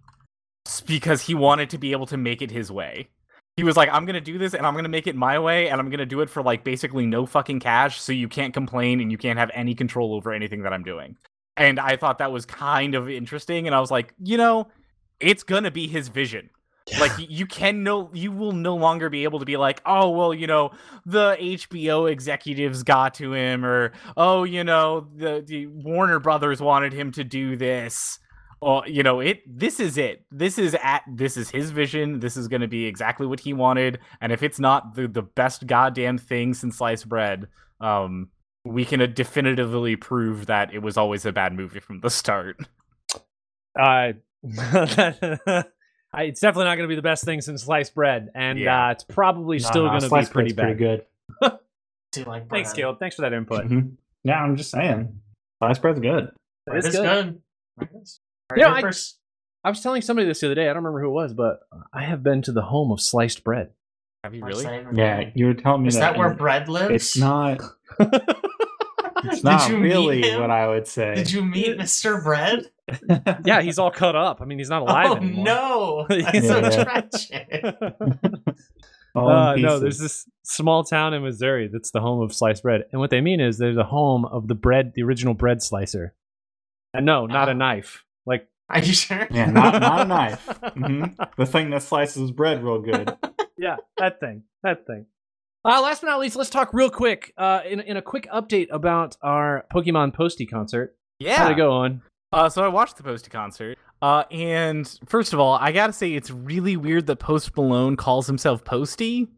[0.87, 3.09] because he wanted to be able to make it his way.
[3.57, 5.79] He was like, I'm gonna do this and I'm gonna make it my way and
[5.79, 9.11] I'm gonna do it for like basically no fucking cash so you can't complain and
[9.11, 11.17] you can't have any control over anything that I'm doing.
[11.55, 14.67] And I thought that was kind of interesting and I was like, you know,
[15.19, 16.49] it's gonna be his vision.
[16.99, 20.33] Like you can no you will no longer be able to be like, oh well,
[20.33, 20.71] you know,
[21.05, 26.91] the HBO executives got to him or oh, you know, the, the Warner Brothers wanted
[26.91, 28.19] him to do this.
[28.59, 30.25] Or you know, it this is it.
[30.31, 32.19] This is at this is his vision.
[32.19, 33.99] This is gonna be exactly what he wanted.
[34.19, 37.47] And if it's not the, the best goddamn thing since sliced bread,
[37.79, 38.29] um,
[38.65, 42.57] we can uh, definitively prove that it was always a bad movie from the start.
[43.79, 44.13] Uh,
[44.43, 48.87] it's definitely not going to be the best thing since sliced bread, and Yeah.
[48.87, 50.77] uh, it's probably No, still no, going to be pretty bread's bad.
[50.77, 51.05] good.
[52.11, 52.77] Do like Thanks, bread.
[52.77, 52.99] Caleb.
[52.99, 53.65] Thanks for that input.
[53.67, 53.93] Mhm.
[54.23, 55.19] Yeah, I'm just saying.
[55.59, 56.25] Sliced bread's good.
[56.65, 57.41] That Bread is is good.
[57.79, 57.89] good.
[57.89, 58.91] Bread You know, I-
[59.65, 60.63] I was telling somebody this the other day.
[60.63, 61.61] I don't remember who it was, but
[61.93, 63.69] I have been to the home of sliced bread.
[64.25, 64.65] Have you really?
[64.93, 66.91] Yeah, you were telling me Is that where bread lives?
[66.93, 67.61] It's not.
[69.25, 70.41] It's Did not you meet really him?
[70.41, 71.15] what I would say.
[71.15, 72.21] Did you meet Mr.
[72.23, 72.69] Bread?
[73.45, 74.41] yeah, he's all cut up.
[74.41, 75.45] I mean, he's not alive oh anymore.
[75.45, 77.75] no, that's so tragic.
[79.15, 82.85] All Uh, no, there's this small town in Missouri that's the home of sliced bread,
[82.91, 86.15] and what they mean is there's a home of the bread, the original bread slicer.
[86.95, 87.55] And no, not a Ah.
[87.55, 88.03] knife.
[88.25, 89.27] Like Are you sure?
[89.29, 90.45] Yeah, not, not a knife.
[90.47, 91.35] Mhm.
[91.37, 93.15] The thing that slices bread real good.
[93.57, 95.05] yeah, that thing, that thing.
[95.65, 97.33] Uh, last but not least, let's talk real quick.
[97.37, 100.95] Uh, in in a quick update about our Pokemon Posty concert.
[101.19, 101.37] Yeah.
[101.37, 102.01] How'd it go on?
[102.33, 103.77] Uh, so I watched the Posty concert.
[104.01, 108.27] Uh, and first of all, I gotta say it's really weird that Post Malone calls
[108.27, 109.29] himself Posty.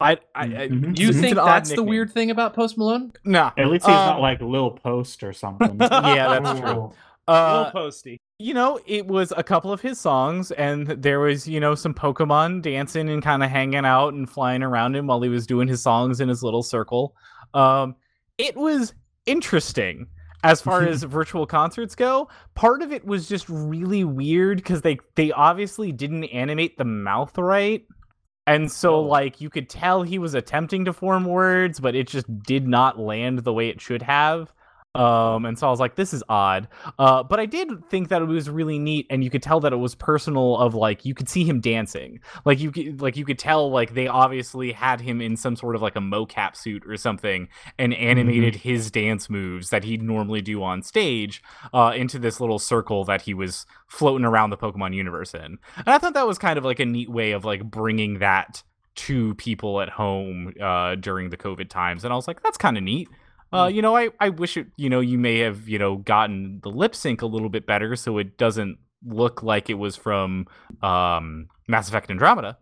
[0.00, 0.98] I, I, I Mhm.
[0.98, 3.12] You it's think an odd that's the weird thing about Post Malone?
[3.24, 3.52] Nah.
[3.56, 5.76] At least he's not Um, like Lil Post or something.
[5.80, 6.92] Yeah, that's true.
[7.26, 8.20] Uh, Posty.
[8.38, 11.94] you know, it was a couple of his songs, and there was, you know, some
[11.94, 15.68] Pokemon dancing and kind of hanging out and flying around him while he was doing
[15.68, 17.14] his songs in his little circle.
[17.54, 17.96] Um,
[18.36, 18.92] it was
[19.26, 20.06] interesting
[20.42, 22.28] as far as virtual concerts go.
[22.54, 27.36] Part of it was just really weird because they they obviously didn't animate the mouth
[27.38, 27.84] right.
[28.46, 32.26] And so, like, you could tell he was attempting to form words, but it just
[32.42, 34.52] did not land the way it should have.
[34.94, 36.68] Um, and so I was like, this is odd.
[36.98, 39.72] Uh, but I did think that it was really neat, and you could tell that
[39.72, 40.56] it was personal.
[40.56, 43.94] Of like, you could see him dancing, like you could, like you could tell, like
[43.94, 47.48] they obviously had him in some sort of like a mocap suit or something,
[47.78, 51.42] and animated his dance moves that he'd normally do on stage
[51.72, 55.58] uh, into this little circle that he was floating around the Pokemon universe in.
[55.76, 58.62] And I thought that was kind of like a neat way of like bringing that
[58.94, 62.76] to people at home uh, during the COVID times, and I was like, that's kind
[62.76, 63.08] of neat.
[63.54, 66.60] Uh, you know, I, I wish it, you know, you may have, you know, gotten
[66.62, 70.46] the lip sync a little bit better so it doesn't look like it was from
[70.82, 72.58] um, Mass Effect Andromeda.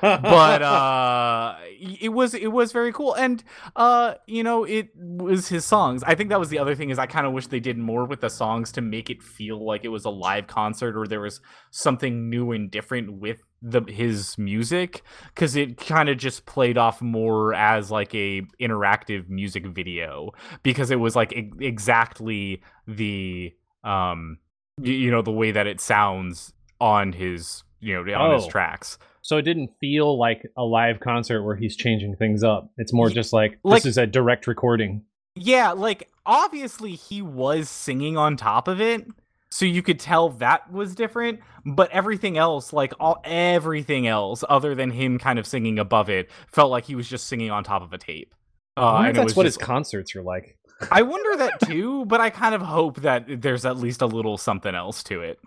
[0.00, 3.42] But uh, it was it was very cool, and
[3.74, 6.02] uh, you know, it was his songs.
[6.02, 8.04] I think that was the other thing is I kind of wish they did more
[8.04, 11.20] with the songs to make it feel like it was a live concert or there
[11.20, 11.40] was
[11.70, 15.02] something new and different with the his music.
[15.34, 20.32] Because it kind of just played off more as like a interactive music video
[20.62, 23.52] because it was like e- exactly the
[23.84, 24.38] um
[24.82, 28.48] you know the way that it sounds on his you know on his Oh.
[28.50, 32.70] tracks So it didn't feel like a live concert where he's changing things up.
[32.76, 35.02] It's more just like, like- this is a direct recording.
[35.34, 39.06] yeah like obviously he was singing on top of it
[39.50, 41.40] so you could tell that was different.
[41.64, 46.30] But everything else, like all everything else, other than him kind of singing above it,
[46.52, 48.34] felt like he was just singing on top of a tape.
[48.76, 50.58] I Uh, wonder and if it that's what just- his concerts are like.
[50.90, 54.36] I wonder that too, but I kind of hope that there's at least a little
[54.36, 55.38] something else to it.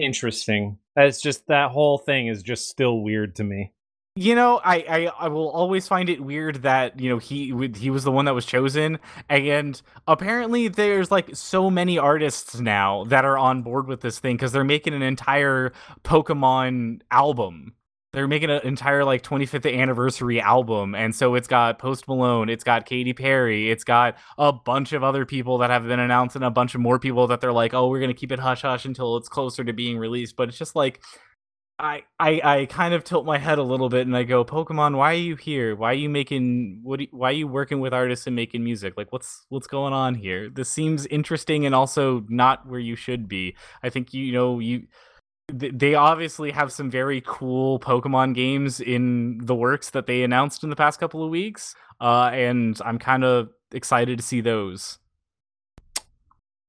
[0.00, 0.78] Interesting.
[0.96, 3.72] It's just that whole thing is just still weird to me.
[4.16, 7.90] You know, I, I I will always find it weird that you know he he
[7.90, 8.98] was the one that was chosen,
[9.28, 14.36] and apparently there's like so many artists now that are on board with this thing
[14.36, 15.72] because they're making an entire
[16.02, 17.74] Pokemon album.
[18.12, 22.64] They're making an entire like 25th anniversary album, and so it's got Post Malone, it's
[22.64, 26.44] got Katy Perry, it's got a bunch of other people that have been announced, and
[26.44, 28.84] a bunch of more people that they're like, oh, we're gonna keep it hush hush
[28.84, 30.34] until it's closer to being released.
[30.34, 31.00] But it's just like
[31.78, 34.96] I, I I kind of tilt my head a little bit and I go, Pokemon,
[34.96, 35.74] why are you here?
[35.74, 37.00] Why are you making what?
[37.00, 38.94] you- why are you working with artists and making music?
[38.98, 40.50] Like, what's what's going on here?
[40.50, 43.56] This seems interesting and also not where you should be.
[43.82, 44.88] I think you know you.
[45.58, 50.62] Th- They obviously have some very cool Pokemon games in the works that they announced
[50.64, 54.98] in the past couple of weeks, uh, and I'm kind of excited to see those.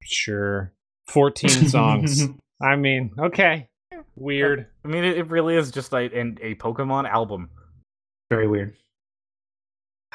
[0.04, 0.74] Sure.
[1.08, 2.28] 14 songs.
[2.62, 3.68] I mean, okay.
[4.16, 4.68] Weird.
[4.86, 7.50] I mean, it, it really is just like an, a Pokemon album.
[8.30, 8.76] Very weird.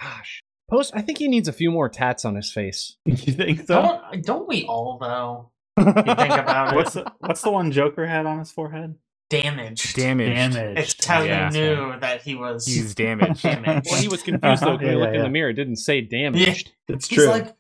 [0.01, 0.41] Gosh.
[0.71, 2.97] Post I think he needs a few more tats on his face.
[3.05, 3.83] You think so?
[3.83, 5.51] Don't don't we all though?
[5.79, 6.77] You think about it.
[6.77, 8.95] What's the, what's the one Joker had on his forehead?
[9.29, 9.97] Damaged.
[9.97, 10.55] Damaged.
[10.55, 10.79] Damage.
[10.79, 11.51] It's how Yeah.
[11.51, 13.43] you knew that he was He's damaged.
[13.43, 13.89] damaged.
[13.91, 15.51] Well, he was confused though because he Yeah, looked in the mirror.
[15.51, 16.73] It didn't say damaged.
[16.89, 17.27] It's He's true.
[17.29, 17.55] like,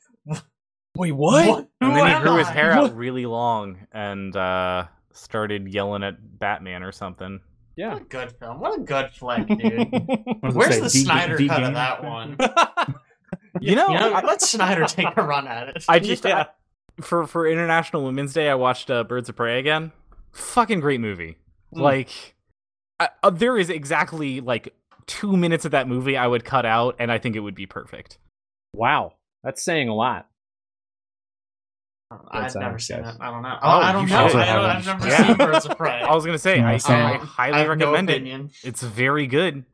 [0.97, 1.68] Wait, what?
[1.80, 6.02] And Who then he am grew his hair out really long and uh, started yelling
[6.05, 7.40] at Batman or something.
[7.76, 7.93] Yeah.
[7.94, 8.60] What a good film.
[8.60, 9.59] What a good flick, dude.
[10.40, 10.80] What does it Where's say?
[10.80, 11.66] the D- Snyder D cut game?
[11.66, 12.36] of that one?
[13.60, 15.84] You know, You know, I, let Snyder take a run at it.
[15.88, 16.40] I just Yeah.
[16.40, 16.47] I-
[17.01, 19.93] for for International Women's Day, I watched uh, Birds of Prey again.
[20.32, 21.36] Fucking great movie.
[21.74, 21.81] Mm.
[21.81, 22.35] Like,
[23.01, 24.74] I, uh, there is exactly like
[25.06, 27.66] two minutes of that movie I would cut out, and I think it would be
[27.66, 28.18] perfect.
[28.73, 29.12] wow.
[29.44, 30.27] That's saying a lot.
[32.31, 33.14] I've never seen guys.
[33.16, 33.20] it.
[33.20, 33.59] I don't know.
[33.62, 34.16] Oh, I don't know.
[34.16, 35.27] I, I've never haven't.
[35.27, 36.02] seen Birds of Prey.
[36.02, 36.81] I was gonna say, I, Yeah.
[36.89, 38.51] I highly I have no recommend it.
[38.64, 39.64] It's very good.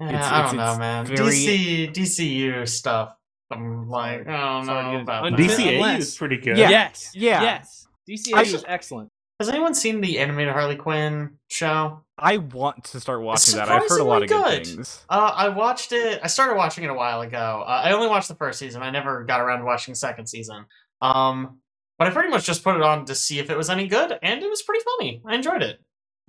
[0.00, 1.06] Yeah, It's- I it's- don't know, it's man.
[1.06, 3.14] very- DC DCU stuff.
[3.56, 5.38] I'm like, I don't know about un- that.
[5.40, 6.56] DC DCAU Unless- is pretty good.
[6.58, 6.70] Yeah.
[6.70, 7.10] Yes.
[7.14, 7.42] Yeah.
[7.42, 7.86] Yes.
[8.08, 9.08] DCAU I is should- excellent.
[9.40, 12.04] Has anyone seen the animated Harley Quinn show?
[12.16, 13.68] I want to start watching that.
[13.68, 14.66] I've heard a lot of good, surprisingly good.
[14.76, 15.04] things.
[15.10, 16.20] Uh, I watched it.
[16.22, 17.64] I started watching it a while ago.
[17.66, 18.82] Uh, I only watched the first season.
[18.82, 20.66] I never got around to watching the second season.
[21.02, 21.58] Um,
[21.98, 24.16] but I pretty much just put it on to see if it was any good,
[24.22, 25.20] and it was pretty funny.
[25.26, 25.80] I enjoyed it.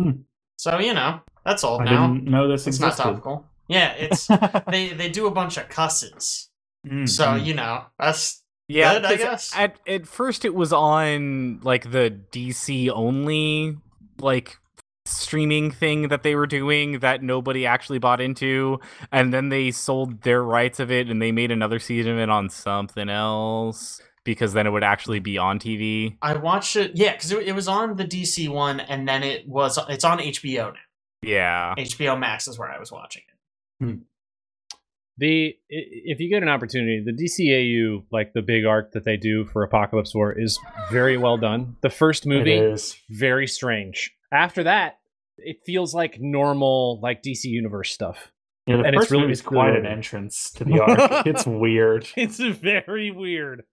[0.01, 0.11] Hmm.
[0.57, 2.07] So you know, that's old I now.
[2.07, 3.03] didn't know this It's not existed.
[3.11, 3.45] topical.
[3.67, 4.25] Yeah, it's
[4.67, 6.47] they they do a bunch of cusses.
[6.85, 9.51] Mm, So you know, that's Yeah, Good, I 'cause guess.
[9.55, 13.77] At at first it was on like the DC only
[14.19, 14.57] like
[15.07, 18.79] streaming thing that they were doing that nobody actually bought into
[19.11, 22.27] and then they sold their rights of it and they made another season of it
[22.29, 26.17] on something else because then it would actually be on TV.
[26.23, 26.93] I watched it.
[26.95, 30.17] Yeah, because it, it was on the DC one, and then it was it's on
[30.17, 30.79] HBO now.
[31.21, 31.75] Yeah.
[31.77, 33.21] HBO Max is where I was watching
[33.81, 33.99] it.
[35.17, 39.45] The if you get an opportunity, the DCAU like the big arc that they do
[39.45, 40.59] for Apokolips War is
[40.91, 41.77] very well done.
[41.81, 42.97] The first movie is.
[43.09, 44.11] very strange.
[44.31, 44.99] After that,
[45.37, 48.31] it feels like normal like DC universe stuff.
[48.67, 51.25] Yeah, the And it's first really movie's quite an entrance to the arc.
[51.27, 53.63] it's weird, It's very weird.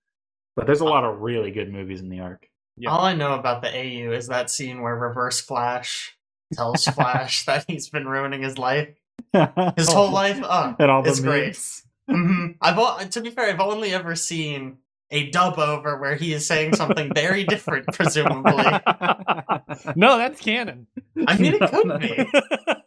[0.55, 2.47] but there's a lot of really good movies in the arc.
[2.77, 2.91] Yeah.
[2.91, 6.17] All I know about the AU is that scene where Reverse Flash
[6.55, 8.89] tells Flash that he's been ruining his life,
[9.77, 10.41] his whole life.
[10.43, 11.45] Oh, and all the it's great.
[11.47, 11.83] memes.
[12.09, 14.79] hmm I've o- to be fair, I've only ever seen
[15.11, 18.65] a dub over where he is saying something very different, presumably.
[19.97, 20.87] no, that's canon.
[21.27, 22.27] I mean, it could be.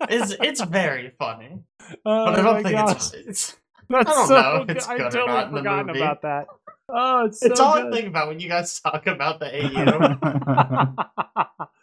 [0.08, 1.64] It's it's very funny,
[2.06, 2.92] Oh but I don't think gosh.
[2.96, 3.58] it's it's
[3.90, 5.88] That's I don't so know if it's I good or totally not in the forgotten
[5.88, 6.00] movie.
[6.00, 6.48] about that.
[6.90, 10.18] Oh, it's so it's all I think about when you guys talk about the AU.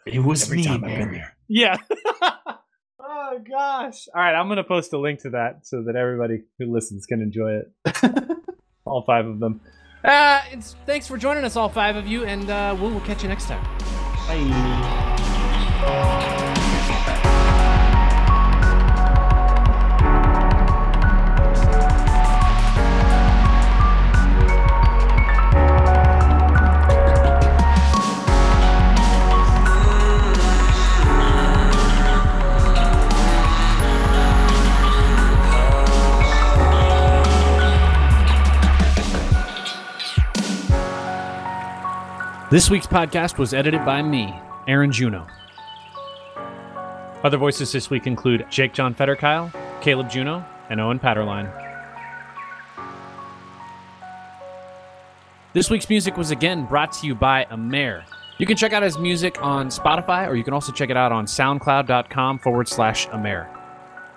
[0.05, 1.17] it was Every me, time I've been Barry.
[1.17, 1.35] there.
[1.49, 1.77] Yeah.
[3.13, 4.07] Oh gosh.
[4.13, 7.21] All right, I'm gonna post a link to that so that everybody who listens can
[7.21, 8.37] enjoy it.
[8.85, 9.61] all five of them.
[10.03, 13.23] Uh, it's thanks for joining us, all five of you, and uh, we'll, we'll catch
[13.23, 13.63] you next time.
[14.27, 16.29] Bye.
[42.53, 44.31] This week's podcast was edited by me,
[44.67, 45.25] Aaron Juno.
[47.23, 49.51] Other voices this week include Jake John Fetterkyle,
[49.81, 51.51] Caleb Juno, and Owen Patterline.
[55.53, 58.03] This week's music was again brought to you by Amer.
[58.37, 61.11] You can check out his music on Spotify, or you can also check it out
[61.11, 63.49] on soundcloud.com forward slash Amer.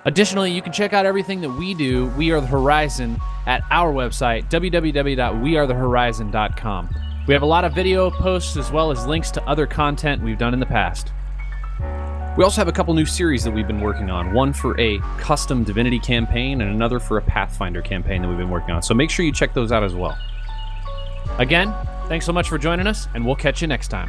[0.04, 3.94] Additionally, you can check out everything that we do, We Are the Horizon, at our
[3.94, 7.15] website, www.wearethehorizon.com.
[7.26, 10.38] We have a lot of video posts as well as links to other content we've
[10.38, 11.12] done in the past.
[12.36, 15.00] We also have a couple new series that we've been working on one for a
[15.18, 18.82] custom Divinity campaign and another for a Pathfinder campaign that we've been working on.
[18.82, 20.16] So make sure you check those out as well.
[21.38, 21.74] Again,
[22.06, 24.08] thanks so much for joining us, and we'll catch you next time.